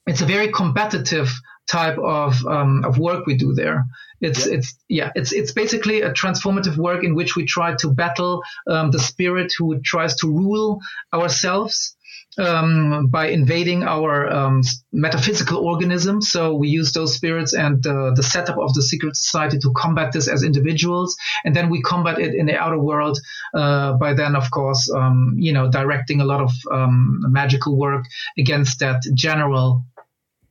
it's 0.07 0.23
a 0.23 0.27
very 0.27 0.51
competitive 0.53 1.31
type 1.69 1.99
of 1.99 2.45
um, 2.47 2.85
of 2.85 2.99
work 2.99 3.27
we 3.27 3.37
do 3.37 3.53
there. 3.55 3.85
It's 4.21 4.47
yeah. 4.47 4.55
it's 4.55 4.75
yeah 4.89 5.11
it's 5.15 5.33
it's 5.33 5.53
basically 5.53 6.03
a 6.03 6.13
transformative 6.13 6.77
work 6.77 7.05
in 7.05 7.15
which 7.15 7.37
we 7.37 7.45
try 7.45 7.75
to 7.77 7.93
battle 7.93 8.43
um, 8.67 8.91
the 8.91 8.99
spirit 8.99 9.53
who 9.57 9.81
tries 9.81 10.17
to 10.17 10.29
rule 10.29 10.81
ourselves 11.13 11.97
um, 12.39 13.09
by 13.09 13.29
invading 13.29 13.83
our 13.83 14.29
um, 14.29 14.63
metaphysical 14.93 15.59
organism. 15.59 16.23
So 16.23 16.55
we 16.55 16.69
use 16.69 16.93
those 16.93 17.15
spirits 17.15 17.53
and 17.53 17.85
uh, 17.87 18.13
the 18.15 18.23
setup 18.23 18.59
of 18.59 18.73
the 18.75 18.83
secret 18.83 19.17
society 19.17 19.59
to 19.59 19.73
combat 19.77 20.13
this 20.13 20.29
as 20.29 20.43
individuals, 20.43 21.17
and 21.45 21.55
then 21.55 21.69
we 21.69 21.83
combat 21.83 22.19
it 22.19 22.35
in 22.35 22.47
the 22.47 22.57
outer 22.57 22.79
world 22.79 23.19
uh, 23.55 23.95
by 23.95 24.15
then, 24.15 24.37
of 24.37 24.51
course, 24.51 24.91
um, 24.95 25.35
you 25.37 25.53
know, 25.53 25.71
directing 25.71 26.21
a 26.21 26.25
lot 26.25 26.41
of 26.41 26.53
um, 26.73 27.21
magical 27.29 27.77
work 27.77 28.05
against 28.39 28.81
that 28.81 29.03
general 29.15 29.85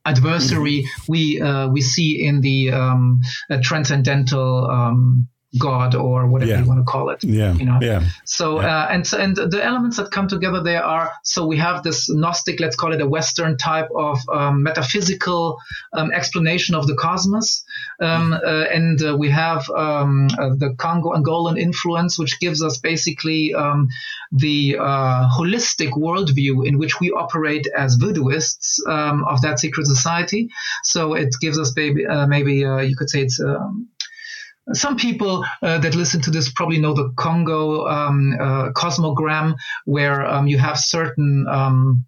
adversary 0.06 0.84
mm-hmm. 0.84 1.12
we 1.12 1.42
uh, 1.42 1.68
we 1.68 1.82
see 1.82 2.26
in 2.26 2.42
the 2.42 2.72
um, 2.72 3.20
transcendental 3.62 4.66
um, 4.70 5.28
God 5.58 5.96
or 5.96 6.28
whatever 6.28 6.52
yeah. 6.52 6.62
you 6.62 6.68
want 6.68 6.80
to 6.80 6.84
call 6.84 7.10
it. 7.10 7.24
Yeah. 7.24 7.54
You 7.54 7.66
know. 7.66 7.80
Yeah. 7.82 8.04
So 8.26 8.62
yeah. 8.62 8.84
Uh, 8.84 8.88
and 8.92 9.08
so, 9.08 9.18
and 9.18 9.36
the 9.36 9.62
elements 9.64 9.98
that 9.98 10.12
come 10.12 10.28
together 10.28 10.62
there 10.64 10.84
are 10.84 11.12
so 11.24 11.46
we 11.46 11.58
have 11.58 11.84
this 11.84 12.10
Gnostic, 12.10 12.60
let's 12.60 12.76
call 12.76 12.94
it 12.94 13.02
a 13.02 13.08
Western 13.08 13.58
type 13.58 13.90
of 13.96 14.20
um, 14.30 14.64
metaphysical 14.64 15.58
um, 15.94 16.12
explanation 16.12 16.76
of 16.76 16.88
the 16.88 16.96
cosmos, 16.96 17.64
um, 18.02 18.34
uh, 18.34 18.66
and 18.74 19.02
uh, 19.04 19.16
we 19.18 19.30
have 19.30 19.70
um, 19.70 20.28
uh, 20.40 20.50
the 20.56 20.76
Congo 20.78 21.14
Angolan 21.14 21.60
influence, 21.60 22.20
which 22.20 22.40
gives 22.40 22.64
us 22.64 22.78
basically 22.78 23.54
um, 23.54 23.90
the 24.32 24.78
uh, 24.80 25.30
holistic 25.30 25.92
worldview 25.92 26.66
in 26.66 26.78
which 26.78 27.00
we 27.00 27.12
operate 27.12 27.68
as 27.76 27.98
voodooists 27.98 28.80
um, 28.88 29.24
of 29.26 29.42
that 29.42 29.60
secret 29.60 29.88
society. 29.88 30.50
So 30.84 31.14
it 31.14 31.36
gives 31.42 31.60
us 31.60 31.74
maybe 31.76 32.06
uh, 32.06 32.28
maybe 32.28 32.56
you 32.56 32.96
could 32.98 33.10
say 33.10 33.22
it's 33.22 33.40
some 34.74 34.98
people 34.98 35.46
uh, 35.62 35.78
that 35.80 35.96
listen 35.96 36.22
to 36.22 36.32
this 36.32 36.52
probably 36.52 36.80
know 36.80 36.94
the 36.94 37.12
Congo 37.16 37.88
um, 37.88 38.34
uh, 38.40 38.70
cosmogram, 38.72 39.56
where 39.86 40.26
um, 40.26 40.48
you 40.48 40.58
have 40.58 40.78
certain 40.78 41.46
um, 41.48 42.06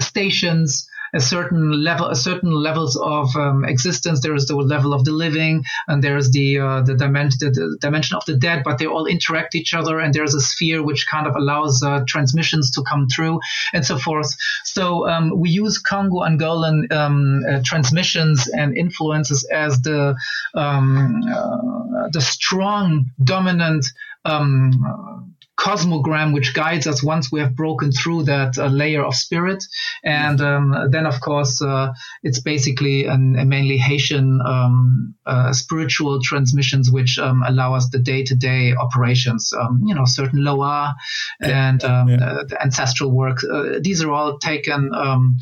stations 0.00 0.88
a 1.14 1.20
certain 1.20 1.84
level, 1.84 2.06
a 2.08 2.16
certain 2.16 2.50
levels 2.50 2.96
of 2.96 3.34
um, 3.36 3.64
existence. 3.64 4.20
There 4.20 4.34
is 4.34 4.46
the 4.46 4.56
level 4.56 4.92
of 4.92 5.04
the 5.04 5.12
living, 5.12 5.64
and 5.86 6.02
there 6.02 6.16
is 6.16 6.30
the 6.32 6.58
uh, 6.58 6.82
the, 6.82 6.94
dimension, 6.94 7.38
the, 7.40 7.50
the, 7.50 7.78
dimension 7.80 8.16
of 8.16 8.24
the 8.24 8.36
dead. 8.36 8.62
But 8.64 8.78
they 8.78 8.86
all 8.86 9.06
interact 9.06 9.54
each 9.54 9.74
other, 9.74 10.00
and 10.00 10.12
there's 10.12 10.34
a 10.34 10.40
sphere 10.40 10.82
which 10.82 11.06
kind 11.06 11.26
of 11.26 11.36
allows 11.36 11.82
uh, 11.82 12.04
transmissions 12.06 12.70
to 12.72 12.82
come 12.82 13.08
through, 13.08 13.40
and 13.72 13.84
so 13.86 13.98
forth. 13.98 14.34
So 14.64 15.08
um, 15.08 15.38
we 15.38 15.50
use 15.50 15.78
Congo 15.78 16.20
Angolan 16.20 16.90
um, 16.92 17.42
uh, 17.48 17.60
transmissions 17.64 18.48
and 18.48 18.76
influences 18.76 19.44
as 19.52 19.80
the 19.82 20.16
um, 20.54 21.22
uh, 21.22 22.08
the 22.12 22.20
strong 22.20 23.10
dominant 23.22 23.86
um, 24.24 25.33
cosmogram 25.56 26.34
which 26.34 26.54
guides 26.54 26.86
us 26.86 27.02
once 27.02 27.30
we 27.30 27.40
have 27.40 27.54
broken 27.54 27.92
through 27.92 28.24
that 28.24 28.58
uh, 28.58 28.66
layer 28.66 29.04
of 29.04 29.14
spirit. 29.14 29.64
And 30.02 30.40
um, 30.40 30.88
then, 30.90 31.06
of 31.06 31.20
course, 31.20 31.62
uh, 31.62 31.92
it's 32.22 32.40
basically 32.40 33.06
an, 33.06 33.38
a 33.38 33.44
mainly 33.44 33.78
Haitian 33.78 34.40
um, 34.44 35.14
uh, 35.24 35.52
spiritual 35.52 36.20
transmissions 36.22 36.90
which 36.90 37.18
um, 37.18 37.42
allow 37.46 37.74
us 37.74 37.88
the 37.90 37.98
day 37.98 38.24
to 38.24 38.34
day 38.34 38.74
operations. 38.74 39.52
Um, 39.52 39.82
you 39.86 39.94
know, 39.94 40.04
certain 40.04 40.42
Loa 40.42 40.94
and 41.40 41.82
um, 41.84 42.08
yeah. 42.08 42.16
Uh, 42.24 42.44
the 42.48 42.60
ancestral 42.60 43.10
work. 43.10 43.38
Uh, 43.44 43.78
these 43.80 44.02
are 44.02 44.10
all 44.10 44.38
taken 44.38 44.90
um, 44.94 45.36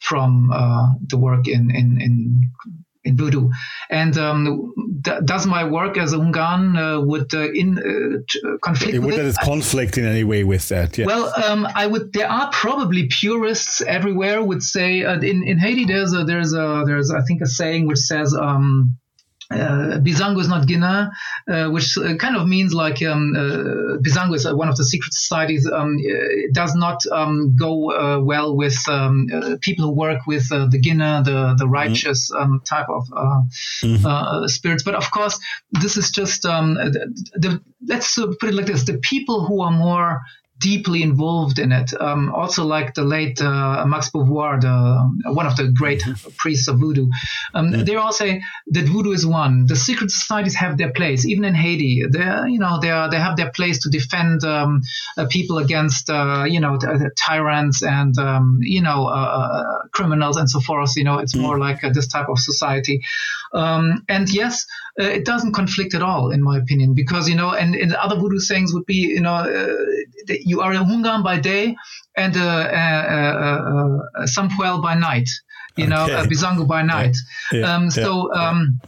from 0.00 0.50
uh, 0.50 0.88
the 1.06 1.18
work 1.18 1.48
in, 1.48 1.70
in, 1.70 2.00
in 2.00 2.50
in 3.08 3.16
voodoo. 3.16 3.50
And 3.90 4.16
um, 4.16 4.72
th- 5.04 5.24
does 5.24 5.46
my 5.46 5.64
work 5.64 5.96
as 5.98 6.12
a 6.12 6.16
Hungan 6.16 6.62
uh, 6.76 7.00
would 7.04 7.34
uh, 7.34 7.50
in 7.52 7.78
uh, 7.78 8.58
conflict? 8.62 8.94
It 8.94 9.00
would 9.00 9.14
with 9.14 9.36
it? 9.36 9.36
conflict 9.42 9.98
in 9.98 10.04
any 10.04 10.24
way 10.24 10.44
with 10.44 10.68
that? 10.68 10.96
Yeah. 10.98 11.06
Well, 11.06 11.32
um, 11.44 11.66
I 11.74 11.86
would. 11.86 12.12
There 12.12 12.30
are 12.30 12.50
probably 12.52 13.08
purists 13.08 13.80
everywhere 13.80 14.42
would 14.42 14.62
say 14.62 15.04
uh, 15.04 15.20
in 15.20 15.42
in 15.42 15.58
Haiti 15.58 15.84
there's 15.84 16.12
a 16.14 16.24
there's 16.24 16.52
a 16.52 16.84
there's 16.86 17.10
I 17.10 17.22
think 17.22 17.40
a 17.42 17.46
saying 17.46 17.86
which 17.86 17.98
says. 17.98 18.34
Um, 18.34 18.98
uh, 19.50 19.98
Bizango 20.00 20.40
is 20.40 20.48
not 20.48 20.66
Guinea, 20.66 21.08
uh, 21.48 21.68
which 21.70 21.96
uh, 21.96 22.16
kind 22.16 22.36
of 22.36 22.46
means 22.46 22.74
like 22.74 23.02
um, 23.02 23.34
uh, 23.34 23.96
Bizango 23.98 24.34
is 24.34 24.46
one 24.46 24.68
of 24.68 24.76
the 24.76 24.84
secret 24.84 25.14
societies. 25.14 25.66
Um, 25.66 25.96
it 25.98 26.52
does 26.52 26.74
not 26.74 27.00
um, 27.10 27.56
go 27.56 27.90
uh, 27.90 28.20
well 28.20 28.54
with 28.54 28.78
um, 28.88 29.26
uh, 29.32 29.56
people 29.62 29.86
who 29.86 29.92
work 29.92 30.26
with 30.26 30.48
the 30.48 30.78
Guinea, 30.80 31.22
the 31.24 31.54
the 31.56 31.64
mm-hmm. 31.64 31.70
righteous 31.70 32.30
mm-hmm. 32.30 32.58
type 32.64 32.88
of 32.90 33.08
mm-hmm. 33.08 34.46
spirits. 34.46 34.82
But 34.82 34.96
of 34.96 35.10
course, 35.10 35.38
this 35.72 35.96
is 35.96 36.10
just 36.10 36.44
um, 36.44 36.74
the, 36.74 37.30
the, 37.34 37.62
let's 37.86 38.16
put 38.16 38.44
it 38.44 38.54
like 38.54 38.66
this: 38.66 38.84
the 38.84 38.98
people 38.98 39.46
who 39.46 39.62
are 39.62 39.72
more 39.72 40.20
deeply 40.58 41.02
involved 41.02 41.58
in 41.58 41.72
it. 41.72 41.92
Um, 42.00 42.32
also, 42.34 42.64
like 42.64 42.94
the 42.94 43.04
late 43.04 43.40
uh, 43.40 43.84
Max 43.86 44.10
Beauvoir, 44.10 44.60
the, 44.60 45.32
one 45.32 45.46
of 45.46 45.56
the 45.56 45.68
great 45.68 46.02
mm-hmm. 46.02 46.30
priests 46.36 46.68
of 46.68 46.78
voodoo, 46.78 47.08
um, 47.54 47.72
yeah. 47.72 47.82
they 47.84 47.96
all 47.96 48.12
say 48.12 48.42
that 48.68 48.84
voodoo 48.86 49.12
is 49.12 49.26
one. 49.26 49.66
The 49.66 49.76
secret 49.76 50.10
societies 50.10 50.54
have 50.56 50.76
their 50.76 50.92
place, 50.92 51.24
even 51.24 51.44
in 51.44 51.54
Haiti. 51.54 52.02
They, 52.10 52.24
you 52.48 52.58
know, 52.58 52.78
they 52.80 52.88
they 53.10 53.18
have 53.18 53.36
their 53.36 53.50
place 53.50 53.80
to 53.82 53.90
defend 53.90 54.44
um, 54.44 54.82
uh, 55.16 55.26
people 55.28 55.58
against, 55.58 56.10
uh, 56.10 56.44
you 56.48 56.60
know, 56.60 56.78
t- 56.78 56.88
tyrants 57.16 57.82
and 57.82 58.16
um, 58.18 58.58
you 58.62 58.82
know, 58.82 59.06
uh, 59.06 59.10
uh, 59.10 59.88
criminals 59.92 60.36
and 60.36 60.50
so 60.50 60.60
forth. 60.60 60.96
You 60.96 61.04
know, 61.04 61.18
it's 61.18 61.34
mm. 61.34 61.42
more 61.42 61.58
like 61.58 61.84
uh, 61.84 61.90
this 61.90 62.08
type 62.08 62.28
of 62.28 62.38
society. 62.38 63.02
Um, 63.54 64.04
and 64.08 64.28
yes, 64.28 64.66
it 64.96 65.24
doesn't 65.24 65.52
conflict 65.52 65.94
at 65.94 66.02
all, 66.02 66.30
in 66.30 66.42
my 66.42 66.58
opinion, 66.58 66.94
because 66.94 67.28
you 67.28 67.34
know, 67.34 67.50
and, 67.50 67.74
and 67.74 67.94
other 67.94 68.16
voodoo 68.16 68.38
sayings 68.38 68.72
would 68.74 68.86
be, 68.86 68.96
you 68.96 69.20
know 69.20 69.46
you 70.28 70.60
are 70.60 70.72
a 70.72 70.78
Hungan 70.78 71.22
by 71.22 71.38
day 71.38 71.76
and 72.16 72.36
a, 72.36 72.40
a, 72.40 73.22
a, 73.40 74.22
a 74.22 74.24
Sampuel 74.24 74.82
by 74.82 74.94
night, 74.94 75.28
you 75.76 75.84
okay. 75.84 75.90
know, 75.90 76.04
a 76.06 76.24
Bizango 76.24 76.66
by 76.66 76.82
night. 76.82 77.16
Yeah. 77.52 77.60
Yeah. 77.60 77.74
Um, 77.74 77.90
so, 77.90 78.32
um, 78.34 78.80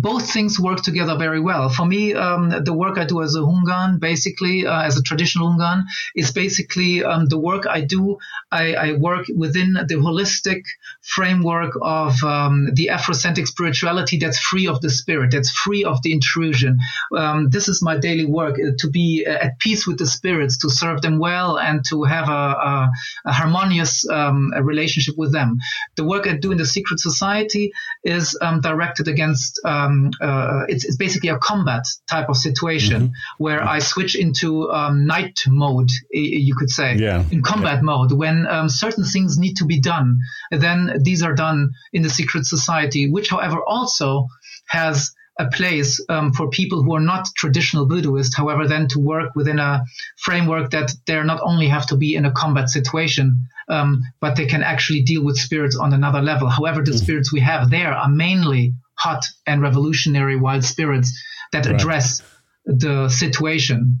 both 0.00 0.32
things 0.32 0.58
work 0.58 0.82
together 0.82 1.16
very 1.16 1.38
well. 1.38 1.68
For 1.68 1.86
me, 1.86 2.12
um, 2.12 2.50
the 2.64 2.72
work 2.72 2.98
I 2.98 3.04
do 3.04 3.22
as 3.22 3.36
a 3.36 3.40
Hungan, 3.40 4.00
basically 4.00 4.66
uh, 4.66 4.82
as 4.82 4.96
a 4.96 5.02
traditional 5.02 5.50
Hungan, 5.50 5.84
is 6.16 6.32
basically 6.32 7.04
um, 7.04 7.26
the 7.26 7.38
work 7.38 7.66
I 7.68 7.82
do. 7.82 8.18
I, 8.56 8.64
I, 8.86 8.92
work 8.92 9.26
within 9.34 9.74
the 9.74 9.96
holistic 10.06 10.62
framework 11.02 11.72
of 11.82 12.12
um, 12.24 12.68
the 12.74 12.88
Afrocentric 12.92 13.46
spirituality 13.46 14.16
that's 14.18 14.38
free 14.38 14.66
of 14.66 14.80
the 14.80 14.90
spirit, 14.90 15.30
that's 15.32 15.50
free 15.50 15.84
of 15.84 16.02
the 16.02 16.12
intrusion. 16.12 16.78
Um, 17.16 17.50
this 17.50 17.68
is 17.68 17.82
my 17.82 17.96
daily 17.98 18.24
work 18.24 18.54
uh, 18.54 18.72
to 18.78 18.90
be 18.90 19.26
uh, 19.28 19.46
at 19.46 19.58
peace 19.58 19.86
with 19.86 19.98
the 19.98 20.06
spirits, 20.06 20.58
to 20.58 20.70
serve 20.70 21.02
them 21.02 21.18
well, 21.18 21.58
and 21.58 21.84
to 21.90 22.04
have 22.04 22.28
a, 22.28 22.42
a, 22.72 22.90
a 23.26 23.32
harmonious 23.32 24.08
um, 24.08 24.52
a 24.54 24.62
relationship 24.62 25.16
with 25.16 25.32
them. 25.32 25.58
The 25.96 26.04
work 26.04 26.26
I 26.26 26.36
do 26.36 26.52
in 26.52 26.58
the 26.58 26.66
secret 26.66 26.98
society 27.00 27.72
is 28.04 28.36
um, 28.40 28.60
directed 28.60 29.08
against 29.08 29.60
um, 29.64 30.10
uh, 30.20 30.62
it's, 30.68 30.84
it's, 30.84 30.96
basically 30.96 31.28
a 31.28 31.38
combat 31.38 31.84
type 32.08 32.28
of 32.28 32.36
situation 32.36 33.02
mm-hmm. 33.02 33.44
where 33.44 33.62
I 33.62 33.80
switch 33.80 34.14
into 34.16 34.70
um, 34.70 35.06
night 35.06 35.38
mode, 35.46 35.90
you 36.10 36.54
could 36.56 36.70
say, 36.70 36.96
yeah. 36.96 37.22
in 37.30 37.42
combat 37.42 37.76
yeah. 37.76 37.82
mode. 37.82 38.12
When 38.12 38.45
um, 38.46 38.68
certain 38.68 39.04
things 39.04 39.38
need 39.38 39.54
to 39.54 39.64
be 39.64 39.80
done, 39.80 40.18
then 40.50 41.00
these 41.02 41.22
are 41.22 41.34
done 41.34 41.70
in 41.92 42.02
the 42.02 42.10
secret 42.10 42.46
society, 42.46 43.10
which, 43.10 43.30
however, 43.30 43.58
also 43.66 44.26
has 44.68 45.12
a 45.38 45.48
place 45.50 46.02
um, 46.08 46.32
for 46.32 46.48
people 46.48 46.82
who 46.82 46.94
are 46.94 47.00
not 47.00 47.28
traditional 47.36 47.86
voodooist, 47.86 48.34
however, 48.34 48.66
then 48.66 48.88
to 48.88 48.98
work 48.98 49.34
within 49.34 49.58
a 49.58 49.84
framework 50.16 50.70
that 50.70 50.90
they 51.06 51.22
not 51.22 51.40
only 51.42 51.68
have 51.68 51.86
to 51.86 51.96
be 51.96 52.14
in 52.14 52.24
a 52.24 52.32
combat 52.32 52.68
situation, 52.70 53.46
um, 53.68 54.02
but 54.20 54.36
they 54.36 54.46
can 54.46 54.62
actually 54.62 55.02
deal 55.02 55.22
with 55.22 55.36
spirits 55.36 55.76
on 55.76 55.92
another 55.92 56.22
level. 56.22 56.48
However, 56.48 56.82
the 56.82 56.92
mm. 56.92 56.98
spirits 56.98 57.32
we 57.32 57.40
have 57.40 57.70
there 57.70 57.92
are 57.92 58.08
mainly 58.08 58.74
hot 58.94 59.26
and 59.46 59.60
revolutionary 59.60 60.36
wild 60.36 60.64
spirits 60.64 61.12
that 61.52 61.66
right. 61.66 61.74
address 61.74 62.22
the 62.64 63.08
situation. 63.08 64.00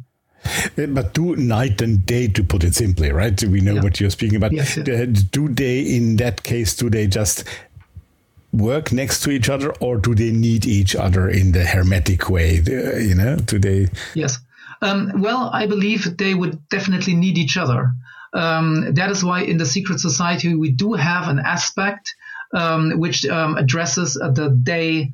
Uh, 0.78 0.86
but 0.86 1.14
do 1.14 1.36
night 1.36 1.80
and 1.80 2.04
day, 2.06 2.28
to 2.28 2.44
put 2.44 2.64
it 2.64 2.74
simply, 2.74 3.12
right? 3.12 3.42
We 3.44 3.60
know 3.60 3.74
yeah. 3.74 3.82
what 3.82 4.00
you're 4.00 4.10
speaking 4.10 4.36
about. 4.36 4.52
Yes, 4.52 4.76
yeah. 4.76 5.06
Do 5.06 5.48
they, 5.48 5.80
in 5.80 6.16
that 6.16 6.42
case, 6.42 6.74
do 6.76 6.90
they 6.90 7.06
just 7.06 7.44
work 8.52 8.92
next 8.92 9.22
to 9.24 9.30
each 9.30 9.48
other, 9.48 9.72
or 9.80 9.98
do 9.98 10.14
they 10.14 10.30
need 10.30 10.66
each 10.66 10.96
other 10.96 11.28
in 11.28 11.52
the 11.52 11.64
hermetic 11.64 12.30
way? 12.30 12.62
You 12.64 13.14
know, 13.14 13.36
do 13.36 13.58
they? 13.58 13.88
Yes. 14.14 14.38
Um, 14.82 15.20
well, 15.20 15.50
I 15.52 15.66
believe 15.66 16.16
they 16.16 16.34
would 16.34 16.68
definitely 16.68 17.14
need 17.14 17.38
each 17.38 17.56
other. 17.56 17.92
Um, 18.32 18.94
that 18.94 19.10
is 19.10 19.24
why 19.24 19.42
in 19.42 19.56
the 19.56 19.64
secret 19.64 20.00
society 20.00 20.54
we 20.54 20.70
do 20.70 20.92
have 20.92 21.28
an 21.28 21.38
aspect 21.38 22.14
um, 22.52 22.98
which 22.98 23.24
um, 23.26 23.56
addresses 23.56 24.14
the 24.14 24.50
day 24.62 25.12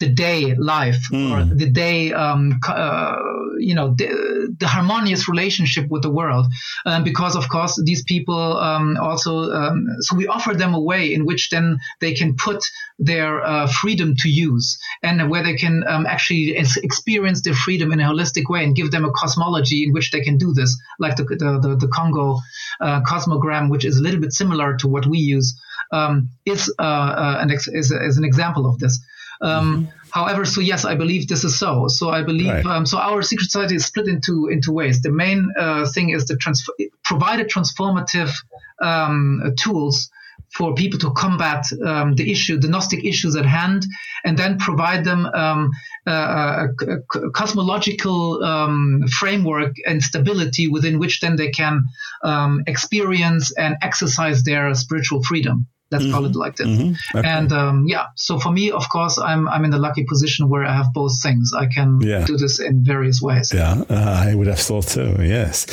the 0.00 0.08
day 0.08 0.54
life 0.54 1.00
mm. 1.12 1.30
or 1.30 1.54
the 1.54 1.70
day 1.70 2.12
um, 2.12 2.58
uh, 2.66 3.16
you 3.58 3.74
know 3.74 3.94
the, 3.96 4.56
the, 4.58 4.66
harmonious 4.66 5.28
relationship 5.28 5.88
with 5.90 6.02
the 6.02 6.10
world. 6.10 6.46
Um, 6.86 7.04
because 7.04 7.36
of 7.36 7.48
course 7.48 7.80
these 7.84 8.02
people 8.02 8.56
um, 8.56 8.96
also 8.96 9.52
um, 9.52 9.86
so 10.00 10.16
we 10.16 10.26
offer 10.26 10.54
them 10.54 10.74
a 10.74 10.80
way 10.80 11.12
in 11.12 11.26
which 11.26 11.50
then 11.50 11.78
they 12.00 12.14
can 12.14 12.34
put 12.34 12.64
their 12.98 13.44
uh, 13.44 13.66
freedom 13.66 14.16
to 14.16 14.30
use 14.30 14.78
and 15.02 15.30
where 15.30 15.42
they 15.42 15.54
can 15.54 15.84
um, 15.86 16.06
actually 16.06 16.56
experience 16.56 17.42
their 17.42 17.54
freedom 17.54 17.92
in 17.92 18.00
a 18.00 18.04
holistic 18.04 18.48
way 18.48 18.64
and 18.64 18.74
give 18.74 18.90
them 18.90 19.04
a 19.04 19.12
cosmology 19.12 19.84
in 19.84 19.92
which 19.92 20.10
they 20.10 20.22
can 20.22 20.38
do 20.38 20.54
this 20.54 20.76
like 20.98 21.16
the, 21.16 21.24
the, 21.24 21.58
the, 21.60 21.76
the 21.76 21.88
congo 21.88 22.38
uh, 22.80 23.02
cosmogram 23.02 23.70
which 23.70 23.84
is 23.84 23.98
a 23.98 24.02
little 24.02 24.20
bit 24.20 24.32
similar 24.32 24.76
to 24.76 24.88
what 24.88 25.06
we 25.06 25.18
use. 25.18 25.60
Um, 25.92 26.30
is, 26.46 26.72
uh, 26.78 26.82
uh, 26.82 27.38
an 27.40 27.50
ex- 27.50 27.66
is, 27.66 27.90
is 27.90 28.16
an 28.16 28.24
example 28.24 28.64
of 28.64 28.78
this 28.78 29.00
um, 29.40 29.84
mm-hmm. 29.84 29.96
However, 30.12 30.44
so 30.44 30.60
yes, 30.60 30.84
I 30.84 30.96
believe 30.96 31.28
this 31.28 31.44
is 31.44 31.58
so. 31.58 31.86
So 31.88 32.10
I 32.10 32.22
believe 32.22 32.48
right. 32.48 32.66
um, 32.66 32.84
so. 32.84 32.98
Our 32.98 33.22
secret 33.22 33.44
society 33.44 33.76
is 33.76 33.86
split 33.86 34.08
into 34.08 34.48
into 34.48 34.72
ways. 34.72 35.02
The 35.02 35.12
main 35.12 35.52
uh, 35.58 35.86
thing 35.88 36.10
is 36.10 36.26
the 36.26 36.36
trans- 36.36 36.68
provided 37.04 37.48
transformative 37.48 38.34
um, 38.82 39.54
tools 39.56 40.10
for 40.54 40.74
people 40.74 40.98
to 40.98 41.12
combat 41.12 41.64
um, 41.86 42.16
the 42.16 42.30
issue, 42.30 42.58
the 42.58 42.68
Gnostic 42.68 43.04
issues 43.04 43.36
at 43.36 43.46
hand, 43.46 43.84
and 44.24 44.36
then 44.36 44.58
provide 44.58 45.04
them 45.04 45.26
um, 45.26 45.70
a, 46.06 46.10
a, 46.10 46.68
a, 46.88 47.30
cosmological 47.30 48.42
um, 48.42 49.04
framework 49.20 49.76
and 49.86 50.02
stability 50.02 50.66
within 50.66 50.98
which 50.98 51.20
then 51.20 51.36
they 51.36 51.50
can 51.50 51.84
um, 52.24 52.64
experience 52.66 53.52
and 53.52 53.76
exercise 53.80 54.42
their 54.42 54.74
spiritual 54.74 55.22
freedom. 55.22 55.68
Let's 55.90 56.04
mm-hmm. 56.04 56.12
call 56.12 56.26
it 56.26 56.36
like 56.36 56.56
that. 56.56 56.66
Mm-hmm. 56.66 57.18
Okay. 57.18 57.28
And 57.28 57.52
um, 57.52 57.86
yeah, 57.88 58.06
so 58.14 58.38
for 58.38 58.52
me, 58.52 58.70
of 58.70 58.88
course, 58.88 59.18
I'm 59.18 59.48
I'm 59.48 59.64
in 59.64 59.70
the 59.70 59.78
lucky 59.78 60.04
position 60.04 60.48
where 60.48 60.64
I 60.64 60.72
have 60.72 60.92
both 60.92 61.20
things. 61.20 61.52
I 61.52 61.66
can 61.66 62.00
yeah. 62.00 62.24
do 62.24 62.36
this 62.36 62.60
in 62.60 62.84
various 62.84 63.20
ways. 63.20 63.52
Yeah, 63.52 63.82
uh, 63.90 64.24
I 64.28 64.34
would 64.34 64.46
have 64.46 64.60
thought 64.60 64.84
so. 64.84 65.16
Yes. 65.18 65.66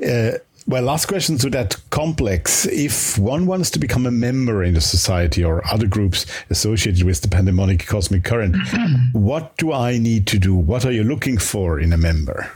Uh, 0.00 0.38
well, 0.66 0.82
last 0.82 1.06
question 1.06 1.38
to 1.38 1.50
that 1.50 1.76
complex. 1.90 2.66
If 2.66 3.18
one 3.18 3.46
wants 3.46 3.70
to 3.70 3.78
become 3.78 4.06
a 4.06 4.10
member 4.10 4.62
in 4.62 4.74
the 4.74 4.80
society 4.80 5.42
or 5.42 5.66
other 5.66 5.86
groups 5.86 6.26
associated 6.50 7.04
with 7.04 7.22
the 7.22 7.28
pandemonic 7.28 7.86
cosmic 7.86 8.24
current, 8.24 8.56
what 9.12 9.56
do 9.56 9.72
I 9.72 9.98
need 9.98 10.26
to 10.28 10.38
do? 10.38 10.54
What 10.54 10.84
are 10.84 10.92
you 10.92 11.02
looking 11.02 11.38
for 11.38 11.80
in 11.80 11.92
a 11.92 11.96
member? 11.96 12.52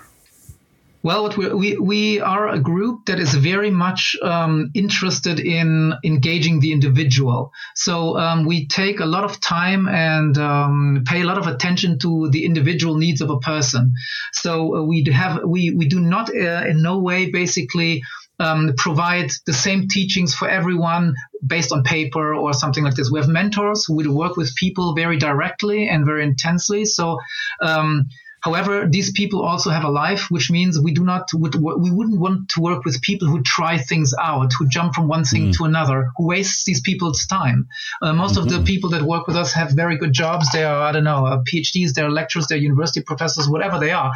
Well, 1.05 1.29
we, 1.37 1.53
we, 1.53 1.77
we 1.77 2.21
are 2.21 2.49
a 2.49 2.59
group 2.59 3.05
that 3.07 3.21
is 3.21 3.35
very 3.35 3.71
much 3.71 4.17
um, 4.23 4.71
interested 4.73 5.39
in 5.39 5.93
engaging 6.03 6.61
the 6.61 6.73
individual. 6.73 7.53
So 7.75 8.17
um, 8.17 8.47
we 8.47 8.67
take 8.69 9.01
a 9.01 9.05
lot 9.05 9.23
of 9.23 9.39
time 9.39 9.87
and 9.87 10.39
um, 10.39 11.05
pay 11.07 11.21
a 11.21 11.27
lot 11.27 11.37
of 11.37 11.47
attention 11.47 11.99
to 11.99 12.31
the 12.31 12.47
individual 12.47 12.97
needs 12.97 13.21
of 13.21 13.29
a 13.29 13.39
person. 13.39 13.93
So 14.33 14.77
uh, 14.77 14.83
we 14.83 15.05
have 15.13 15.43
we 15.45 15.73
we 15.73 15.89
do 15.89 16.01
not 16.01 16.31
uh, 16.31 16.65
in 16.67 16.81
no 16.81 16.99
way 16.99 17.31
basically. 17.31 18.03
Um, 18.41 18.73
provide 18.77 19.31
the 19.47 19.53
same 19.53 19.87
teachings 19.87 20.35
for 20.35 20.49
everyone 20.49 21.15
based 21.47 21.71
on 21.71 21.85
paper 21.85 22.35
or 22.35 22.53
something 22.53 22.83
like 22.83 22.97
this. 22.97 23.09
We 23.09 23.21
have 23.21 23.29
mentors 23.29 23.85
who 23.85 23.95
work 24.13 24.37
with 24.37 24.57
people 24.57 24.93
very 24.97 25.19
directly 25.19 25.89
and 25.89 26.05
very 26.05 26.25
intensely. 26.25 26.85
So 26.85 27.21
um, 27.61 28.09
However, 28.45 28.87
these 28.87 29.11
people 29.11 29.43
also 29.43 29.71
have 29.71 29.85
a 29.85 29.89
life, 29.89 30.31
which 30.31 30.51
means 30.51 30.79
we 30.79 30.93
do 30.93 31.03
not, 31.03 31.33
we 31.33 31.91
wouldn't 31.91 32.21
want 32.21 32.51
to 32.51 32.61
work 32.61 32.85
with 32.85 33.01
people 33.01 33.27
who 33.27 33.43
try 33.43 33.79
things 33.79 34.13
out, 34.21 34.53
who 34.59 34.69
jump 34.69 34.95
from 34.95 35.09
one 35.09 35.25
thing 35.25 35.49
mm. 35.49 35.57
to 35.57 35.65
another, 35.65 36.11
who 36.19 36.27
wastes 36.27 36.65
these 36.65 36.83
people's 36.83 37.25
time. 37.25 37.67
Uh, 38.03 38.13
most 38.13 38.33
mm-hmm. 38.33 38.41
of 38.41 38.51
the 38.51 38.57
mm-hmm. 38.57 38.65
people 38.65 38.91
that 38.91 39.03
work 39.03 39.27
with 39.27 39.35
us 39.35 39.55
have 39.55 39.71
very 39.71 39.97
good 39.97 40.13
jobs. 40.13 40.53
They 40.53 40.63
are, 40.63 40.83
I 40.83 40.93
don't 40.93 41.05
know, 41.05 41.25
uh, 41.27 41.43
PhDs, 41.51 41.95
they're 41.95 42.11
lecturers, 42.11 42.47
they're 42.47 42.59
university 42.59 43.01
professors, 43.01 43.49
whatever 43.49 43.79
they 43.79 43.93
are. 43.93 44.13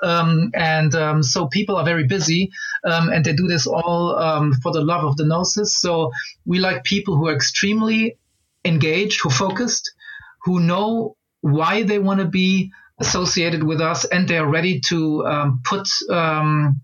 Um, 0.00 0.52
and 0.54 0.94
um, 0.94 1.22
so 1.24 1.48
people 1.48 1.76
are 1.76 1.84
very 1.84 2.06
busy 2.06 2.52
um, 2.84 3.08
and 3.08 3.24
they 3.24 3.32
do 3.32 3.48
this 3.48 3.66
all 3.66 4.16
um, 4.16 4.52
for 4.62 4.70
the 4.70 4.80
love 4.80 5.04
of 5.04 5.16
the 5.16 5.24
gnosis. 5.24 5.76
So 5.80 6.12
we 6.46 6.60
like 6.60 6.84
people 6.84 7.16
who 7.16 7.26
are 7.26 7.34
extremely 7.34 8.16
engaged, 8.64 9.22
who 9.22 9.30
focused, 9.30 9.92
who 10.44 10.60
know 10.60 11.16
why 11.40 11.82
they 11.82 11.98
want 11.98 12.20
to 12.20 12.26
be 12.26 12.70
associated 13.02 13.62
with 13.62 13.80
us 13.80 14.04
and 14.04 14.28
they're 14.28 14.46
ready 14.58 14.80
to 14.88 15.26
um, 15.26 15.60
put 15.64 15.86
um, 16.10 16.80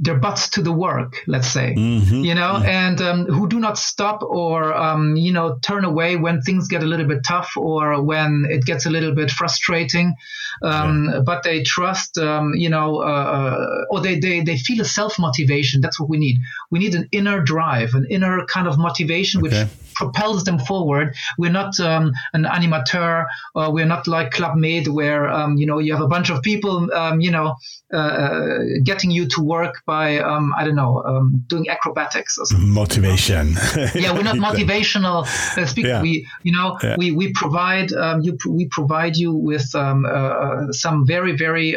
their 0.00 0.16
butts 0.16 0.50
to 0.50 0.62
the 0.62 0.70
work, 0.70 1.24
let's 1.26 1.48
say, 1.48 1.74
mm-hmm. 1.76 2.22
you 2.28 2.34
know, 2.34 2.54
mm-hmm. 2.54 2.66
and 2.66 3.00
um, 3.00 3.26
who 3.26 3.48
do 3.48 3.58
not 3.58 3.76
stop 3.76 4.22
or, 4.22 4.72
um, 4.72 5.16
you 5.16 5.32
know, 5.32 5.58
turn 5.60 5.84
away 5.84 6.14
when 6.14 6.40
things 6.40 6.68
get 6.68 6.84
a 6.84 6.86
little 6.86 7.06
bit 7.06 7.24
tough 7.26 7.56
or 7.56 8.00
when 8.00 8.46
it 8.48 8.64
gets 8.64 8.86
a 8.86 8.90
little 8.90 9.12
bit 9.12 9.30
frustrating. 9.30 10.14
Um, 10.62 11.10
yeah. 11.12 11.20
But 11.26 11.42
they 11.42 11.64
trust, 11.64 12.16
um, 12.18 12.54
you 12.54 12.70
know, 12.70 13.02
uh, 13.02 13.26
uh, 13.36 13.84
or 13.90 14.00
they, 14.00 14.20
they, 14.20 14.40
they 14.40 14.56
feel 14.56 14.80
a 14.80 14.84
self 14.84 15.18
motivation. 15.18 15.80
That's 15.80 15.98
what 15.98 16.08
we 16.08 16.18
need. 16.18 16.36
We 16.70 16.78
need 16.78 16.94
an 16.94 17.08
inner 17.10 17.40
drive, 17.42 17.94
an 17.94 18.06
inner 18.08 18.46
kind 18.46 18.68
of 18.68 18.78
motivation, 18.78 19.40
okay. 19.40 19.64
which 19.64 19.68
propels 19.94 20.44
them 20.44 20.58
forward. 20.58 21.14
We're 21.38 21.52
not 21.52 21.78
um, 21.80 22.12
an 22.32 22.44
animateur, 22.44 23.26
or 23.54 23.72
we're 23.72 23.86
not 23.86 24.06
like 24.06 24.30
Club 24.30 24.56
Med, 24.56 24.88
where 24.88 25.28
um, 25.28 25.56
you 25.56 25.66
know 25.66 25.78
you 25.78 25.92
have 25.92 26.02
a 26.02 26.08
bunch 26.08 26.30
of 26.30 26.42
people, 26.42 26.92
um, 26.92 27.20
you 27.20 27.30
know, 27.30 27.56
uh, 27.92 27.96
uh, 27.96 28.58
getting 28.84 29.10
you 29.10 29.26
to 29.28 29.40
work 29.42 29.82
by 29.86 30.18
um, 30.18 30.52
I 30.56 30.64
don't 30.64 30.76
know, 30.76 31.02
um, 31.04 31.44
doing 31.46 31.68
acrobatics 31.68 32.38
or 32.38 32.46
something. 32.46 32.68
Motivation. 32.68 33.54
yeah, 33.94 34.12
we're 34.12 34.22
not 34.22 34.36
motivational 34.36 35.22
uh, 35.56 35.66
speakers. 35.66 35.90
Yeah. 35.90 36.02
We, 36.02 36.26
you 36.42 36.52
know, 36.52 36.78
yeah. 36.82 36.96
we 36.98 37.12
we 37.12 37.32
provide 37.32 37.92
um, 37.92 38.22
you 38.22 38.38
we 38.48 38.66
provide 38.66 39.16
you 39.16 39.32
with 39.32 39.74
uh, 39.74 39.78
uh, 39.78 40.72
some 40.72 41.06
very 41.06 41.36
very 41.36 41.76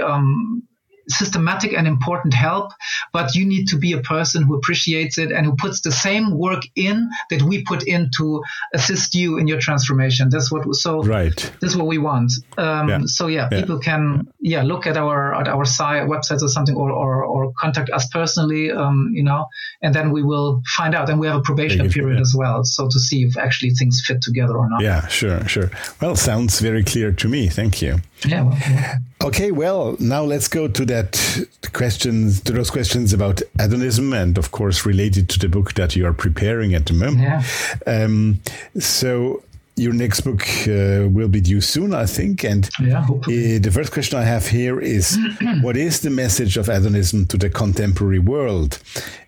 systematic 1.08 1.74
and 1.74 1.88
important 1.88 2.34
help, 2.34 2.72
but 3.14 3.36
you 3.36 3.45
need 3.45 3.68
to 3.68 3.78
be 3.78 3.93
a 3.93 4.02
person 4.02 4.43
who 4.43 4.56
appreciates 4.56 5.18
it 5.18 5.32
and 5.32 5.45
who 5.45 5.56
puts 5.56 5.82
the 5.82 5.91
same 5.91 6.38
work 6.38 6.64
in 6.76 7.10
that 7.30 7.41
we 7.41 7.64
put 7.64 7.84
in 7.84 8.10
to 8.18 8.41
assist 8.74 9.16
you 9.16 9.38
in 9.38 9.47
your 9.47 9.60
transformation. 9.60 10.30
That's 10.30 10.52
what 10.52 10.74
so 10.76 11.04
right. 11.04 11.52
That's 11.60 11.76
what 11.76 11.88
we 11.88 11.97
want. 11.97 12.32
Um, 12.58 12.89
yeah. 12.89 12.99
So 13.06 13.28
yeah, 13.28 13.49
yeah, 13.52 13.60
people 13.60 13.80
can 13.80 14.28
yeah 14.39 14.64
look 14.64 14.88
at 14.88 14.97
our 14.97 15.34
at 15.34 15.47
our 15.47 15.66
site 15.66 16.08
websites 16.08 16.41
or 16.41 16.47
something 16.47 16.76
or 16.76 16.91
or, 16.91 17.24
or 17.24 17.54
contact 17.58 17.89
us 17.89 18.08
personally. 18.08 18.72
Um, 18.72 19.12
you 19.14 19.24
know, 19.24 19.45
and 19.82 19.93
then 19.93 20.12
we 20.12 20.24
will 20.24 20.62
find 20.76 20.95
out. 20.95 21.10
And 21.10 21.20
we 21.20 21.28
have 21.28 21.38
a 21.38 21.41
probation 21.41 21.89
period 21.89 22.20
as 22.20 22.34
well, 22.36 22.64
so 22.64 22.88
to 22.88 22.99
see 22.99 23.24
if 23.24 23.38
actually 23.38 23.72
things 23.72 24.02
fit 24.06 24.22
together 24.22 24.58
or 24.58 24.70
not. 24.70 24.82
Yeah, 24.82 25.08
sure, 25.08 25.47
sure. 25.47 25.72
Well, 26.02 26.16
sounds 26.16 26.60
very 26.60 26.84
clear 26.84 27.12
to 27.12 27.28
me. 27.28 27.49
Thank 27.49 27.82
you. 27.82 28.02
Yeah. 28.26 28.43
Well, 28.43 28.57
yeah. 28.69 28.97
Okay, 29.24 29.51
well, 29.51 29.95
now 29.99 30.24
let's 30.24 30.47
go 30.47 30.67
to 30.67 30.86
that 30.86 31.47
questions 31.74 32.41
to 32.41 32.53
those 32.53 32.69
questions 32.69 33.13
about 33.13 33.41
Adonism 33.59 34.13
and 34.13 34.38
of 34.38 34.51
course 34.51 34.86
related 34.86 35.30
to 35.30 35.39
the 35.39 35.47
book 35.47 35.74
that 35.74 35.95
you 35.95 36.05
are 36.05 36.13
preparing 36.13 36.74
at 36.74 36.86
the 36.86 36.93
moment. 36.93 37.19
Yeah. 37.19 37.43
Um, 37.88 38.41
so 38.80 39.43
your 39.82 39.93
next 39.93 40.21
book 40.21 40.41
uh, 40.67 41.09
will 41.09 41.27
be 41.27 41.41
due 41.41 41.59
soon, 41.59 41.93
I 41.93 42.05
think. 42.05 42.45
And 42.45 42.69
yeah, 42.79 43.03
uh, 43.03 43.59
the 43.59 43.71
first 43.73 43.91
question 43.91 44.19
I 44.19 44.23
have 44.23 44.47
here 44.47 44.79
is 44.79 45.17
what 45.61 45.75
is 45.75 46.01
the 46.01 46.11
message 46.11 46.55
of 46.55 46.69
Adonism 46.69 47.25
to 47.27 47.38
the 47.38 47.49
contemporary 47.49 48.19
world? 48.19 48.79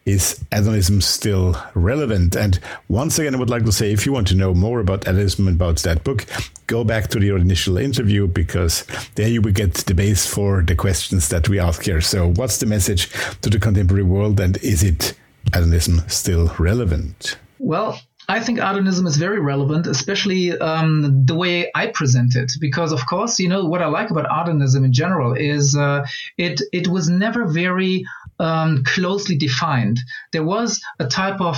Is 0.05 0.43
Adonism 0.51 1.01
still 1.01 1.57
relevant? 1.73 2.35
And 2.35 2.59
once 2.87 3.17
again, 3.17 3.33
I 3.33 3.39
would 3.39 3.49
like 3.49 3.65
to 3.65 3.71
say 3.71 3.91
if 3.91 4.05
you 4.05 4.13
want 4.13 4.27
to 4.27 4.35
know 4.35 4.53
more 4.53 4.79
about 4.79 5.07
Adonism, 5.07 5.47
and 5.47 5.55
about 5.55 5.77
that 5.79 6.03
book, 6.03 6.27
go 6.67 6.83
back 6.83 7.07
to 7.09 7.19
your 7.19 7.37
initial 7.37 7.77
interview 7.77 8.27
because 8.27 8.85
there 9.15 9.29
you 9.29 9.41
will 9.41 9.53
get 9.53 9.73
the 9.73 9.95
base 9.95 10.27
for 10.27 10.61
the 10.61 10.75
questions 10.75 11.29
that 11.29 11.49
we 11.49 11.59
ask 11.59 11.83
here. 11.83 12.01
So, 12.01 12.31
what's 12.33 12.57
the 12.57 12.67
message 12.67 13.09
to 13.41 13.49
the 13.49 13.59
contemporary 13.59 14.03
world, 14.03 14.39
and 14.39 14.57
is 14.57 14.83
it 14.83 15.13
Adonism 15.53 16.07
still 16.09 16.53
relevant? 16.59 17.37
Well, 17.59 17.99
I 18.27 18.39
think 18.39 18.59
Adonism 18.59 19.05
is 19.05 19.17
very 19.17 19.39
relevant, 19.39 19.85
especially 19.87 20.57
um, 20.57 21.25
the 21.25 21.35
way 21.35 21.69
I 21.75 21.87
present 21.87 22.35
it, 22.35 22.53
because 22.59 22.91
of 22.91 23.05
course, 23.05 23.39
you 23.39 23.49
know 23.49 23.65
what 23.65 23.81
I 23.81 23.87
like 23.87 24.11
about 24.11 24.25
Adonism 24.25 24.85
in 24.85 24.93
general 24.93 25.33
is 25.33 25.75
uh, 25.75 26.05
it 26.37 26.61
it 26.71 26.87
was 26.87 27.09
never 27.09 27.45
very 27.45 28.05
um, 28.39 28.83
closely 28.85 29.37
defined. 29.37 29.99
There 30.31 30.43
was 30.43 30.81
a 30.99 31.07
type 31.07 31.41
of 31.41 31.57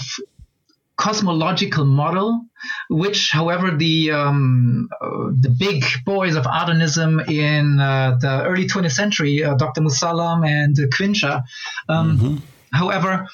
cosmological 0.97 1.85
model, 1.85 2.45
which, 2.89 3.31
however, 3.31 3.75
the 3.75 4.11
um, 4.11 4.89
uh, 5.01 5.31
the 5.39 5.53
big 5.57 5.83
boys 6.05 6.35
of 6.35 6.45
Adonism 6.45 7.19
in 7.19 7.79
uh, 7.79 8.17
the 8.19 8.43
early 8.43 8.67
20th 8.67 8.91
century, 8.91 9.43
uh, 9.43 9.55
Dr. 9.55 9.81
Musallam 9.81 10.47
and 10.47 10.75
Quintscher, 10.93 11.43
um, 11.89 12.17
mm-hmm. 12.17 12.35
however, 12.71 13.27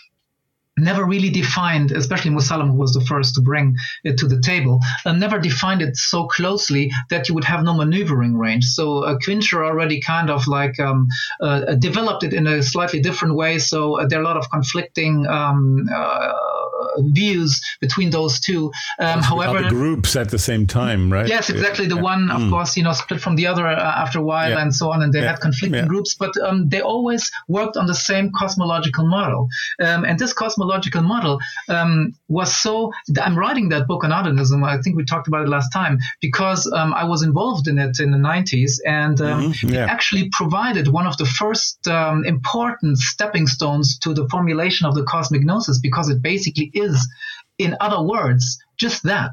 never 0.82 1.06
really 1.06 1.30
defined, 1.30 1.92
especially 1.92 2.32
Musallam, 2.32 2.70
who 2.72 2.78
was 2.78 2.94
the 2.94 3.02
first 3.02 3.36
to 3.36 3.42
bring 3.42 3.76
it 4.04 4.18
to 4.18 4.28
the 4.28 4.42
table, 4.42 4.80
uh, 5.06 5.14
never 5.14 5.40
defined 5.40 5.82
it 5.82 5.96
so 5.96 6.26
closely 6.28 6.92
that 7.10 7.30
you 7.30 7.36
would 7.36 7.44
have 7.44 7.64
no 7.64 7.74
maneuvering 7.74 8.38
range. 8.38 8.66
So 8.66 9.04
uh, 9.04 9.18
Quintscher 9.20 9.66
already 9.66 10.02
kind 10.02 10.30
of 10.30 10.48
like 10.48 10.80
um, 10.80 11.08
uh, 11.42 11.76
developed 11.76 12.24
it 12.24 12.34
in 12.34 12.48
a 12.48 12.64
slightly 12.64 13.00
different 13.00 13.36
way. 13.36 13.60
So 13.60 14.00
uh, 14.00 14.08
there 14.08 14.20
are 14.20 14.24
a 14.24 14.26
lot 14.26 14.38
of 14.38 14.50
conflicting 14.50 15.28
um, 15.28 15.88
uh, 15.94 16.34
views 16.98 17.62
between 17.80 18.10
those 18.10 18.40
two. 18.40 18.72
Um, 19.00 19.22
however, 19.22 19.68
groups 19.70 20.16
at 20.16 20.30
the 20.30 20.40
same 20.40 20.68
time, 20.68 21.12
right? 21.12 21.28
Yes, 21.28 21.50
exactly. 21.50 21.88
The 21.88 21.96
yeah. 21.96 22.02
one, 22.02 22.32
of 22.32 22.42
mm. 22.42 22.50
course, 22.50 22.78
you 22.78 22.84
know, 22.84 22.94
split 22.94 23.22
from 23.22 23.36
the 23.36 23.48
other 23.48 23.68
uh, 23.68 24.04
after 24.04 24.20
a 24.20 24.24
while 24.24 24.52
yeah. 24.52 24.62
and 24.62 24.74
so 24.74 24.92
on, 24.92 25.02
and 25.02 25.14
they 25.14 25.22
yeah. 25.22 25.32
had 25.32 25.42
conflicting 25.42 25.88
groups, 25.88 26.16
but 26.16 26.36
um, 26.38 26.70
they 26.70 26.82
always 26.82 27.32
worked 27.48 27.78
on 27.78 27.88
the 27.88 27.96
same 27.96 28.32
cosmological 28.38 29.06
model. 29.06 29.48
Um, 29.82 30.06
and 30.06 30.18
this 30.20 30.34
cosmological 30.34 31.02
model 31.02 31.40
um, 31.70 32.14
was 32.28 32.56
so. 32.56 32.92
I'm 33.22 33.38
writing 33.38 33.70
that 33.70 33.88
book 33.88 34.04
on 34.04 34.12
Adonism. 34.12 34.64
I 34.64 34.78
think 34.82 34.96
we 34.96 35.06
talked 35.06 35.28
about 35.28 35.44
it 35.46 35.50
last 35.50 35.70
time 35.72 36.00
because 36.22 36.72
um, 36.74 36.94
I 36.94 37.04
was 37.04 37.24
involved 37.24 37.68
in 37.68 37.78
it 37.78 38.00
in 38.00 38.12
the 38.12 38.18
90s, 38.18 38.80
and 38.86 39.20
um, 39.22 39.54
mm-hmm. 39.54 39.74
it 39.74 39.78
actually 39.78 40.30
provided 40.32 40.88
one 40.88 41.08
of 41.08 41.18
the 41.18 41.26
first 41.26 41.88
important 42.26 42.98
stepping 42.98 43.48
stones 43.48 43.98
to 44.00 44.14
the 44.14 44.28
formulation 44.30 44.88
of 44.88 44.96
the 44.96 45.04
cosmic 45.04 45.44
gnosis 45.44 45.80
because 45.80 46.10
it 46.10 46.22
basically 46.22 46.71
is, 46.74 47.08
in 47.58 47.76
other 47.80 48.02
words, 48.02 48.60
just 48.78 49.04
that. 49.04 49.32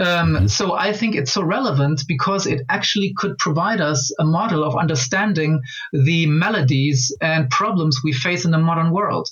Um, 0.00 0.06
mm-hmm. 0.06 0.46
so 0.46 0.72
I 0.72 0.92
think 0.94 1.14
it's 1.14 1.32
so 1.32 1.42
relevant 1.42 2.04
because 2.08 2.46
it 2.46 2.62
actually 2.70 3.12
could 3.16 3.36
provide 3.36 3.82
us 3.82 4.10
a 4.18 4.24
model 4.24 4.64
of 4.64 4.74
understanding 4.74 5.60
the 5.92 6.26
maladies 6.26 7.14
and 7.20 7.50
problems 7.50 8.00
we 8.02 8.12
face 8.12 8.46
in 8.46 8.50
the 8.50 8.58
modern 8.58 8.92
world. 8.92 9.28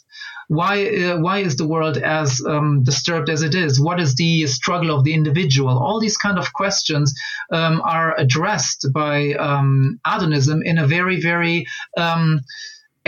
Why 0.48 0.86
uh, 0.88 1.18
why 1.18 1.38
is 1.38 1.56
the 1.56 1.66
world 1.66 1.98
as 1.98 2.42
um, 2.46 2.82
disturbed 2.82 3.30
as 3.30 3.42
it 3.42 3.54
is? 3.54 3.80
What 3.80 4.00
is 4.00 4.14
the 4.14 4.46
struggle 4.46 4.94
of 4.94 5.04
the 5.04 5.14
individual? 5.14 5.78
All 5.78 6.00
these 6.00 6.16
kind 6.16 6.38
of 6.38 6.52
questions 6.52 7.14
um, 7.52 7.80
are 7.82 8.18
addressed 8.18 8.86
by 8.92 9.34
um, 9.34 10.00
Adonism 10.06 10.62
in 10.62 10.78
a 10.78 10.86
very 10.86 11.20
very 11.20 11.66
um, 11.96 12.40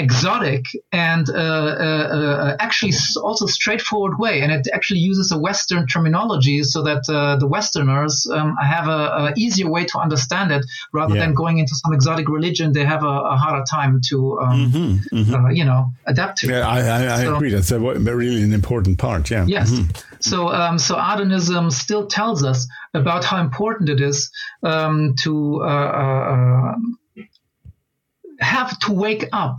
exotic 0.00 0.64
and 0.92 1.28
uh, 1.28 1.34
uh, 1.34 1.36
uh, 1.36 2.56
actually 2.58 2.92
also 3.22 3.46
straightforward 3.46 4.18
way. 4.18 4.40
And 4.40 4.50
it 4.50 4.66
actually 4.72 5.00
uses 5.00 5.30
a 5.30 5.38
Western 5.38 5.86
terminology 5.86 6.62
so 6.62 6.82
that 6.82 7.02
uh, 7.08 7.36
the 7.36 7.46
Westerners 7.46 8.26
um, 8.32 8.56
have 8.56 8.88
a, 8.88 9.00
a, 9.20 9.32
easier 9.36 9.68
way 9.70 9.84
to 9.84 9.98
understand 9.98 10.50
it 10.52 10.64
rather 10.92 11.14
yeah. 11.14 11.22
than 11.22 11.34
going 11.34 11.58
into 11.58 11.74
some 11.74 11.92
exotic 11.92 12.28
religion. 12.28 12.72
They 12.72 12.84
have 12.84 13.04
a, 13.04 13.16
a 13.34 13.36
harder 13.36 13.64
time 13.70 14.00
to, 14.08 14.40
um, 14.40 14.72
mm-hmm, 14.72 15.16
mm-hmm. 15.16 15.34
Uh, 15.34 15.50
you 15.50 15.64
know, 15.64 15.92
adapt 16.06 16.38
to. 16.38 16.48
Yeah, 16.48 16.66
I, 16.66 16.80
I, 16.80 17.00
I 17.18 17.20
agree. 17.34 17.50
That's 17.50 17.70
a, 17.70 17.78
really 17.78 18.42
an 18.42 18.52
important 18.52 18.98
part. 18.98 19.30
Yeah. 19.30 19.44
Yes. 19.46 19.70
Mm-hmm. 19.70 19.90
So, 20.20 20.48
um, 20.48 20.78
so 20.78 20.96
Adonism 20.96 21.70
still 21.70 22.06
tells 22.06 22.42
us 22.42 22.66
about 22.94 23.24
how 23.24 23.40
important 23.40 23.88
it 23.88 24.00
is 24.00 24.30
um, 24.62 25.14
to 25.22 25.62
uh, 25.62 26.74
have 28.40 28.78
to 28.80 28.92
wake 28.92 29.28
up 29.32 29.58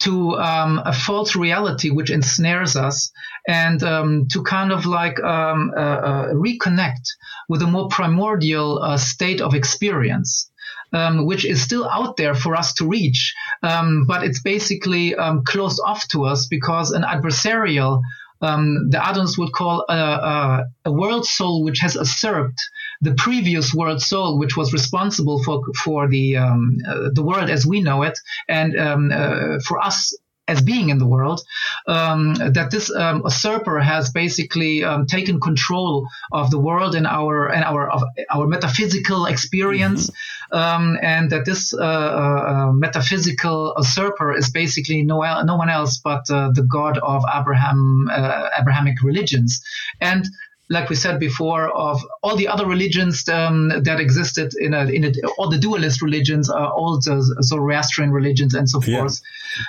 to 0.00 0.36
um, 0.38 0.80
a 0.84 0.92
false 0.92 1.36
reality 1.36 1.90
which 1.90 2.10
ensnares 2.10 2.76
us 2.76 3.10
and 3.46 3.82
um, 3.82 4.26
to 4.28 4.42
kind 4.42 4.72
of 4.72 4.86
like 4.86 5.22
um, 5.22 5.72
uh, 5.76 5.80
uh, 5.80 6.26
reconnect 6.32 7.06
with 7.48 7.62
a 7.62 7.66
more 7.66 7.88
primordial 7.88 8.82
uh, 8.82 8.96
state 8.96 9.40
of 9.40 9.54
experience. 9.54 10.50
Um, 10.92 11.26
which 11.26 11.44
is 11.44 11.60
still 11.60 11.88
out 11.88 12.16
there 12.16 12.36
for 12.36 12.54
us 12.54 12.74
to 12.74 12.86
reach, 12.86 13.34
um, 13.64 14.04
but 14.06 14.22
it's 14.22 14.40
basically 14.40 15.16
um, 15.16 15.42
closed 15.42 15.80
off 15.84 16.06
to 16.08 16.24
us 16.24 16.46
because 16.46 16.92
an 16.92 17.02
adversarial 17.02 18.00
um, 18.40 18.90
the 18.90 19.04
Adams 19.04 19.36
would 19.38 19.52
call 19.52 19.84
a, 19.88 19.94
a, 19.94 20.64
a, 20.84 20.92
world 20.92 21.26
soul 21.26 21.64
which 21.64 21.78
has 21.80 21.94
usurped 21.94 22.60
the 23.04 23.14
previous 23.14 23.72
world 23.74 24.00
soul, 24.02 24.38
which 24.38 24.56
was 24.56 24.72
responsible 24.72 25.42
for 25.44 25.62
for 25.84 26.08
the 26.08 26.36
um, 26.36 26.78
uh, 26.88 27.10
the 27.12 27.22
world 27.22 27.50
as 27.50 27.66
we 27.66 27.80
know 27.80 28.02
it, 28.02 28.18
and 28.48 28.78
um, 28.78 29.10
uh, 29.12 29.58
for 29.66 29.78
us 29.80 30.14
as 30.46 30.60
being 30.60 30.90
in 30.90 30.98
the 30.98 31.06
world, 31.06 31.40
um, 31.86 32.34
that 32.34 32.70
this 32.70 32.94
um, 32.94 33.22
usurper 33.24 33.80
has 33.80 34.10
basically 34.10 34.84
um, 34.84 35.06
taken 35.06 35.40
control 35.40 36.06
of 36.32 36.50
the 36.50 36.58
world 36.58 36.94
and 36.94 37.06
our 37.06 37.48
and 37.48 37.64
our 37.64 37.90
of 37.90 38.02
our 38.30 38.46
metaphysical 38.46 39.26
experience, 39.26 40.10
mm-hmm. 40.10 40.30
Um, 40.52 40.98
and 41.02 41.30
that 41.30 41.46
this 41.46 41.72
uh, 41.74 41.78
uh, 41.82 42.44
uh, 42.52 42.72
metaphysical 42.72 43.74
usurper 43.78 44.32
is 44.32 44.50
basically 44.50 45.02
no 45.02 45.16
no 45.42 45.56
one 45.56 45.70
else 45.70 45.98
but 45.98 46.30
uh, 46.30 46.50
the 46.52 46.62
God 46.62 46.98
of 46.98 47.24
Abraham 47.34 48.08
uh, 48.10 48.48
Abrahamic 48.60 49.02
religions, 49.02 49.64
and 50.00 50.24
like 50.70 50.88
we 50.88 50.96
said 50.96 51.20
before, 51.20 51.68
of 51.68 52.00
all 52.22 52.36
the 52.36 52.48
other 52.48 52.66
religions 52.66 53.28
um, 53.28 53.68
that 53.68 54.00
existed 54.00 54.54
in 54.58 54.72
a, 54.72 54.86
in 54.86 55.04
a, 55.04 55.12
all 55.36 55.50
the 55.50 55.58
dualist 55.58 56.00
religions, 56.00 56.48
uh, 56.48 56.54
all 56.54 56.96
the 56.96 57.36
Zoroastrian 57.42 58.10
religions 58.10 58.54
and 58.54 58.68
so 58.68 58.80
forth. 58.80 59.20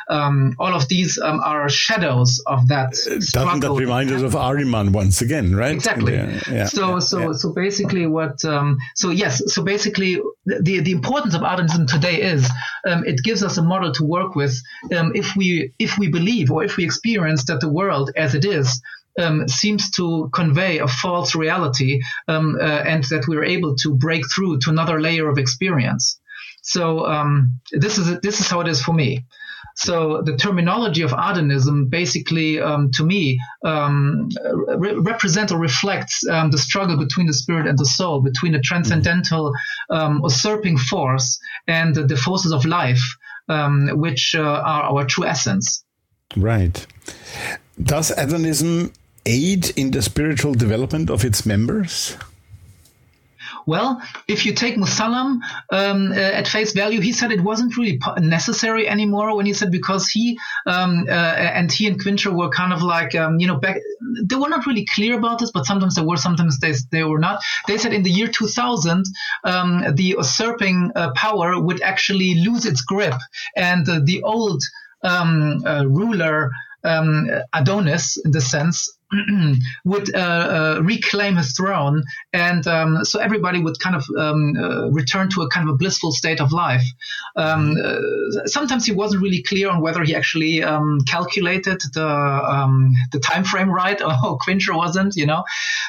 Yeah. 0.09 0.25
Um, 0.25 0.55
all 0.57 0.73
of 0.73 0.87
these 0.87 1.19
um, 1.19 1.41
are 1.41 1.67
shadows 1.69 2.41
of 2.47 2.67
that. 2.69 2.93
Doesn't 2.93 3.59
that 3.59 3.71
remind 3.71 4.09
us 4.11 4.21
of 4.21 4.33
Ahriman 4.33 4.93
once 4.93 5.21
again, 5.21 5.55
right? 5.55 5.73
Exactly. 5.73 6.13
Yeah. 6.13 6.39
Yeah. 6.49 6.65
So, 6.65 6.99
so, 6.99 7.33
so 7.33 7.51
basically, 7.51 8.07
what? 8.07 8.43
Um, 8.45 8.77
so 8.95 9.09
yes. 9.09 9.53
So 9.53 9.63
basically, 9.63 10.21
the 10.45 10.79
the 10.79 10.91
importance 10.91 11.35
of 11.35 11.41
Adonism 11.41 11.87
today 11.87 12.21
is 12.21 12.49
um, 12.87 13.03
it 13.05 13.21
gives 13.21 13.43
us 13.43 13.57
a 13.57 13.61
model 13.61 13.91
to 13.93 14.03
work 14.05 14.35
with 14.35 14.55
um, 14.95 15.11
if 15.13 15.35
we 15.35 15.71
if 15.77 15.97
we 15.97 16.07
believe 16.09 16.51
or 16.51 16.63
if 16.63 16.77
we 16.77 16.85
experience 16.85 17.45
that 17.45 17.59
the 17.59 17.69
world 17.69 18.11
as 18.15 18.33
it 18.33 18.45
is 18.45 18.81
um, 19.19 19.47
seems 19.47 19.91
to 19.91 20.29
convey 20.33 20.79
a 20.79 20.87
false 20.87 21.35
reality 21.35 22.01
um, 22.27 22.57
uh, 22.59 22.63
and 22.63 23.03
that 23.05 23.27
we're 23.27 23.43
able 23.43 23.75
to 23.77 23.95
break 23.95 24.23
through 24.33 24.59
to 24.59 24.69
another 24.69 24.99
layer 25.01 25.29
of 25.29 25.37
experience. 25.37 26.19
So 26.61 27.05
um, 27.05 27.59
this 27.71 27.97
is 27.97 28.19
this 28.21 28.39
is 28.39 28.47
how 28.47 28.61
it 28.61 28.67
is 28.67 28.81
for 28.81 28.93
me. 28.93 29.25
So 29.77 30.21
the 30.21 30.37
terminology 30.37 31.01
of 31.01 31.11
Adonism 31.11 31.89
basically, 31.89 32.61
um, 32.61 32.91
to 32.91 33.03
me, 33.03 33.37
um, 33.63 34.29
re- 34.77 34.95
represents 34.95 35.51
or 35.51 35.59
reflects 35.59 36.25
um, 36.27 36.49
the 36.49 36.57
struggle 36.57 36.97
between 36.97 37.27
the 37.27 37.33
spirit 37.33 37.67
and 37.67 37.77
the 37.77 37.85
soul, 37.85 38.21
between 38.21 38.55
a 38.55 38.61
transcendental 38.61 39.53
usurping 39.91 40.77
force 40.77 41.37
and 41.67 41.93
the, 41.93 42.03
the 42.03 42.15
forces 42.15 42.53
of 42.53 42.63
life, 42.63 43.03
which 43.91 44.33
uh, 44.33 44.41
are 44.41 44.83
our 44.83 45.05
true 45.05 45.25
essence. 45.25 45.83
Right. 46.37 46.85
Does 47.81 48.11
Adonism 48.11 48.93
aid 49.25 49.71
in 49.77 49.91
the 49.91 50.01
spiritual 50.01 50.53
development 50.53 51.09
of 51.09 51.25
its 51.25 51.45
members? 51.45 52.17
Well, 53.67 54.01
if 54.27 54.45
you 54.45 54.53
take 54.53 54.75
Musallam 54.75 55.39
um, 55.71 56.11
uh, 56.11 56.15
at 56.15 56.47
face 56.47 56.73
value, 56.73 57.01
he 57.01 57.11
said 57.11 57.31
it 57.31 57.41
wasn't 57.41 57.75
really 57.77 57.99
necessary 58.19 58.87
anymore 58.87 59.35
when 59.35 59.47
he 59.47 59.53
said 59.53 59.71
because 59.71 60.07
he 60.07 60.37
um, 60.67 61.05
uh, 61.07 61.11
and 61.11 61.71
he 61.71 61.87
and 61.87 61.99
Quintscher 61.99 62.31
were 62.31 62.49
kind 62.49 62.73
of 62.73 62.83
like 62.83 63.15
um, 63.15 63.39
you 63.39 63.47
know 63.47 63.57
back 63.57 63.77
they 64.23 64.35
were 64.35 64.49
not 64.49 64.67
really 64.67 64.85
clear 64.85 65.17
about 65.17 65.39
this, 65.39 65.51
but 65.51 65.65
sometimes 65.65 65.95
they 65.95 66.03
were, 66.03 66.17
sometimes 66.17 66.59
they 66.59 66.73
they 66.91 67.03
were 67.03 67.19
not. 67.19 67.41
They 67.67 67.77
said 67.77 67.93
in 67.93 68.03
the 68.03 68.11
year 68.11 68.27
2000 68.27 69.05
um, 69.43 69.83
the 69.95 70.03
usurping 70.03 70.91
uh, 70.95 71.11
power 71.13 71.59
would 71.59 71.81
actually 71.81 72.35
lose 72.35 72.65
its 72.65 72.81
grip, 72.81 73.15
and 73.55 73.89
uh, 73.89 73.99
the 74.03 74.21
old 74.21 74.61
um, 75.01 75.63
uh, 75.65 75.85
ruler 75.87 76.51
um, 76.85 77.29
Adonis, 77.53 78.17
in 78.23 78.31
the 78.31 78.41
sense, 78.41 78.95
would 79.85 80.13
uh, 80.15 80.19
uh, 80.19 80.81
reclaim 80.81 81.35
his 81.35 81.53
throne, 81.53 82.03
and 82.33 82.65
um, 82.67 83.05
so 83.05 83.19
everybody 83.19 83.59
would 83.59 83.79
kind 83.79 83.95
of 83.95 84.05
um, 84.17 84.53
uh, 84.57 84.89
return 84.91 85.29
to 85.29 85.41
a 85.41 85.49
kind 85.49 85.69
of 85.69 85.75
a 85.75 85.77
blissful 85.77 86.11
state 86.11 86.41
of 86.41 86.51
life. 86.51 86.83
Um, 87.35 87.75
uh, 87.83 87.99
sometimes 88.45 88.85
he 88.85 88.91
wasn't 88.91 89.21
really 89.21 89.43
clear 89.43 89.69
on 89.69 89.81
whether 89.81 90.03
he 90.03 90.15
actually 90.15 90.63
um, 90.63 90.99
calculated 91.07 91.81
the 91.93 92.07
um, 92.07 92.93
the 93.11 93.19
time 93.19 93.43
frame 93.43 93.69
right, 93.69 94.01
or 94.01 94.37
Quintscher 94.39 94.75
wasn't, 94.75 95.15
you 95.15 95.25
know. 95.25 95.43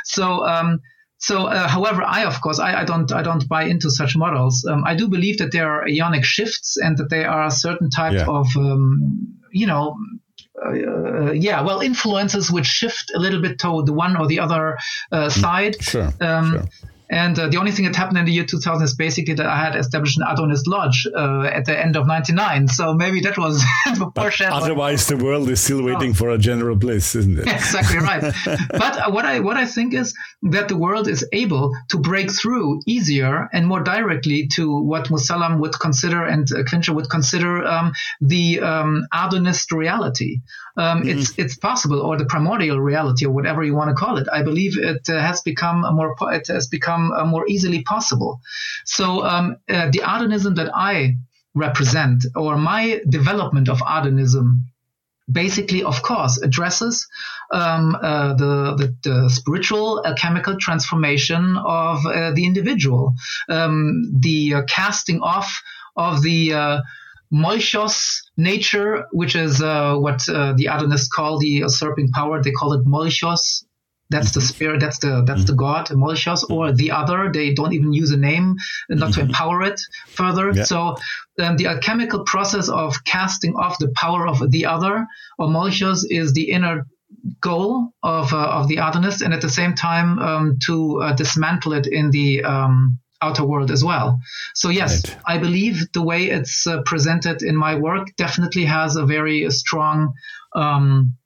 So. 0.04 0.46
Um, 0.46 0.80
so, 1.18 1.46
uh, 1.46 1.66
however, 1.66 2.02
I 2.02 2.24
of 2.24 2.38
course 2.42 2.58
I, 2.58 2.82
I, 2.82 2.84
don't 2.84 3.10
I 3.10 3.22
don't 3.22 3.48
buy 3.48 3.64
into 3.64 3.90
such 3.90 4.18
models. 4.18 4.68
I 4.84 4.94
do 4.94 5.08
believe 5.08 5.38
that 5.38 5.50
there 5.50 5.66
are 5.66 5.86
aeonic 5.86 6.24
shifts 6.24 6.76
and 6.76 6.98
that 6.98 7.08
there 7.08 7.30
are 7.30 7.50
certain 7.50 7.88
type 7.88 8.12
yeah. 8.12 8.26
of 8.26 8.46
you 9.50 9.66
know 9.66 9.96
uh, 10.64 11.32
yeah, 11.32 11.60
well, 11.60 11.80
influences 11.80 12.50
which 12.50 12.66
shift 12.66 13.12
a 13.14 13.18
little 13.18 13.40
bit 13.40 13.58
toward 13.58 13.86
the 13.86 13.92
one 13.92 14.16
or 14.16 14.26
the 14.26 14.40
other 14.40 14.78
uh, 15.12 15.28
side. 15.28 15.82
Sure, 15.82 16.12
um, 16.20 16.52
sure. 16.52 16.64
And 17.08 17.38
uh, 17.38 17.48
the 17.48 17.58
only 17.58 17.70
thing 17.70 17.84
that 17.84 17.94
happened 17.94 18.18
in 18.18 18.24
the 18.24 18.32
year 18.32 18.44
2000 18.44 18.84
is 18.84 18.94
basically 18.94 19.34
that 19.34 19.46
I 19.46 19.56
had 19.56 19.76
established 19.76 20.18
an 20.18 20.24
Adonis 20.28 20.66
Lodge 20.66 21.06
uh, 21.14 21.42
at 21.42 21.64
the 21.64 21.78
end 21.78 21.96
of 21.96 22.06
99. 22.06 22.68
So 22.68 22.94
maybe 22.94 23.20
that 23.20 23.38
was 23.38 23.62
the 23.98 24.10
portion. 24.14 24.46
Otherwise, 24.46 25.06
the 25.06 25.16
world 25.16 25.48
is 25.48 25.60
still 25.60 25.84
waiting 25.84 26.10
oh. 26.10 26.14
for 26.14 26.30
a 26.30 26.38
general 26.38 26.74
bliss, 26.74 27.14
isn't 27.14 27.38
it? 27.38 27.46
exactly 27.46 27.98
right. 27.98 28.20
but 28.70 28.98
uh, 28.98 29.10
what 29.10 29.24
I 29.24 29.40
what 29.40 29.56
I 29.56 29.66
think 29.66 29.94
is 29.94 30.14
that 30.42 30.68
the 30.68 30.76
world 30.76 31.06
is 31.06 31.24
able 31.32 31.72
to 31.90 31.98
break 31.98 32.30
through 32.30 32.80
easier 32.86 33.48
and 33.52 33.66
more 33.66 33.82
directly 33.82 34.48
to 34.54 34.80
what 34.80 35.04
Musallam 35.08 35.60
would 35.60 35.78
consider 35.78 36.24
and 36.24 36.50
uh, 36.50 36.64
Quintscher 36.64 36.94
would 36.94 37.08
consider 37.08 37.64
um, 37.64 37.92
the 38.20 38.60
um, 38.60 39.06
Adonist 39.12 39.70
reality. 39.70 40.40
Um, 40.76 41.00
mm-hmm. 41.00 41.18
It's 41.18 41.38
it's 41.38 41.56
possible, 41.56 42.00
or 42.00 42.18
the 42.18 42.26
primordial 42.26 42.80
reality, 42.80 43.24
or 43.26 43.32
whatever 43.32 43.62
you 43.62 43.74
want 43.74 43.90
to 43.90 43.94
call 43.94 44.18
it. 44.18 44.26
I 44.30 44.42
believe 44.42 44.76
it 44.78 45.08
uh, 45.08 45.20
has 45.20 45.40
become 45.40 45.80
more 45.94 46.14
it 46.32 46.48
has 46.48 46.66
become 46.66 46.95
uh, 47.16 47.24
more 47.24 47.46
easily 47.48 47.82
possible. 47.82 48.40
So 48.84 49.24
um, 49.24 49.56
uh, 49.68 49.90
the 49.90 50.02
Adonism 50.04 50.54
that 50.56 50.70
I 50.74 51.16
represent, 51.54 52.24
or 52.34 52.56
my 52.56 53.00
development 53.08 53.68
of 53.68 53.80
Adonism, 53.86 54.66
basically, 55.30 55.82
of 55.82 56.02
course, 56.02 56.38
addresses 56.42 57.06
um, 57.52 57.96
uh, 58.00 58.34
the, 58.34 58.76
the, 58.76 58.96
the, 59.02 59.30
spiritual 59.30 60.02
alchemical 60.06 60.56
transformation 60.58 61.56
of 61.64 62.04
uh, 62.06 62.32
the 62.32 62.44
individual, 62.44 63.14
um, 63.48 64.02
the 64.20 64.54
uh, 64.54 64.62
casting 64.68 65.20
off 65.20 65.62
of 65.96 66.22
the 66.22 66.52
uh, 66.52 66.80
Molchos 67.32 68.22
nature, 68.36 69.06
which 69.12 69.34
is 69.34 69.60
uh, 69.60 69.96
what 69.96 70.28
uh, 70.28 70.52
the 70.56 70.68
Adonists 70.68 71.08
call 71.08 71.38
the 71.38 71.48
usurping 71.48 72.10
power. 72.10 72.42
They 72.42 72.52
call 72.52 72.72
it 72.72 72.84
Molchos. 72.86 73.64
That's 74.08 74.32
the 74.32 74.40
spirit. 74.40 74.80
That's 74.80 74.98
the 74.98 75.24
that's 75.26 75.44
the 75.44 75.54
god 75.54 75.88
Molchos, 75.88 76.48
or 76.48 76.72
the 76.72 76.92
other. 76.92 77.30
They 77.32 77.54
don't 77.54 77.72
even 77.72 77.92
use 77.92 78.12
a 78.12 78.16
name, 78.16 78.54
not 78.88 79.14
to 79.14 79.20
mm-hmm. 79.20 79.28
empower 79.28 79.62
it 79.62 79.80
further. 80.08 80.52
Yeah. 80.52 80.64
So 80.64 80.96
um, 81.40 81.56
the 81.56 81.66
alchemical 81.66 82.24
process 82.24 82.68
of 82.68 83.02
casting 83.04 83.56
off 83.56 83.78
the 83.78 83.92
power 83.96 84.28
of 84.28 84.50
the 84.50 84.66
other 84.66 85.06
or 85.38 85.48
Molchos 85.48 86.04
is 86.08 86.32
the 86.32 86.50
inner 86.50 86.86
goal 87.40 87.90
of 88.02 88.32
uh, 88.32 88.36
of 88.36 88.68
the 88.68 88.78
otherness 88.78 89.22
and 89.22 89.34
at 89.34 89.40
the 89.40 89.48
same 89.48 89.74
time 89.74 90.18
um, 90.18 90.58
to 90.66 91.02
uh, 91.02 91.12
dismantle 91.12 91.72
it 91.72 91.86
in 91.86 92.10
the 92.10 92.44
um, 92.44 92.98
outer 93.22 93.44
world 93.44 93.70
as 93.70 93.84
well. 93.84 94.20
So 94.54 94.68
yes, 94.68 95.08
right. 95.08 95.18
I 95.26 95.38
believe 95.38 95.92
the 95.92 96.02
way 96.02 96.26
it's 96.26 96.66
uh, 96.66 96.82
presented 96.84 97.42
in 97.42 97.56
my 97.56 97.74
work 97.74 98.08
definitely 98.16 98.64
has 98.66 98.96
a 98.96 99.04
very 99.04 99.50
strong 99.50 100.12
um, 100.54 101.16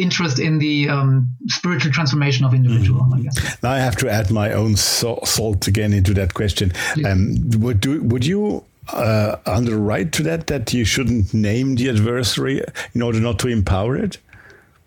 interest 0.00 0.38
in 0.38 0.58
the 0.58 0.88
um, 0.88 1.28
spiritual 1.46 1.92
transformation 1.92 2.44
of 2.44 2.54
individual. 2.54 3.02
Mm. 3.02 3.14
I 3.14 3.20
guess. 3.22 3.62
Now 3.62 3.70
I 3.72 3.78
have 3.78 3.96
to 3.96 4.08
add 4.08 4.30
my 4.30 4.52
own 4.52 4.76
salt 4.76 5.66
again 5.66 5.92
into 5.92 6.14
that 6.14 6.34
question. 6.34 6.72
Um, 7.04 7.36
would 7.58 7.80
do, 7.80 8.02
would 8.02 8.24
you 8.24 8.64
uh, 8.92 9.36
underwrite 9.46 10.12
to 10.12 10.22
that 10.24 10.46
that 10.48 10.72
you 10.72 10.84
shouldn't 10.84 11.32
name 11.34 11.76
the 11.76 11.88
adversary 11.88 12.62
in 12.94 13.02
order 13.02 13.20
not 13.20 13.38
to 13.40 13.48
empower 13.48 13.96
it? 13.96 14.18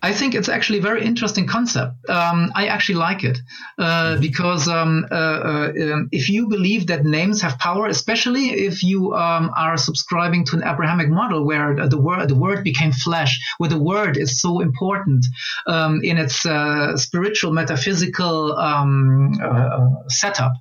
I 0.04 0.12
think 0.12 0.36
it's 0.36 0.50
actually 0.50 0.80
a 0.80 0.82
very 0.82 1.06
interesting 1.06 1.48
concept. 1.48 1.94
Um, 2.10 2.52
I 2.56 2.68
actually 2.68 2.96
like 2.96 3.24
it 3.24 3.40
uh, 3.78 3.84
mm-hmm. 3.84 4.22
because 4.22 4.68
um, 4.68 5.06
uh, 5.10 5.16
uh, 5.16 5.74
um, 5.94 6.10
if 6.12 6.28
you 6.28 6.50
believe 6.50 6.88
that 6.88 7.06
names 7.06 7.42
have 7.42 7.58
power, 7.58 7.88
especially 7.88 8.48
if 8.50 8.84
you 8.84 9.16
um, 9.16 9.50
are 9.56 9.78
subscribing 9.78 10.44
to 10.48 10.58
an 10.58 10.64
Abrahamic 10.64 11.08
model 11.08 11.46
where 11.46 11.88
the 11.88 11.98
word 11.98 12.28
the 12.28 12.36
word 12.36 12.66
became 12.66 12.92
flesh, 12.92 13.40
where 13.60 13.70
the 13.70 13.80
word 13.80 14.18
is 14.18 14.42
so 14.42 14.60
important 14.60 15.26
um, 15.68 16.02
in 16.04 16.18
its 16.18 16.46
uh, 16.46 16.98
spiritual 16.98 17.54
metaphysical 17.54 18.58
um, 18.58 19.40
uh, 19.42 19.88
setup, 20.10 20.52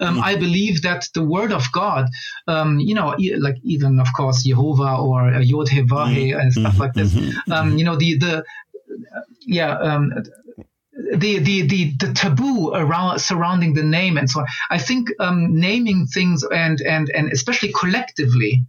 mm-hmm. 0.00 0.20
I 0.20 0.36
believe 0.36 0.82
that 0.82 1.08
the 1.12 1.24
word 1.24 1.52
of 1.52 1.64
God, 1.72 2.06
you 2.46 2.94
know, 2.94 3.16
like 3.40 3.56
even 3.64 3.98
of 3.98 4.12
course 4.16 4.44
Jehovah 4.44 4.96
or 4.96 5.32
Yod 5.40 5.70
He 5.70 5.80
mm-hmm. 5.80 6.38
and 6.38 6.52
stuff 6.52 6.78
like 6.78 6.94
this, 6.94 7.12
mm-hmm. 7.12 7.76
you 7.76 7.84
know, 7.84 7.96
the 7.96 8.16
the 8.18 8.44
yeah, 9.46 9.76
um, 9.78 10.12
the, 10.92 11.38
the, 11.38 11.62
the, 11.62 11.92
the 11.98 12.12
taboo 12.14 12.72
around 12.74 13.18
surrounding 13.18 13.74
the 13.74 13.82
name 13.82 14.16
and 14.16 14.28
so 14.28 14.40
on. 14.40 14.46
I 14.70 14.78
think 14.78 15.08
um, 15.18 15.58
naming 15.58 16.06
things 16.06 16.44
and, 16.44 16.80
and, 16.80 17.10
and 17.10 17.32
especially 17.32 17.72
collectively 17.72 18.66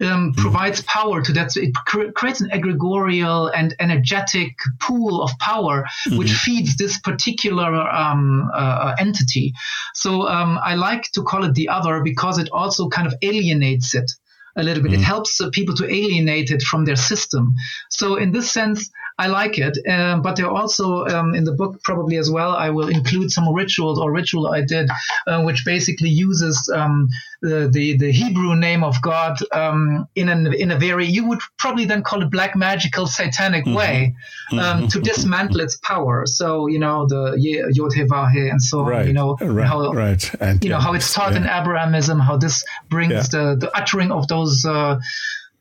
um, 0.00 0.32
mm. 0.32 0.36
provides 0.36 0.82
power 0.82 1.22
to 1.22 1.32
that. 1.32 1.52
So 1.52 1.60
it 1.60 1.74
cr- 1.74 2.10
creates 2.14 2.40
an 2.40 2.50
egregorial 2.50 3.50
and 3.54 3.74
energetic 3.78 4.56
pool 4.80 5.22
of 5.22 5.30
power 5.38 5.84
mm-hmm. 6.06 6.18
which 6.18 6.32
feeds 6.32 6.76
this 6.76 6.98
particular 7.00 7.74
um, 7.74 8.50
uh, 8.52 8.94
entity. 8.98 9.52
So 9.94 10.28
um, 10.28 10.58
I 10.62 10.74
like 10.74 11.10
to 11.12 11.22
call 11.22 11.44
it 11.44 11.54
the 11.54 11.68
other 11.68 12.02
because 12.02 12.38
it 12.38 12.48
also 12.52 12.88
kind 12.88 13.06
of 13.06 13.14
alienates 13.22 13.94
it 13.94 14.10
a 14.56 14.62
little 14.62 14.82
bit. 14.82 14.92
Mm. 14.92 14.96
It 14.96 15.02
helps 15.02 15.40
uh, 15.40 15.50
people 15.50 15.74
to 15.76 15.84
alienate 15.84 16.50
it 16.50 16.62
from 16.62 16.84
their 16.84 16.96
system. 16.96 17.54
So 17.90 18.16
in 18.16 18.32
this 18.32 18.50
sense, 18.50 18.90
I 19.18 19.28
like 19.28 19.58
it. 19.58 19.78
Um, 19.88 20.20
but 20.20 20.36
there 20.36 20.46
are 20.46 20.54
also 20.54 21.06
um, 21.06 21.34
in 21.34 21.44
the 21.44 21.52
book 21.52 21.82
probably 21.82 22.18
as 22.18 22.30
well. 22.30 22.52
I 22.52 22.70
will 22.70 22.88
include 22.88 23.30
some 23.30 23.52
rituals 23.52 23.98
or 23.98 24.12
ritual 24.12 24.48
I 24.48 24.60
did, 24.60 24.90
uh, 25.26 25.42
which 25.42 25.64
basically 25.64 26.10
uses 26.10 26.70
um, 26.74 27.08
the, 27.40 27.68
the, 27.72 27.96
the 27.96 28.12
Hebrew 28.12 28.54
name 28.54 28.84
of 28.84 29.00
God 29.00 29.38
um, 29.52 30.06
in 30.14 30.28
an 30.28 30.52
in 30.52 30.70
a 30.70 30.78
very 30.78 31.06
you 31.06 31.26
would 31.28 31.40
probably 31.58 31.86
then 31.86 32.02
call 32.02 32.22
it 32.22 32.30
black 32.30 32.56
magical 32.56 33.06
satanic 33.18 33.64
mm-hmm. 33.64 33.74
way 33.74 34.14
um, 34.52 34.58
mm-hmm. 34.58 34.86
to 34.88 35.00
dismantle 35.00 35.60
its 35.60 35.76
power. 35.78 36.26
So 36.26 36.66
you 36.66 36.78
know 36.78 37.06
the 37.06 37.36
Yod 37.72 37.94
He 37.94 38.48
and 38.48 38.60
so 38.60 38.82
right. 38.82 39.00
on. 39.00 39.06
You 39.06 39.12
know 39.14 39.36
right. 39.40 39.66
how 39.66 39.92
right. 39.92 40.34
And, 40.40 40.62
you 40.62 40.70
know 40.70 40.78
how 40.78 40.92
it's 40.92 41.12
taught 41.14 41.32
yeah. 41.32 41.38
in 41.38 41.44
Abrahamism. 41.44 42.20
How 42.20 42.36
this 42.36 42.64
brings 42.90 43.12
yeah. 43.12 43.22
the 43.22 43.56
the 43.56 43.76
uttering 43.76 44.10
of 44.12 44.28
those. 44.28 44.64
Uh, 44.64 45.00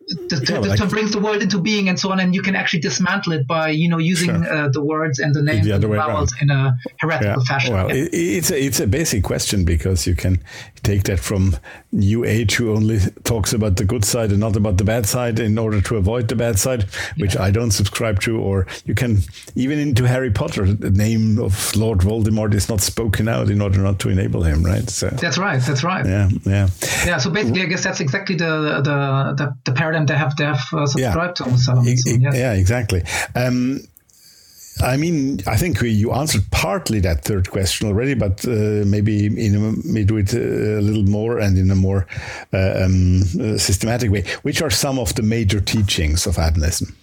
to, 0.08 0.40
to, 0.40 0.60
like, 0.62 0.80
to, 0.80 0.86
bring 0.86 1.10
the 1.10 1.20
world 1.20 1.42
into 1.42 1.60
being 1.60 1.90
and 1.90 2.00
so 2.00 2.12
on, 2.12 2.20
and 2.20 2.36
you 2.36 2.42
can 2.42 2.56
actually 2.56 2.80
dismantle 2.80 3.34
it 3.34 3.48
by 3.48 3.70
you 3.70 3.90
know 3.90 3.98
using 3.98 4.30
sure. 4.30 4.54
uh, 4.54 4.70
the 4.70 4.82
words 4.82 5.20
and 5.20 5.34
the 5.34 5.42
names 5.42 5.66
the 5.66 5.74
and 5.74 5.84
the 5.84 5.88
vowels 5.88 6.32
around. 6.34 6.42
in 6.42 6.50
a 6.52 6.78
heretical 7.00 7.42
yeah. 7.42 7.48
fashion. 7.48 7.74
Well, 7.74 7.90
yeah. 7.90 8.08
it's 8.12 8.52
a, 8.52 8.64
it's 8.64 8.80
a 8.80 8.88
basic 8.88 9.24
question 9.24 9.66
because 9.66 10.06
you 10.06 10.16
can 10.16 10.44
take 10.84 11.04
that 11.04 11.20
from 11.20 11.56
New 11.96 12.26
Age, 12.26 12.56
who 12.56 12.76
only 12.76 13.00
talks 13.24 13.54
about 13.54 13.78
the 13.78 13.86
good 13.86 14.06
side 14.06 14.32
and 14.32 14.40
not 14.40 14.56
about 14.56 14.78
the 14.78 14.84
bad 14.84 15.06
side, 15.06 15.40
in 15.40 15.58
order 15.58 15.82
to 15.82 15.98
avoid 15.98 16.28
the 16.28 16.36
bad 16.36 16.60
side, 16.60 16.84
which 17.18 17.36
yeah. 17.36 17.44
I 17.44 17.52
don't 17.52 17.72
subscribe 17.72 18.20
to. 18.22 18.40
Or 18.40 18.68
you 18.86 18.94
can 18.94 19.20
even 19.56 19.80
into 19.80 20.08
Harry 20.08 20.32
Potter, 20.32 20.66
the 20.66 20.92
name 20.92 21.40
of 21.40 21.76
Lord 21.76 22.00
Voldemort 22.00 22.54
is 22.54 22.70
not 22.70 22.82
spoken 22.82 23.28
out 23.28 23.50
in 23.50 23.62
order 23.62 23.80
not 23.80 24.00
to 24.00 24.10
enable 24.10 24.44
him, 24.44 24.64
right? 24.64 24.90
So 24.90 25.10
that's 25.10 25.38
right. 25.38 25.62
That's 25.62 25.84
right. 25.84 26.06
Yeah, 26.06 26.30
yeah, 26.46 26.70
yeah. 27.06 27.18
So 27.18 27.30
basically, 27.30 27.62
I 27.62 27.66
guess 27.66 27.84
that's 27.84 28.00
exactly 28.00 28.36
the 28.36 28.82
the 28.84 29.34
the, 29.38 29.58
the 29.66 29.72
paradigm 29.72 30.06
they 30.06 30.16
have 30.16 30.36
they 30.36 30.46
have 30.46 30.62
uh, 30.74 30.86
subscribed 30.86 31.40
yeah. 31.40 31.46
to 31.46 31.52
Musallam. 31.52 31.86
yes. 31.86 32.36
Yeah, 32.36 32.54
exactly. 32.54 33.04
Um, 33.36 33.80
I 34.82 34.98
mean, 34.98 35.40
I 35.48 35.56
think 35.56 35.82
you 35.82 36.12
answered 36.12 36.44
partly 36.52 37.00
that 37.02 37.24
third 37.24 37.50
question 37.50 37.88
already, 37.88 38.14
but 38.14 38.46
uh, 38.46 38.84
maybe 38.86 39.28
in 39.28 39.56
a, 39.56 39.88
maybe 39.88 40.06
do 40.06 40.18
it 40.18 40.34
uh, 40.34 40.80
a 40.80 40.82
little 40.82 41.04
more 41.04 41.40
and 41.40 41.58
in 41.58 41.72
a 41.72 41.76
more 41.76 42.08
uh, 42.54 42.84
um, 42.84 43.22
uh, 43.40 43.58
systematic 43.58 44.12
way. 44.12 44.24
Which 44.42 44.62
are 44.62 44.70
some 44.70 45.00
of 45.00 45.16
the 45.16 45.22
major 45.22 45.62
teachings 45.62 46.28
of 46.28 46.38
Adonism? 46.38 46.96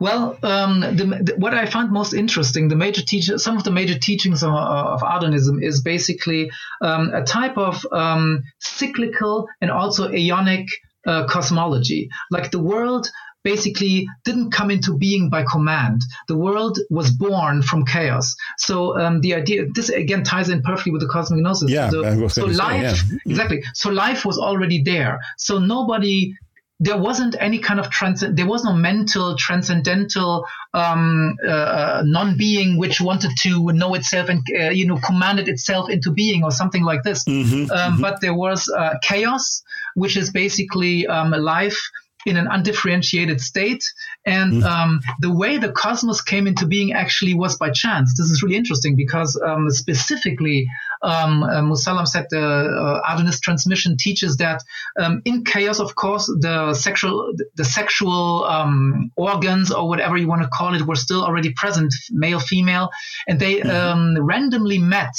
Well, 0.00 0.36
um, 0.42 0.80
the, 0.80 1.04
the, 1.22 1.34
what 1.36 1.54
I 1.54 1.66
find 1.66 1.92
most 1.92 2.12
interesting, 2.12 2.66
the 2.66 2.74
major 2.74 3.02
teach- 3.02 3.30
some 3.36 3.56
of 3.56 3.62
the 3.62 3.70
major 3.70 3.96
teachings 3.96 4.42
of, 4.42 4.50
of 4.50 5.02
Adonism 5.02 5.62
is 5.62 5.80
basically 5.80 6.50
um, 6.80 7.14
a 7.14 7.22
type 7.22 7.56
of 7.56 7.86
um, 7.92 8.42
cyclical 8.58 9.46
and 9.60 9.70
also 9.70 10.08
aeonic 10.08 10.66
uh, 11.06 11.26
cosmology. 11.26 12.08
Like 12.30 12.50
the 12.50 12.58
world 12.58 13.08
basically 13.44 14.06
didn't 14.24 14.50
come 14.50 14.70
into 14.70 14.96
being 14.96 15.28
by 15.28 15.44
command. 15.44 16.02
The 16.28 16.36
world 16.36 16.78
was 16.90 17.10
born 17.10 17.62
from 17.62 17.84
chaos. 17.84 18.34
So 18.58 18.98
um, 18.98 19.20
the 19.20 19.34
idea, 19.34 19.66
this 19.74 19.88
again 19.88 20.22
ties 20.24 20.48
in 20.48 20.62
perfectly 20.62 20.92
with 20.92 21.02
the 21.02 21.08
cosmic 21.08 21.40
gnosis. 21.42 21.70
Yeah, 21.70 21.90
so, 21.90 22.28
so 22.28 22.46
life, 22.46 22.96
say, 22.96 23.06
yeah. 23.10 23.18
exactly. 23.26 23.64
So 23.74 23.90
life 23.90 24.24
was 24.24 24.38
already 24.38 24.82
there. 24.82 25.20
So 25.36 25.58
nobody 25.58 26.34
there 26.82 26.98
wasn't 26.98 27.36
any 27.38 27.60
kind 27.60 27.78
of 27.78 27.90
trans 27.90 28.24
there 28.28 28.46
was 28.46 28.64
no 28.64 28.72
mental 28.72 29.36
transcendental 29.36 30.44
um, 30.74 31.36
uh, 31.48 32.02
non-being 32.04 32.76
which 32.76 33.00
wanted 33.00 33.30
to 33.38 33.70
know 33.72 33.94
itself 33.94 34.28
and 34.28 34.40
uh, 34.58 34.70
you 34.70 34.84
know 34.84 34.98
commanded 34.98 35.48
itself 35.48 35.88
into 35.88 36.10
being 36.10 36.42
or 36.42 36.50
something 36.50 36.82
like 36.82 37.04
this 37.04 37.22
mm-hmm, 37.24 37.70
um, 37.70 37.92
mm-hmm. 37.92 38.02
but 38.02 38.20
there 38.20 38.34
was 38.34 38.68
uh, 38.76 38.94
chaos 39.00 39.62
which 39.94 40.16
is 40.16 40.30
basically 40.30 41.06
um, 41.06 41.30
life 41.30 41.80
in 42.26 42.36
an 42.36 42.46
undifferentiated 42.46 43.40
state. 43.40 43.84
And 44.26 44.62
um, 44.64 45.00
the 45.20 45.32
way 45.32 45.58
the 45.58 45.72
cosmos 45.72 46.20
came 46.20 46.46
into 46.46 46.66
being 46.66 46.92
actually 46.92 47.34
was 47.34 47.56
by 47.56 47.70
chance. 47.70 48.14
This 48.16 48.30
is 48.30 48.42
really 48.42 48.56
interesting 48.56 48.94
because 48.96 49.40
um, 49.46 49.70
specifically, 49.70 50.66
um, 51.02 51.42
uh, 51.42 51.62
Musallam 51.62 52.06
said 52.06 52.26
the 52.30 52.40
uh, 52.40 53.00
Adonis 53.08 53.40
transmission 53.40 53.96
teaches 53.96 54.36
that 54.36 54.62
um, 55.00 55.22
in 55.24 55.44
chaos, 55.44 55.80
of 55.80 55.94
course, 55.94 56.26
the 56.40 56.74
sexual 56.74 57.32
the 57.56 57.64
sexual 57.64 58.44
um, 58.44 59.10
organs 59.16 59.72
or 59.72 59.88
whatever 59.88 60.16
you 60.16 60.28
want 60.28 60.42
to 60.42 60.48
call 60.48 60.74
it 60.74 60.82
were 60.82 60.96
still 60.96 61.24
already 61.24 61.52
present, 61.54 61.92
male, 62.10 62.40
female, 62.40 62.90
and 63.26 63.40
they 63.40 63.62
Mm-hmm. 63.62 63.70
um, 63.70 64.24
randomly 64.24 64.78
met 64.78 65.14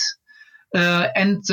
uh, 0.76 1.08
and 1.16 1.50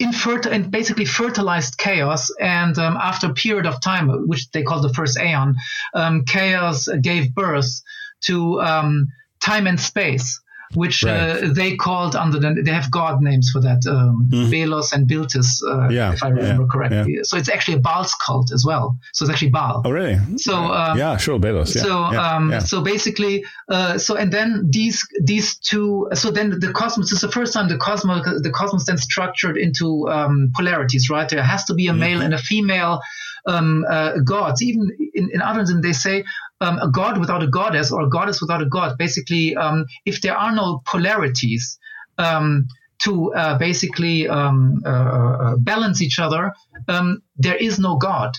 um, 0.00 0.08
infertil 0.08 0.52
and 0.52 0.70
basically 0.70 1.04
fertilized 1.04 1.78
chaos. 1.78 2.30
And 2.40 2.78
um, 2.78 2.96
after 2.96 3.28
a 3.28 3.34
period 3.34 3.66
of 3.66 3.80
time, 3.80 4.08
which 4.26 4.50
they 4.50 4.62
call 4.62 4.80
the 4.80 4.92
first 4.92 5.18
aeon, 5.18 5.54
um, 5.94 6.24
chaos 6.24 6.88
gave 7.02 7.34
birth 7.34 7.80
to 8.22 8.60
um, 8.60 9.08
time 9.40 9.66
and 9.66 9.80
space. 9.80 10.40
Which 10.74 11.02
Right. 11.04 11.12
Mm-hmm. 11.14 11.50
uh, 11.50 11.54
they 11.54 11.76
called 11.76 12.16
under 12.16 12.38
the, 12.40 12.60
they 12.64 12.70
have 12.72 12.90
god 12.90 13.20
names 13.22 13.50
for 13.52 13.60
that, 13.60 13.86
um, 13.86 14.26
Belos 14.30 14.92
and 14.92 15.06
Biltis, 15.08 15.62
uh, 15.62 15.88
Yeah, 15.88 16.12
if 16.12 16.22
I 16.24 16.28
remember 16.28 16.62
yeah, 16.64 16.68
correctly. 16.72 17.18
So 17.22 17.36
it's 17.36 17.48
actually 17.48 17.74
a 17.76 17.80
Baal's 17.80 18.14
cult 18.26 18.50
as 18.52 18.64
well. 18.64 18.98
So 19.12 19.24
it's 19.24 19.32
actually 19.32 19.50
Baal. 19.50 19.82
Oh, 19.84 19.90
really? 19.90 20.18
So 20.36 20.54
um, 20.56 20.98
yeah, 20.98 21.16
sure, 21.16 21.38
Belos. 21.38 21.74
Yeah, 21.74 21.82
so 21.82 22.12
yeah, 22.12 22.34
um 22.36 22.50
yeah. 22.50 22.58
so 22.58 22.80
basically 22.82 23.44
uh 23.68 23.96
so 23.98 24.16
and 24.16 24.32
then 24.32 24.66
these 24.70 25.06
these 25.22 25.56
two 25.58 26.08
so 26.14 26.30
then 26.30 26.58
the 26.60 26.72
cosmos 26.72 27.12
is 27.12 27.20
the 27.20 27.30
first 27.30 27.52
time 27.52 27.68
the 27.68 27.78
cosmos 27.78 28.24
the 28.42 28.50
cosmos 28.50 28.84
then 28.86 28.98
structured 28.98 29.56
into 29.56 30.08
um 30.08 30.50
polarities 30.56 31.08
right 31.10 31.28
there 31.28 31.42
has 31.42 31.64
to 31.64 31.74
be 31.74 31.86
a 31.86 31.90
Mm-hmm. 31.90 32.00
male 32.00 32.20
and 32.22 32.34
a 32.34 32.38
female 32.38 33.00
um 33.46 33.84
uh, 33.88 34.12
gods 34.24 34.60
even 34.62 34.90
in 35.14 35.30
in 35.34 35.40
Adonism 35.40 35.80
they 35.80 35.92
say 35.92 36.24
um, 36.60 36.78
a 36.78 36.88
god 36.90 37.18
without 37.18 37.42
a 37.42 37.46
goddess 37.46 37.90
or 37.92 38.02
a 38.02 38.08
goddess 38.08 38.40
without 38.40 38.62
a 38.62 38.66
god 38.66 38.96
basically 38.98 39.56
um 39.56 39.84
if 40.04 40.20
there 40.22 40.36
are 40.36 40.52
no 40.54 40.82
polarities 40.86 41.78
um 42.18 42.66
to 42.98 43.32
uh, 43.34 43.58
basically 43.58 44.28
um, 44.28 44.82
uh, 44.84 44.88
uh, 44.88 45.56
balance 45.56 46.00
each 46.00 46.18
other, 46.18 46.52
um, 46.88 47.22
there 47.36 47.56
is 47.56 47.78
no 47.78 47.96
God. 47.96 48.36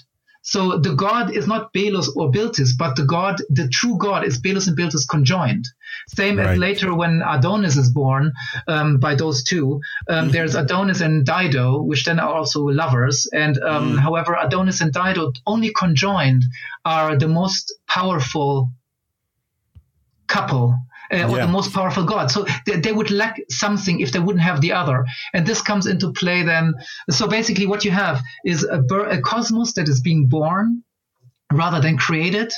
So 0.47 0.77
the 0.77 0.95
God 0.95 1.35
is 1.35 1.45
not 1.45 1.73
Belus 1.73 2.07
or 2.15 2.31
Biltis, 2.31 2.71
but 2.77 2.95
the 2.95 3.03
God, 3.03 3.41
the 3.49 3.67
true 3.67 3.97
God 3.97 4.23
is 4.23 4.39
Belus 4.41 4.69
and 4.69 4.77
Biltis 4.77 5.05
conjoined. 5.05 5.65
Same 6.07 6.37
Right. 6.37 6.51
as 6.51 6.57
later 6.57 6.95
when 6.95 7.21
Adonis 7.21 7.75
is 7.75 7.91
born 7.91 8.31
um, 8.65 8.97
by 8.97 9.15
those 9.15 9.43
two. 9.43 9.81
Um, 10.07 10.29
There's 10.29 10.55
Adonis 10.55 11.01
and 11.01 11.25
Dido, 11.25 11.81
which 11.81 12.05
then 12.05 12.17
are 12.21 12.33
also 12.33 12.61
lovers. 12.61 13.27
And 13.33 13.57
um, 13.61 13.97
however, 13.97 14.37
Adonis 14.41 14.79
and 14.79 14.93
Dido 14.93 15.33
only 15.45 15.73
conjoined 15.73 16.43
are 16.85 17.17
the 17.17 17.27
most 17.27 17.73
powerful 17.85 18.71
couple 20.27 20.79
uh, 21.13 21.27
or 21.29 21.37
Yeah. 21.37 21.45
the 21.45 21.51
most 21.51 21.73
powerful 21.73 22.03
god. 22.03 22.31
So 22.31 22.45
they, 22.65 22.77
they 22.79 22.91
would 22.91 23.11
lack 23.11 23.35
something 23.49 23.99
if 23.99 24.11
they 24.11 24.19
wouldn't 24.19 24.43
have 24.43 24.61
the 24.61 24.73
other. 24.73 25.05
And 25.33 25.45
this 25.45 25.61
comes 25.61 25.85
into 25.87 26.11
play 26.11 26.43
then. 26.43 26.73
So 27.09 27.27
basically, 27.27 27.65
what 27.67 27.85
you 27.85 27.91
have 27.91 28.21
is 28.45 28.63
a, 28.63 28.79
a 29.17 29.21
cosmos 29.21 29.73
that 29.73 29.87
is 29.87 30.01
being 30.01 30.27
born 30.27 30.83
rather 31.53 31.79
than 31.79 31.97
created. 31.97 32.51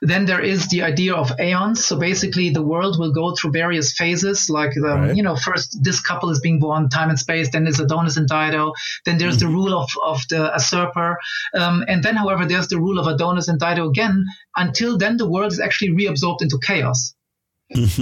Then 0.00 0.24
there 0.24 0.40
is 0.40 0.66
the 0.68 0.80
idea 0.82 1.12
of 1.14 1.30
aeons. 1.38 1.84
So 1.84 1.98
basically, 1.98 2.48
the 2.48 2.62
world 2.62 2.98
will 2.98 3.12
go 3.12 3.34
through 3.34 3.52
various 3.52 3.92
phases. 3.92 4.48
Like, 4.48 4.72
the, 4.74 4.80
Right. 4.80 5.14
you 5.16 5.22
know, 5.22 5.36
first 5.36 5.78
this 5.82 6.00
couple 6.00 6.30
is 6.30 6.40
being 6.40 6.58
born, 6.58 6.88
time 6.88 7.10
and 7.10 7.18
space. 7.18 7.50
Then 7.50 7.64
there's 7.64 7.80
Adonis 7.80 8.16
and 8.16 8.26
Dido. 8.26 8.72
Then 9.04 9.18
there's 9.18 9.36
the 9.36 9.46
rule 9.46 9.74
of, 9.78 9.90
of 10.02 10.22
the 10.30 10.50
usurper. 10.54 11.18
Um, 11.54 11.84
and 11.86 12.02
then, 12.02 12.16
however, 12.16 12.46
there's 12.46 12.68
the 12.68 12.78
rule 12.78 12.98
of 12.98 13.06
Adonis 13.06 13.48
and 13.48 13.60
Dido 13.60 13.88
again. 13.90 14.24
Until 14.56 14.96
then, 14.96 15.18
the 15.18 15.28
world 15.28 15.52
is 15.52 15.60
actually 15.60 15.90
reabsorbed 15.90 16.40
into 16.40 16.58
chaos. 16.66 17.12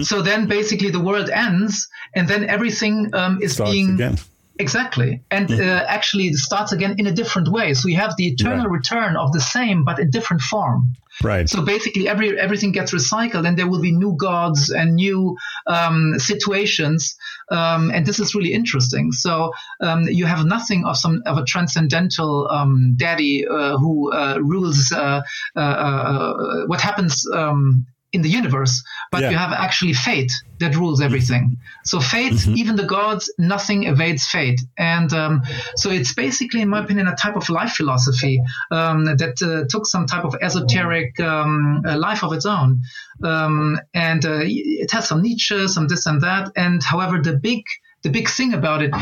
So 0.02 0.22
then 0.22 0.46
basically 0.48 0.90
the 0.90 1.00
world 1.00 1.28
ends 1.28 1.88
and 2.14 2.26
then 2.26 2.48
everything 2.48 3.10
um, 3.14 3.38
is 3.42 3.52
Starts 3.54 3.72
being 3.72 3.94
again. 3.94 4.16
Exactly. 4.60 5.22
And 5.30 5.48
uh, 5.52 5.84
actually, 5.86 6.26
it 6.28 6.34
starts 6.34 6.72
again 6.72 6.96
in 6.98 7.06
a 7.06 7.12
different 7.12 7.48
way. 7.48 7.74
So 7.74 7.86
you 7.88 7.96
have 7.96 8.14
the 8.16 8.26
eternal 8.26 8.66
Right. 8.66 8.78
return 8.78 9.16
of 9.16 9.32
the 9.32 9.40
same, 9.40 9.84
but 9.84 10.00
in 10.00 10.10
different 10.10 10.42
form. 10.42 10.94
Right. 11.22 11.48
So 11.48 11.62
basically, 11.62 12.08
every 12.08 12.38
everything 12.38 12.72
gets 12.72 12.92
recycled, 12.92 13.46
and 13.46 13.56
there 13.56 13.68
will 13.68 13.80
be 13.80 13.92
new 13.92 14.16
gods 14.16 14.70
and 14.70 14.96
new 14.96 15.36
um, 15.68 16.18
situations, 16.18 17.14
um, 17.52 17.90
and 17.90 18.04
this 18.04 18.18
is 18.18 18.34
really 18.34 18.52
interesting. 18.52 19.12
So 19.12 19.52
um, 19.80 20.08
you 20.08 20.26
have 20.26 20.44
nothing 20.44 20.84
of 20.84 20.96
some 20.96 21.22
of 21.26 21.38
a 21.38 21.44
transcendental 21.44 22.48
um, 22.50 22.94
daddy 22.96 23.46
uh, 23.46 23.78
who 23.78 24.12
uh, 24.12 24.38
rules 24.40 24.90
uh, 24.92 25.22
uh, 25.54 25.60
uh, 25.60 26.66
what 26.66 26.80
happens. 26.80 27.24
In 28.10 28.22
the 28.22 28.30
universe, 28.30 28.82
but 29.12 29.20
Yeah. 29.20 29.30
you 29.32 29.36
have 29.36 29.52
actually 29.52 29.92
fate 29.92 30.32
that 30.60 30.74
rules 30.74 30.98
everything. 31.02 31.58
So 31.84 32.00
fate, 32.00 32.40
even 32.60 32.74
the 32.76 32.86
gods, 32.86 33.30
nothing 33.38 33.84
evades 33.84 34.24
fate, 34.26 34.60
and 34.78 35.12
um, 35.12 35.42
so 35.76 35.90
it's 35.90 36.14
basically, 36.14 36.62
in 36.62 36.70
my 36.70 36.80
opinion, 36.84 37.06
a 37.06 37.14
type 37.14 37.36
of 37.36 37.50
life 37.50 37.72
philosophy 37.72 38.40
um, 38.70 39.04
that 39.04 39.36
uh, 39.42 39.66
took 39.68 39.84
some 39.86 40.06
type 40.06 40.24
of 40.24 40.34
esoteric 40.40 41.20
um, 41.20 41.82
uh, 41.86 41.98
life 41.98 42.22
of 42.24 42.32
its 42.32 42.46
own, 42.46 42.80
um, 43.24 43.78
and 43.92 44.24
uh, 44.24 44.40
it 44.42 44.90
has 44.90 45.06
some 45.06 45.20
Nietzsche, 45.20 45.68
some 45.68 45.86
this 45.86 46.06
and 46.06 46.20
that. 46.22 46.50
And 46.56 46.82
however, 46.82 47.20
the 47.20 47.36
big 47.48 47.62
the 48.04 48.10
big 48.10 48.28
thing 48.28 48.54
about 48.54 48.80
it, 48.82 48.94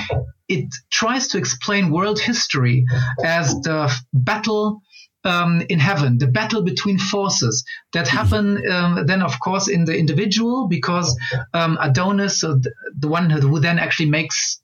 it 0.48 0.68
tries 0.90 1.28
to 1.28 1.38
explain 1.38 1.90
world 1.90 2.18
history 2.18 2.84
as 3.24 3.54
the 3.66 3.92
battle 4.12 4.80
um, 5.26 5.62
in 5.68 5.78
heaven, 5.78 6.18
the 6.18 6.26
battle 6.26 6.62
between 6.62 6.98
forces 6.98 7.64
that 7.92 8.08
happen 8.08 8.44
um, 8.70 9.06
then, 9.06 9.22
of 9.22 9.38
course, 9.40 9.68
in 9.68 9.84
the 9.84 9.96
individual, 9.96 10.68
because 10.68 11.18
um, 11.52 11.76
Adonis, 11.80 12.40
so 12.40 12.54
the, 12.54 12.72
the 12.98 13.08
one 13.08 13.28
who, 13.28 13.60
then 13.60 13.78
actually 13.78 14.10
makes 14.10 14.60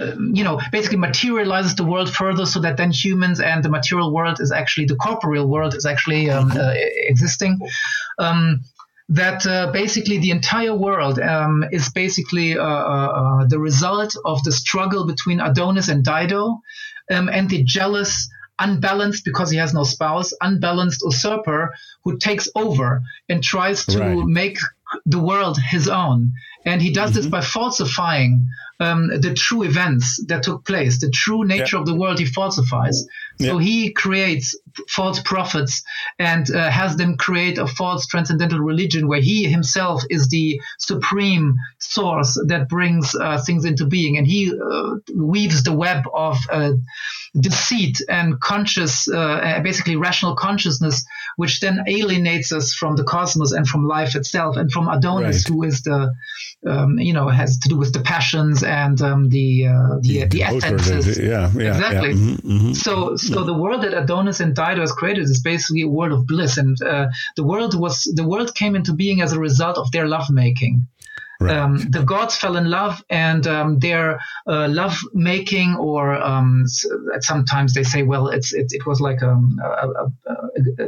uh, 0.00 0.16
you 0.32 0.42
know, 0.42 0.60
basically 0.72 0.98
materializes 0.98 1.76
the 1.76 1.84
world 1.84 2.12
further 2.12 2.44
so 2.44 2.58
that 2.60 2.76
then 2.76 2.90
humans 2.90 3.38
and 3.40 3.64
the 3.64 3.68
material 3.68 4.12
world 4.12 4.40
is 4.40 4.50
actually 4.50 4.86
the 4.86 4.96
corporeal 4.96 5.46
world 5.46 5.74
is 5.74 5.86
actually 5.86 6.28
um, 6.30 6.50
uh, 6.50 6.74
existing. 6.74 7.60
Um, 8.18 8.62
that 9.08 9.46
uh, 9.46 9.70
basically 9.72 10.18
the 10.18 10.30
entire 10.30 10.74
world 10.74 11.18
um, 11.18 11.64
is 11.70 11.90
basically 11.90 12.56
uh, 12.56 12.64
uh, 12.64 12.66
uh, 12.66 13.46
the 13.46 13.58
result 13.58 14.16
of 14.24 14.42
the 14.44 14.52
struggle 14.52 15.06
between 15.06 15.38
Adonis 15.38 15.88
and 15.88 16.04
Dido 16.04 16.60
um, 17.10 17.28
and 17.28 17.48
the 17.50 17.62
jealous, 17.62 18.28
unbalanced, 18.64 19.24
because 19.24 19.50
he 19.50 19.58
has 19.58 19.72
no 19.74 19.84
spouse, 19.84 20.32
unbalanced 20.40 21.02
usurper 21.04 21.74
who 22.04 22.18
takes 22.18 22.48
over 22.54 23.02
and 23.28 23.42
tries 23.42 23.84
to 23.86 23.98
Right. 23.98 24.26
make 24.26 24.58
the 25.06 25.18
world 25.18 25.56
his 25.74 25.88
own. 25.88 26.32
And 26.64 26.80
he 26.80 26.92
does 26.92 27.12
this 27.12 27.26
by 27.26 27.40
falsifying 27.40 28.46
um, 28.78 29.08
the 29.08 29.34
true 29.34 29.62
events 29.62 30.22
that 30.28 30.42
took 30.44 30.64
place, 30.64 31.00
the 31.00 31.10
true 31.10 31.44
nature 31.44 31.76
of 31.76 31.86
the 31.86 31.94
world 31.94 32.18
he 32.18 32.24
falsifies. 32.26 33.04
So 33.40 33.58
Yeah. 33.58 33.64
he 33.64 33.92
creates 33.92 34.56
false 34.88 35.20
prophets 35.20 35.82
and 36.18 36.48
uh, 36.50 36.70
has 36.70 36.96
them 36.96 37.16
create 37.16 37.58
a 37.58 37.66
false 37.66 38.06
transcendental 38.06 38.60
religion 38.60 39.08
where 39.08 39.20
he 39.20 39.44
himself 39.44 40.02
is 40.10 40.28
the 40.28 40.60
supreme 40.78 41.54
source 41.78 42.40
that 42.48 42.68
brings 42.68 43.14
uh, 43.14 43.40
things 43.46 43.64
into 43.64 43.86
being. 43.86 44.16
And 44.18 44.26
he 44.26 44.52
uh, 44.52 44.94
weaves 45.14 45.62
the 45.62 45.72
web 45.72 46.04
of 46.14 46.36
uh, 46.50 46.72
deceit 47.38 47.98
and 48.08 48.38
conscious, 48.40 49.08
uh, 49.08 49.60
basically 49.62 49.96
rational 49.96 50.34
consciousness, 50.36 51.04
which 51.36 51.60
then 51.60 51.82
alienates 51.88 52.52
us 52.52 52.74
from 52.74 52.96
the 52.96 53.04
cosmos 53.04 53.52
and 53.52 53.66
from 53.66 53.86
life 53.86 54.14
itself 54.14 54.56
and 54.56 54.70
from 54.70 54.88
Adonis, 54.88 55.48
Right. 55.48 55.54
who 55.54 55.62
is 55.64 55.82
the, 55.82 56.12
um, 56.66 56.98
you 56.98 57.12
know, 57.12 57.28
has 57.28 57.58
to 57.58 57.68
do 57.68 57.76
with 57.76 57.92
the 57.92 58.00
passions 58.00 58.62
and 58.62 59.00
um, 59.02 59.28
the, 59.28 59.66
uh, 59.66 59.98
the, 60.00 60.24
the, 60.24 60.24
the- 60.26 60.42
essences. 60.44 61.18
yeah, 61.18 61.50
yeah, 61.54 61.70
exactly. 61.74 62.10
yeah. 62.10 62.14
Mhm, 62.14 62.40
mhm. 62.42 62.76
So, 62.76 63.16
so 63.16 63.44
the 63.44 63.54
world 63.54 63.82
that 63.82 63.94
Adonis 63.94 64.40
and 64.40 64.54
Dido 64.54 64.80
has 64.80 64.92
created 64.92 65.24
is 65.24 65.40
basically 65.42 65.82
a 65.82 65.88
world 65.88 66.12
of 66.12 66.26
bliss, 66.26 66.56
and 66.58 66.76
uh, 66.82 67.06
the 67.36 67.44
world 67.44 67.78
was 67.78 68.04
the 68.14 68.26
world 68.26 68.54
came 68.54 68.76
into 68.76 68.92
being 68.92 69.20
as 69.22 69.32
a 69.32 69.40
result 69.40 69.76
of 69.78 69.90
their 69.90 70.06
lovemaking. 70.06 70.86
Right. 71.42 71.56
Um, 71.56 71.78
the 71.90 72.02
gods 72.02 72.36
fell 72.36 72.56
in 72.56 72.70
love, 72.70 73.02
and 73.10 73.46
um, 73.46 73.78
their 73.78 74.18
uh, 74.46 74.68
love 74.68 74.96
making, 75.14 75.76
or 75.76 76.14
um, 76.14 76.64
sometimes 77.20 77.74
they 77.74 77.82
say, 77.82 78.02
well, 78.02 78.28
it's 78.28 78.52
it, 78.52 78.66
it 78.70 78.86
was 78.86 79.00
like 79.00 79.22
um, 79.22 79.58
a, 79.64 79.68
a, 79.68 80.04
a, 80.26 80.34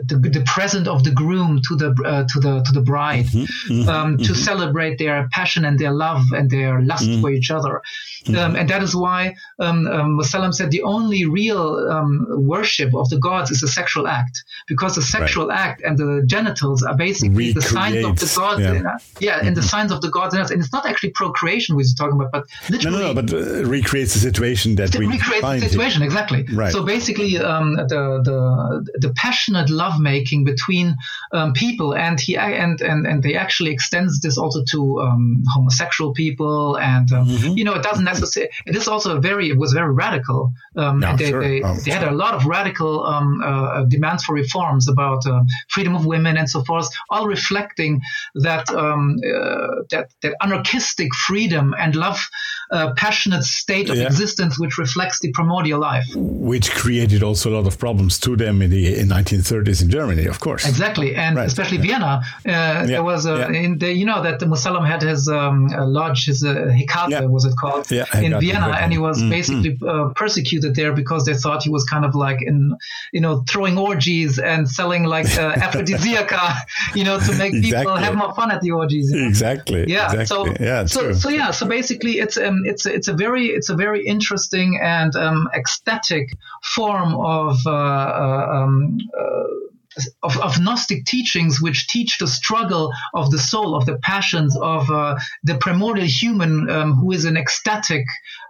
the, 0.04 0.16
the 0.38 0.44
present 0.46 0.86
of 0.88 1.04
the 1.04 1.10
groom 1.10 1.60
to 1.68 1.76
the 1.76 1.90
uh, 2.04 2.24
to 2.32 2.40
the 2.40 2.62
to 2.62 2.72
the 2.72 2.80
bride 2.80 3.26
Mm-hmm. 3.26 3.88
um, 3.88 4.18
to 4.18 4.34
celebrate 4.34 4.98
their 4.98 5.28
passion 5.32 5.64
and 5.64 5.78
their 5.78 5.92
love 5.92 6.22
and 6.32 6.50
their 6.50 6.80
lust 6.80 7.04
Mm-hmm. 7.08 7.20
for 7.22 7.30
each 7.30 7.50
other. 7.50 7.82
Um, 8.28 8.56
and 8.56 8.68
that 8.70 8.82
is 8.82 8.94
why 8.96 9.34
um, 9.58 9.86
um, 9.86 10.18
Musallam 10.18 10.52
said 10.54 10.70
the 10.70 10.82
only 10.82 11.26
real 11.26 11.76
um, 11.90 12.26
worship 12.46 12.94
of 12.94 13.08
the 13.10 13.18
gods 13.18 13.50
is 13.50 13.62
a 13.62 13.68
sexual 13.68 14.06
act, 14.06 14.42
because 14.66 14.94
the 14.94 15.02
sexual 15.02 15.52
act 15.52 15.82
and 15.82 15.98
the 15.98 16.22
genitals 16.26 16.82
are 16.82 16.96
basically 16.96 17.52
the 17.52 17.60
signs 17.60 18.02
of 18.04 18.18
the 18.18 18.32
gods. 18.34 18.60
yeah. 18.62 18.72
in- 18.74 18.86
yeah, 19.20 19.40
and 19.46 19.54
the 19.56 19.62
signs 19.62 19.92
of 19.92 20.00
the 20.00 20.08
gods. 20.10 20.34
Else. 20.44 20.50
And 20.50 20.62
it's 20.62 20.72
not 20.72 20.86
actually 20.86 21.10
procreation 21.10 21.76
we're 21.76 21.84
talking 21.96 22.14
about, 22.20 22.32
but 22.32 22.44
literally. 22.70 22.98
No, 22.98 23.02
no, 23.02 23.12
no 23.12 23.22
but 23.22 23.32
uh, 23.32 23.64
recreates 23.64 24.14
the 24.14 24.20
situation 24.20 24.76
that 24.76 24.94
we 24.96 25.06
recreate 25.06 25.42
the 25.42 25.60
situation 25.60 26.02
it. 26.02 26.06
exactly. 26.06 26.44
Right. 26.52 26.72
So 26.72 26.84
basically, 26.84 27.38
um, 27.38 27.74
the 27.74 28.20
the 28.28 28.38
the 28.98 29.12
passionate 29.14 29.70
lovemaking 29.70 30.44
between 30.44 30.96
um, 31.32 31.52
people, 31.52 31.94
and 31.94 32.20
he 32.20 32.36
and 32.36 32.80
and 32.80 33.06
and 33.06 33.22
they 33.22 33.34
actually 33.34 33.72
extends 33.72 34.20
this 34.20 34.38
also 34.38 34.62
to 34.72 35.00
um, 35.00 35.42
homosexual 35.54 36.12
people, 36.12 36.78
and 36.78 37.10
um, 37.12 37.28
mm-hmm. 37.28 37.58
you 37.58 37.64
know, 37.64 37.74
it 37.74 37.82
doesn't 37.82 38.04
necessarily. 38.04 38.50
It 38.66 38.76
is 38.76 38.88
also 38.88 39.16
a 39.16 39.20
very 39.20 39.50
it 39.50 39.58
was 39.58 39.72
very 39.72 39.92
radical. 39.92 40.52
Um, 40.76 41.00
no, 41.00 41.10
and 41.10 41.18
they, 41.18 41.30
sure. 41.30 41.40
they, 41.40 41.62
oh, 41.62 41.74
they 41.74 41.90
sure. 41.90 41.94
had 41.94 42.08
a 42.08 42.12
lot 42.12 42.34
of 42.34 42.46
radical 42.46 43.04
um, 43.06 43.40
uh, 43.44 43.84
demands 43.84 44.24
for 44.24 44.34
reforms 44.34 44.88
about 44.88 45.26
uh, 45.26 45.42
freedom 45.68 45.94
of 45.94 46.06
women 46.06 46.36
and 46.36 46.48
so 46.48 46.64
forth, 46.64 46.88
all 47.10 47.26
reflecting 47.26 48.00
that 48.34 48.68
um, 48.70 49.16
uh, 49.24 49.82
that 49.90 50.10
that 50.22 50.33
anarchistic 50.40 51.14
freedom 51.14 51.74
and 51.78 51.94
love, 51.96 52.20
uh, 52.70 52.92
passionate 52.96 53.44
state 53.44 53.90
of 53.90 53.96
Yeah. 53.96 54.06
existence, 54.06 54.58
which 54.58 54.78
reflects 54.78 55.20
the 55.20 55.30
primordial 55.32 55.80
life. 55.80 56.06
which 56.14 56.70
created 56.72 57.22
also 57.22 57.50
a 57.50 57.54
lot 57.58 57.66
of 57.66 57.78
problems 57.78 58.18
to 58.18 58.36
them 58.36 58.60
in 58.62 58.70
the 58.70 58.98
in 59.00 59.08
1930s 59.08 59.82
in 59.82 59.88
Germany, 59.90 60.26
of 60.26 60.38
course. 60.40 60.66
Exactly, 60.68 61.14
and 61.16 61.36
Right. 61.36 61.46
especially 61.46 61.78
Vienna. 61.78 62.20
Uh, 62.46 62.86
There 62.86 63.02
was 63.02 63.26
a, 63.26 63.36
yeah. 63.36 63.62
in 63.64 63.78
the, 63.78 63.90
you 64.00 64.06
know 64.10 64.20
that 64.22 64.36
the 64.40 64.46
Musallam 64.46 64.84
had 64.86 65.02
his 65.02 65.28
um, 65.28 65.68
lodge, 65.98 66.20
his 66.26 66.42
uh, 66.44 66.52
Hekate, 66.78 67.10
Yeah. 67.10 67.26
was 67.36 67.44
it 67.44 67.54
called, 67.62 67.90
Yeah, 67.90 68.04
in 68.26 68.32
Vienna, 68.44 68.68
and 68.82 68.92
he 68.92 68.98
was 69.08 69.16
Mhm. 69.22 69.30
basically 69.38 69.72
uh, 69.92 70.08
persecuted 70.22 70.74
there 70.74 70.92
because 70.92 71.22
they 71.28 71.34
thought 71.42 71.62
he 71.62 71.70
was 71.76 71.84
kind 71.92 72.04
of 72.08 72.12
like 72.14 72.40
in, 72.50 72.58
you 73.16 73.20
know, 73.24 73.34
throwing 73.50 73.76
orgies 73.90 74.32
and 74.50 74.60
selling 74.78 75.04
like 75.16 75.30
uh, 75.38 75.52
aphrodisiaca, 75.64 76.44
you 76.98 77.04
know, 77.04 77.16
to 77.26 77.32
make 77.42 77.52
people 77.68 77.96
have 77.96 78.14
more 78.22 78.32
fun 78.34 78.50
at 78.50 78.60
the 78.64 78.70
orgies. 78.80 79.10
you 79.10 79.16
know? 79.20 79.28
Exactly. 79.28 79.82
yeah 79.96 80.06
Exactly. 80.12 80.26
so 80.26 80.38
yeah. 80.68 80.80
so 80.94 81.00
so 81.22 81.28
yeah 81.38 81.50
so 81.58 81.62
basically 81.78 82.14
it's 82.24 82.36
um 82.46 82.53
it's 82.64 82.86
it's 82.86 83.08
a 83.08 83.12
very 83.12 83.46
it's 83.46 83.68
a 83.68 83.74
very 83.74 84.06
interesting 84.06 84.78
and 84.82 85.14
um 85.16 85.48
ecstatic 85.54 86.36
form 86.62 87.14
of 87.14 87.56
uh, 87.66 87.70
uh, 87.70 88.46
um, 88.50 88.98
uh, 89.18 89.42
of, 90.22 90.36
of 90.40 90.60
Gnostic 90.60 91.04
teachings, 91.06 91.60
which 91.60 91.86
teach 91.88 92.18
the 92.18 92.26
struggle 92.26 92.92
of 93.14 93.30
the 93.30 93.38
soul, 93.38 93.74
of 93.74 93.86
the 93.86 93.96
passions, 93.98 94.56
of 94.60 94.90
uh, 94.90 95.16
the 95.42 95.56
primordial 95.56 96.06
human, 96.06 96.68
um, 96.70 96.94
who 96.94 97.12
is 97.12 97.24
an 97.24 97.36
ecstatic 97.36 98.04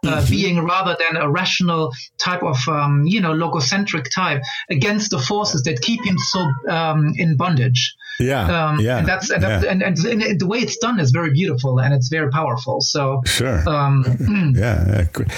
uh, 0.07 0.25
being 0.29 0.61
rather 0.65 0.97
than 0.99 1.21
a 1.21 1.31
rational 1.31 1.93
type 2.19 2.43
of, 2.43 2.57
um, 2.69 3.05
you 3.07 3.21
know, 3.21 3.33
logocentric 3.33 4.07
type, 4.15 4.43
against 4.71 5.11
the 5.11 5.19
forces 5.19 5.63
that 5.63 5.81
keep 5.81 6.05
him 6.05 6.19
so 6.19 6.41
um, 6.69 7.13
in 7.17 7.37
bondage. 7.37 7.95
yeah. 8.21 8.45
Um, 8.69 8.81
yeah. 8.81 8.99
and 8.99 9.09
that's 9.09 9.31
and, 9.31 9.43
that's, 9.43 9.65
yeah. 9.65 9.71
and, 9.71 9.83
and, 9.83 9.99
and 10.05 10.41
the 10.41 10.47
way 10.47 10.59
it's 10.59 10.77
done 10.79 11.01
is 11.01 11.11
very 11.11 11.31
beautiful 11.33 11.81
and 11.81 11.93
it's 11.95 12.09
very 12.09 12.31
powerful. 12.31 12.81
So, 12.81 13.23
Sure. 13.25 13.67
um, 13.69 14.05
yeah. 14.57 14.85
yeah, 14.87 15.05
good. 15.13 15.33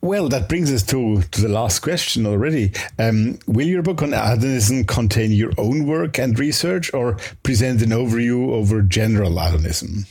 Well, 0.00 0.28
that 0.28 0.48
brings 0.48 0.72
us 0.72 0.82
to, 0.84 1.22
to 1.22 1.40
the 1.40 1.48
last 1.48 1.80
question 1.80 2.26
already. 2.26 2.72
Um, 2.98 3.38
will 3.46 3.66
your 3.66 3.82
book 3.82 4.02
on 4.02 4.12
Adonism 4.12 4.84
contain 4.84 5.32
your 5.32 5.52
own 5.58 5.86
work 5.86 6.18
and 6.18 6.38
research 6.38 6.92
or 6.94 7.16
present 7.42 7.82
an 7.82 7.90
overview 7.90 8.50
over 8.52 8.82
general 8.82 9.38
Adonism? 9.38 10.06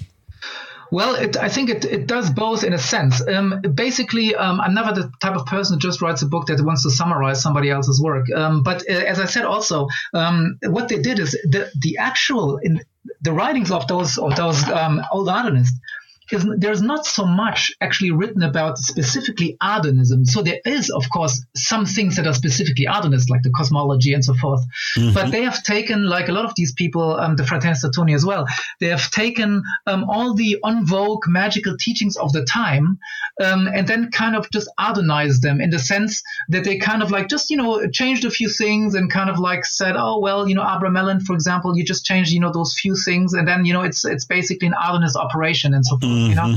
well, 0.92 1.16
it, 1.16 1.36
I 1.38 1.50
think 1.50 1.70
it, 1.70 1.84
it 1.84 2.08
does 2.08 2.30
both 2.30 2.64
in 2.64 2.74
a 2.74 2.78
sense. 2.78 3.22
Um, 3.28 3.62
basically, 3.74 4.36
um, 4.36 4.62
I'm 4.62 4.74
never 4.74 4.94
the 4.94 5.12
type 5.22 5.36
of 5.36 5.46
person 5.46 5.76
who 5.76 5.80
just 5.80 6.02
writes 6.02 6.22
a 6.22 6.26
book 6.26 6.48
that 6.48 6.64
wants 6.64 6.84
to 6.84 6.92
summarize 6.92 7.42
somebody 7.42 7.70
else's 7.70 8.02
work. 8.02 8.32
Um, 8.34 8.64
but 8.64 8.84
uh, 8.90 8.94
as 8.94 9.20
I 9.20 9.26
said, 9.26 9.46
also, 9.46 9.88
um, 10.14 10.58
what 10.64 10.88
they 10.88 11.00
did 11.00 11.20
is 11.20 11.32
the 11.32 11.70
the 11.82 11.98
actual 11.98 12.58
in 12.58 12.82
the 13.22 13.34
writings 13.34 13.72
of 13.72 13.88
those 13.88 14.18
of 14.18 14.36
those 14.36 14.64
um, 14.70 15.02
old 15.12 15.30
Adonists. 15.30 15.78
Is, 16.32 16.46
there's 16.58 16.82
not 16.82 17.06
so 17.06 17.26
much 17.26 17.72
actually 17.82 18.12
written 18.12 18.44
about 18.44 18.78
specifically 18.78 19.58
Adonism. 19.62 20.26
So 20.26 20.42
there 20.42 20.60
is, 20.66 20.90
of 20.90 21.10
course, 21.10 21.44
some 21.56 21.86
things 21.86 22.16
that 22.16 22.28
are 22.28 22.34
specifically 22.34 22.88
Adonist, 22.88 23.30
like 23.30 23.44
the 23.44 23.52
cosmology 23.52 24.14
and 24.14 24.24
so 24.24 24.34
forth. 24.34 24.62
But 25.14 25.32
they 25.32 25.44
have 25.44 25.64
taken, 25.64 26.06
like 26.06 26.30
a 26.30 26.32
lot 26.32 26.46
of 26.46 26.54
these 26.56 26.74
people, 26.74 27.16
um, 27.16 27.36
the 27.36 27.44
Fraternitas 27.44 27.84
Saturni 27.84 28.16
as 28.16 28.26
well, 28.26 28.48
they 28.80 28.88
have 28.88 29.10
taken 29.12 29.64
um, 29.86 30.06
all 30.10 30.34
the 30.34 30.58
on 30.64 30.86
vogue 30.86 31.28
magical 31.28 31.78
teachings 31.78 32.18
of 32.18 32.34
the 32.34 32.44
time 32.46 33.00
um, 33.44 33.68
and 33.68 33.88
then 33.88 34.12
kind 34.12 34.36
of 34.36 34.50
just 34.52 34.70
Adonized 34.80 35.42
them 35.42 35.62
in 35.62 35.70
the 35.70 35.80
sense 35.80 36.24
that 36.50 36.64
they 36.64 36.78
kind 36.78 37.02
of 37.04 37.12
like 37.12 37.28
just, 37.28 37.50
you 37.50 37.58
know, 37.58 37.88
changed 37.90 38.26
a 38.26 38.30
few 38.30 38.50
things 38.50 38.96
and 38.96 39.12
kind 39.12 39.30
of 39.30 39.40
like 39.40 39.66
said, 39.66 39.96
oh, 39.98 40.20
well, 40.20 40.48
you 40.48 40.56
know, 40.56 40.64
Abramelin, 40.64 41.22
for 41.22 41.34
example, 41.34 41.78
you 41.78 41.84
just 41.84 42.06
changed, 42.06 42.32
you 42.32 42.40
know, 42.40 42.52
those 42.52 42.78
few 42.80 42.96
things. 42.96 43.34
And 43.34 43.48
then, 43.48 43.66
you 43.66 43.74
know, 43.74 43.82
it's, 43.82 44.06
it's 44.06 44.26
basically 44.26 44.68
an 44.68 44.76
Adonist 44.82 45.16
operation 45.16 45.74
and 45.74 45.86
so 45.86 45.98
forth, 45.98 46.12
you 46.16 46.36
know. 46.36 46.50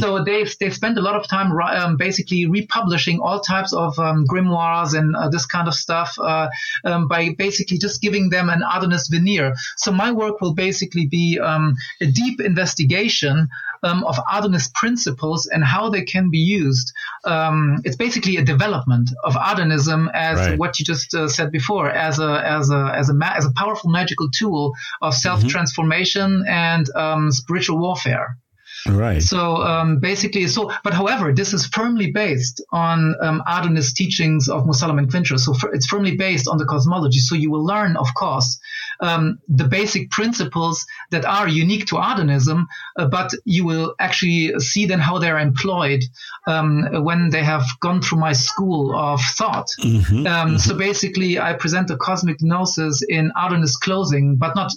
So 0.00 0.24
they've 0.24 0.52
they've 0.58 0.74
spent 0.74 0.98
a 0.98 1.00
lot 1.00 1.16
of 1.16 1.28
time 1.28 1.52
um, 1.52 1.96
basically 1.96 2.46
republishing 2.46 3.20
all 3.20 3.40
types 3.40 3.72
of 3.72 3.98
um, 3.98 4.24
grimoires 4.26 4.94
and 4.98 5.14
uh, 5.16 5.28
this 5.28 5.46
kind 5.46 5.68
of 5.68 5.74
stuff 5.74 6.10
uh, 6.18 6.48
um, 6.84 7.08
by 7.08 7.34
basically 7.38 7.78
just 7.78 8.00
giving 8.00 8.30
them 8.30 8.48
an 8.48 8.62
Adonist 8.74 9.10
veneer. 9.10 9.54
So 9.76 9.92
my 9.92 10.10
work 10.12 10.40
will 10.40 10.54
basically 10.54 11.06
be 11.06 11.38
um, 11.40 11.74
a 12.00 12.06
deep 12.06 12.40
investigation 12.40 13.48
um, 13.82 14.02
of 14.04 14.18
Adonist 14.32 14.74
principles 14.74 15.46
and 15.46 15.62
how 15.62 15.90
they 15.90 16.02
can 16.02 16.30
be 16.30 16.38
used. 16.38 16.92
Um, 17.24 17.80
it's 17.84 17.96
basically 17.96 18.36
a 18.38 18.44
development 18.44 19.10
of 19.24 19.36
Adonism 19.36 20.10
as 20.14 20.38
Right. 20.38 20.58
what 20.58 20.78
you 20.78 20.84
just 20.84 21.14
uh, 21.14 21.28
said 21.28 21.50
before, 21.52 21.90
as 21.90 22.18
a 22.18 22.42
as 22.58 22.70
a 22.70 22.92
as 23.00 23.08
a 23.10 23.14
ma- 23.14 23.34
as 23.36 23.44
a 23.46 23.52
powerful 23.52 23.90
magical 23.90 24.28
tool 24.30 24.72
of 25.02 25.14
self 25.14 25.40
transformation 25.46 26.44
and 26.48 26.88
um, 26.96 27.30
spiritual 27.30 27.78
warfare. 27.78 28.36
Right. 28.88 29.22
So 29.22 29.56
um, 29.56 29.98
basically, 29.98 30.46
so 30.48 30.70
but 30.82 30.92
however, 30.92 31.32
this 31.32 31.54
is 31.54 31.66
firmly 31.66 32.10
based 32.10 32.62
on 32.70 33.14
um, 33.20 33.42
Adonist 33.46 33.96
teachings 33.96 34.48
of 34.48 34.64
Musallam 34.64 34.98
and 34.98 35.10
Quintscher. 35.10 35.38
So 35.38 35.54
fir- 35.54 35.72
it's 35.72 35.86
firmly 35.86 36.16
based 36.16 36.48
on 36.48 36.58
the 36.58 36.66
cosmology. 36.66 37.20
So 37.20 37.34
you 37.34 37.50
will 37.50 37.64
learn, 37.64 37.96
of 37.96 38.08
course, 38.14 38.58
um, 39.00 39.38
the 39.48 39.64
basic 39.64 40.10
principles 40.10 40.84
that 41.10 41.24
are 41.24 41.48
unique 41.48 41.86
to 41.86 41.96
Adonism, 41.96 42.66
uh, 42.98 43.06
but 43.06 43.30
you 43.44 43.64
will 43.64 43.94
actually 43.98 44.58
see 44.60 44.86
then 44.86 45.00
how 45.00 45.18
they're 45.18 45.38
employed 45.38 46.02
um, 46.46 47.04
when 47.04 47.30
they 47.30 47.42
have 47.42 47.64
gone 47.80 48.02
through 48.02 48.18
my 48.18 48.32
school 48.32 48.94
of 48.94 49.20
thought. 49.38 49.68
Um, 50.26 50.58
So 50.58 50.76
basically, 50.76 51.38
I 51.38 51.54
present 51.54 51.88
the 51.88 51.96
cosmic 51.96 52.42
gnosis 52.42 53.02
in 53.08 53.32
Adonist 53.36 53.80
clothing, 53.80 54.36
but 54.36 54.54
not 54.54 54.72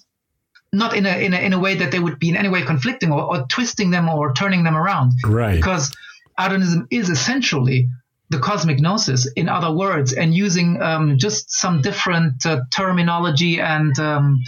not 0.73 0.95
in 0.95 1.05
a, 1.05 1.17
in 1.25 1.33
a 1.33 1.37
in 1.37 1.53
a 1.53 1.59
way 1.59 1.75
that 1.75 1.91
they 1.91 1.99
would 1.99 2.19
be 2.19 2.29
in 2.29 2.35
any 2.35 2.49
way 2.49 2.61
conflicting 2.63 3.11
or, 3.11 3.21
or 3.21 3.45
twisting 3.47 3.91
them 3.91 4.09
or 4.09 4.33
turning 4.33 4.63
them 4.63 4.75
around. 4.75 5.11
Right. 5.25 5.55
Because 5.55 5.93
Adonism 6.37 6.87
is 6.91 7.09
essentially 7.09 7.87
the 8.29 8.39
cosmic 8.39 8.79
gnosis, 8.79 9.25
in 9.35 9.47
other 9.47 9.71
words, 9.71 10.11
and 10.13 10.33
using 10.35 10.81
um, 10.81 11.17
just 11.17 11.49
some 11.51 11.81
different 11.81 12.45
uh, 12.45 12.59
terminology 12.71 13.59
and 13.61 13.97
um, 13.99 14.39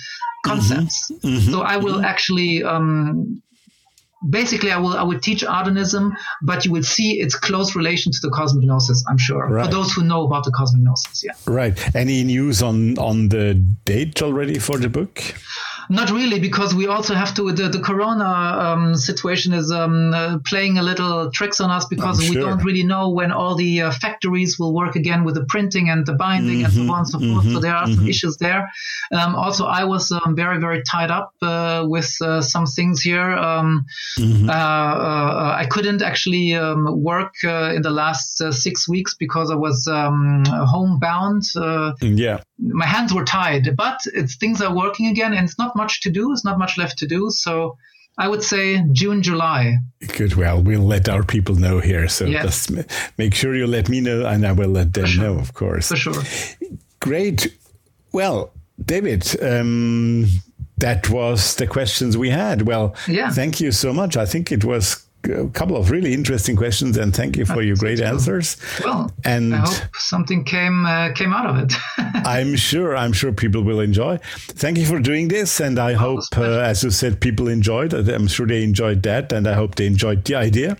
concepts. 0.45 1.09
So 1.49 1.61
I 1.61 1.77
will 1.77 2.03
actually. 2.05 2.63
Um, 2.63 3.41
Basically, 4.29 4.69
I 4.69 4.77
will 4.77 4.97
I 4.97 5.01
would 5.01 5.21
teach 5.23 5.43
Adonism, 5.43 6.11
but 6.41 6.65
you 6.65 6.73
will 6.73 6.83
see 6.83 7.21
its 7.21 7.35
close 7.35 7.73
relation 7.73 8.11
to 8.11 8.17
the 8.21 8.29
cosmic 8.29 8.65
gnosis. 8.65 9.01
I'm 9.07 9.17
sure 9.17 9.47
Right. 9.47 9.65
for 9.65 9.71
those 9.71 9.93
who 9.93 10.03
know 10.03 10.25
about 10.25 10.43
the 10.43 10.51
cosmic 10.51 10.83
gnosis. 10.83 11.23
Yeah. 11.23 11.31
Right. 11.47 11.95
Any 11.95 12.25
news 12.25 12.61
on 12.61 12.97
on 12.97 13.29
the 13.29 13.53
date 13.85 14.21
already 14.21 14.59
for 14.59 14.77
the 14.77 14.89
book? 14.89 15.23
Not 15.91 16.11
really, 16.11 16.39
because 16.39 16.75
we 16.75 16.85
also 16.85 17.15
have 17.15 17.33
to. 17.33 17.51
The, 17.51 17.67
the 17.67 17.79
Corona 17.79 18.23
um, 18.23 18.95
situation 18.95 19.53
is 19.53 19.71
um, 19.71 20.13
uh, 20.13 20.37
playing 20.45 20.77
a 20.77 20.83
little 20.83 21.31
tricks 21.31 21.59
on 21.59 21.71
us 21.71 21.85
because 21.85 22.19
we 22.19 22.35
don't 22.35 22.63
really 22.63 22.83
know 22.83 23.09
when 23.09 23.31
all 23.31 23.55
the 23.55 23.81
uh, 23.81 23.91
factories 23.91 24.59
will 24.59 24.73
work 24.73 24.95
again 24.95 25.23
with 25.23 25.33
the 25.33 25.45
printing 25.45 25.89
and 25.89 26.05
the 26.05 26.13
binding 26.13 26.63
and 26.63 26.71
so 26.73 26.81
on 26.81 26.99
and 26.99 27.07
so 27.07 27.19
forth. 27.19 27.51
So 27.51 27.59
there 27.59 27.75
are 27.75 27.87
some 27.87 28.07
issues 28.07 28.37
there. 28.37 28.69
Um, 29.11 29.35
also, 29.35 29.65
I 29.65 29.83
was 29.83 30.11
um, 30.11 30.35
very 30.35 30.59
very 30.59 30.83
tied 30.83 31.09
up 31.09 31.33
uh, 31.41 31.83
with 31.87 32.15
uh, 32.21 32.41
some 32.41 32.67
things 32.67 33.01
here. 33.01 33.31
Um, 33.31 33.85
uh, 34.19 34.51
uh, 34.51 35.55
I 35.57 35.65
couldn't 35.69 36.03
actually 36.03 36.53
um, 36.53 37.01
work 37.01 37.33
uh, 37.43 37.73
in 37.75 37.81
the 37.81 37.89
last 37.89 38.41
uh, 38.41 38.51
six 38.51 38.87
weeks 38.87 39.15
because 39.15 39.49
I 39.49 39.55
was 39.55 39.87
um, 39.87 40.43
homebound. 40.45 41.43
Uh, 41.55 41.93
Yeah. 42.01 42.41
My 42.61 42.85
hands 42.85 43.13
were 43.13 43.23
tied, 43.25 43.75
but 43.77 43.99
it's 44.13 44.35
things 44.35 44.61
are 44.61 44.75
working 44.75 45.07
again, 45.07 45.33
and 45.33 45.45
it's 45.47 45.57
not 45.57 45.75
much 45.75 46.01
to 46.01 46.09
do. 46.09 46.31
It's 46.33 46.43
not 46.45 46.57
much 46.59 46.77
left 46.77 46.97
to 46.99 47.07
do. 47.07 47.29
So 47.31 47.77
I 48.17 48.27
would 48.27 48.43
say 48.43 48.83
June, 48.91 49.21
July. 49.23 49.77
Good. 50.17 50.35
Well, 50.35 50.61
we'll 50.61 50.81
let 50.85 51.07
our 51.07 51.23
people 51.23 51.55
know 51.55 51.79
here. 51.79 52.07
So 52.09 52.25
Yes. 52.25 52.43
just 52.43 52.71
make 53.17 53.33
sure 53.33 53.55
you 53.55 53.65
let 53.67 53.87
me 53.89 54.01
know, 54.01 54.25
and 54.25 54.45
I 54.45 54.51
will 54.51 54.69
let 54.71 54.93
them 54.93 55.05
sure. 55.05 55.23
know, 55.23 55.39
of 55.39 55.53
course. 55.53 55.87
For 55.87 55.95
sure. 55.95 56.21
Great. 56.99 57.55
Well, 58.11 58.51
David, 58.83 59.23
um, 59.41 60.27
that 60.77 61.09
was 61.09 61.55
the 61.55 61.67
questions 61.67 62.17
we 62.17 62.29
had. 62.29 62.63
Well, 62.63 62.93
Yeah. 63.07 63.29
thank 63.31 63.61
you 63.61 63.71
so 63.71 63.93
much. 63.93 64.17
I 64.17 64.25
think 64.25 64.51
it 64.51 64.63
was 64.65 65.05
a 65.25 65.47
couple 65.49 65.75
of 65.77 65.91
really 65.91 66.13
interesting 66.13 66.55
questions, 66.55 66.97
and 66.97 67.15
thank 67.15 67.37
you 67.37 67.45
for 67.45 67.61
your 67.61 67.75
great 67.75 67.99
answers. 68.01 68.57
Well, 68.83 69.11
and 69.25 69.53
I 69.53 69.59
hope 69.59 69.95
something 69.95 70.43
came 70.43 70.85
uh, 70.85 71.11
came 71.13 71.33
out 71.33 71.45
of 71.45 71.57
it. 71.57 71.73
I'm 72.25 72.55
sure. 72.55 72.95
I'm 72.95 73.13
sure 73.13 73.31
people 73.31 73.61
will 73.61 73.79
enjoy. 73.79 74.17
Thank 74.23 74.77
you 74.77 74.85
for 74.85 74.99
doing 74.99 75.27
this, 75.27 75.59
and 75.59 75.77
I 75.79 75.93
hope, 75.93 76.23
uh, 76.37 76.59
as 76.59 76.83
you 76.83 76.91
said, 76.91 77.21
people 77.21 77.47
enjoyed. 77.47 77.93
I'm 77.93 78.27
sure 78.27 78.47
they 78.47 78.63
enjoyed 78.63 79.03
that, 79.03 79.31
and 79.31 79.47
I 79.47 79.53
hope 79.53 79.75
they 79.75 79.87
enjoyed 79.87 80.23
the 80.25 80.35
idea. 80.35 80.77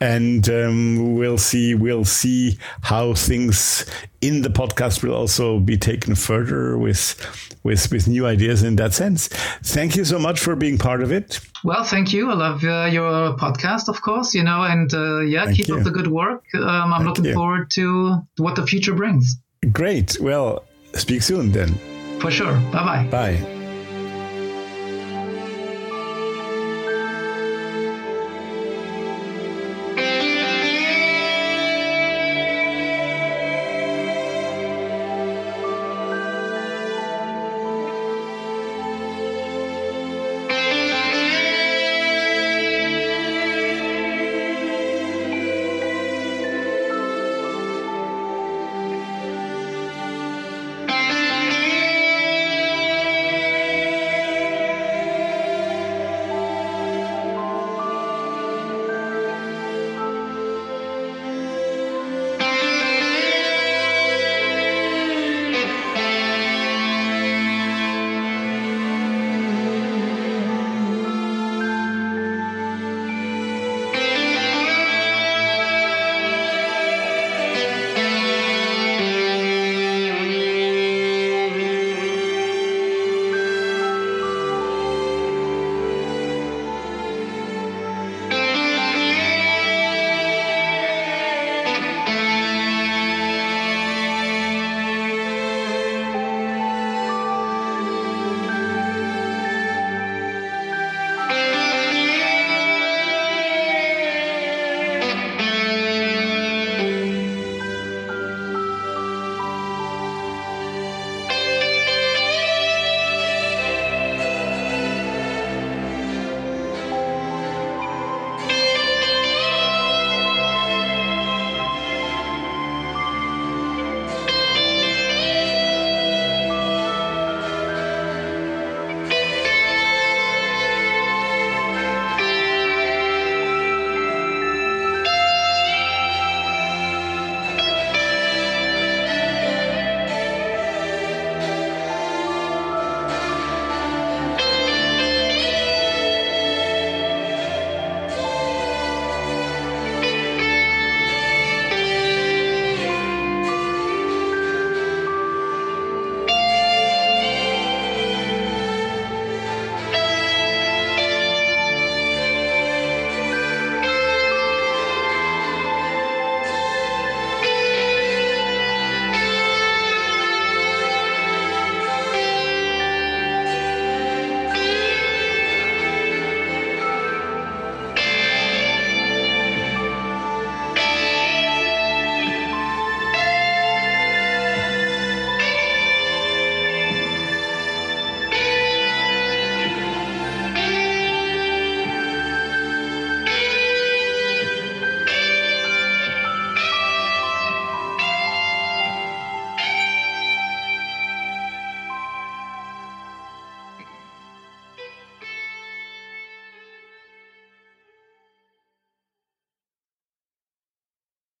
And 0.00 0.48
um, 0.48 1.14
we'll 1.14 1.38
see. 1.38 1.74
We'll 1.74 2.04
see 2.04 2.58
how 2.82 3.14
things 3.14 3.86
in 4.24 4.42
the 4.42 4.48
podcast 4.48 5.02
will 5.02 5.14
also 5.14 5.60
be 5.60 5.76
taken 5.76 6.14
further 6.14 6.78
with 6.78 7.14
with 7.62 7.90
with 7.92 8.08
new 8.08 8.26
ideas 8.26 8.62
in 8.62 8.76
that 8.76 8.94
sense. 8.94 9.28
Thank 9.62 9.96
you 9.96 10.04
so 10.04 10.18
much 10.18 10.40
for 10.40 10.56
being 10.56 10.78
part 10.78 11.02
of 11.02 11.12
it. 11.12 11.40
Well, 11.62 11.84
thank 11.84 12.12
you. 12.12 12.30
I 12.30 12.34
love 12.34 12.64
uh, 12.64 12.88
your 12.90 13.36
podcast, 13.36 13.88
of 13.88 14.00
course. 14.00 14.34
You 14.34 14.44
know, 14.44 14.62
and 14.62 14.92
uh, 14.94 15.20
yeah, 15.20 15.44
thank 15.44 15.56
keep 15.56 15.68
you. 15.68 15.76
up 15.76 15.84
the 15.84 15.90
good 15.90 16.08
work. 16.08 16.44
Um, 16.54 16.62
I'm 16.64 16.90
thank 16.90 17.08
looking 17.08 17.24
you. 17.26 17.34
forward 17.34 17.70
to 17.72 18.18
what 18.38 18.56
the 18.56 18.66
future 18.66 18.94
brings. 18.94 19.36
Great. 19.72 20.18
Well, 20.20 20.64
speak 20.94 21.22
soon 21.22 21.52
then. 21.52 21.74
For 22.20 22.30
sure. 22.30 22.54
Bye-bye. 22.72 23.08
Bye. 23.10 23.63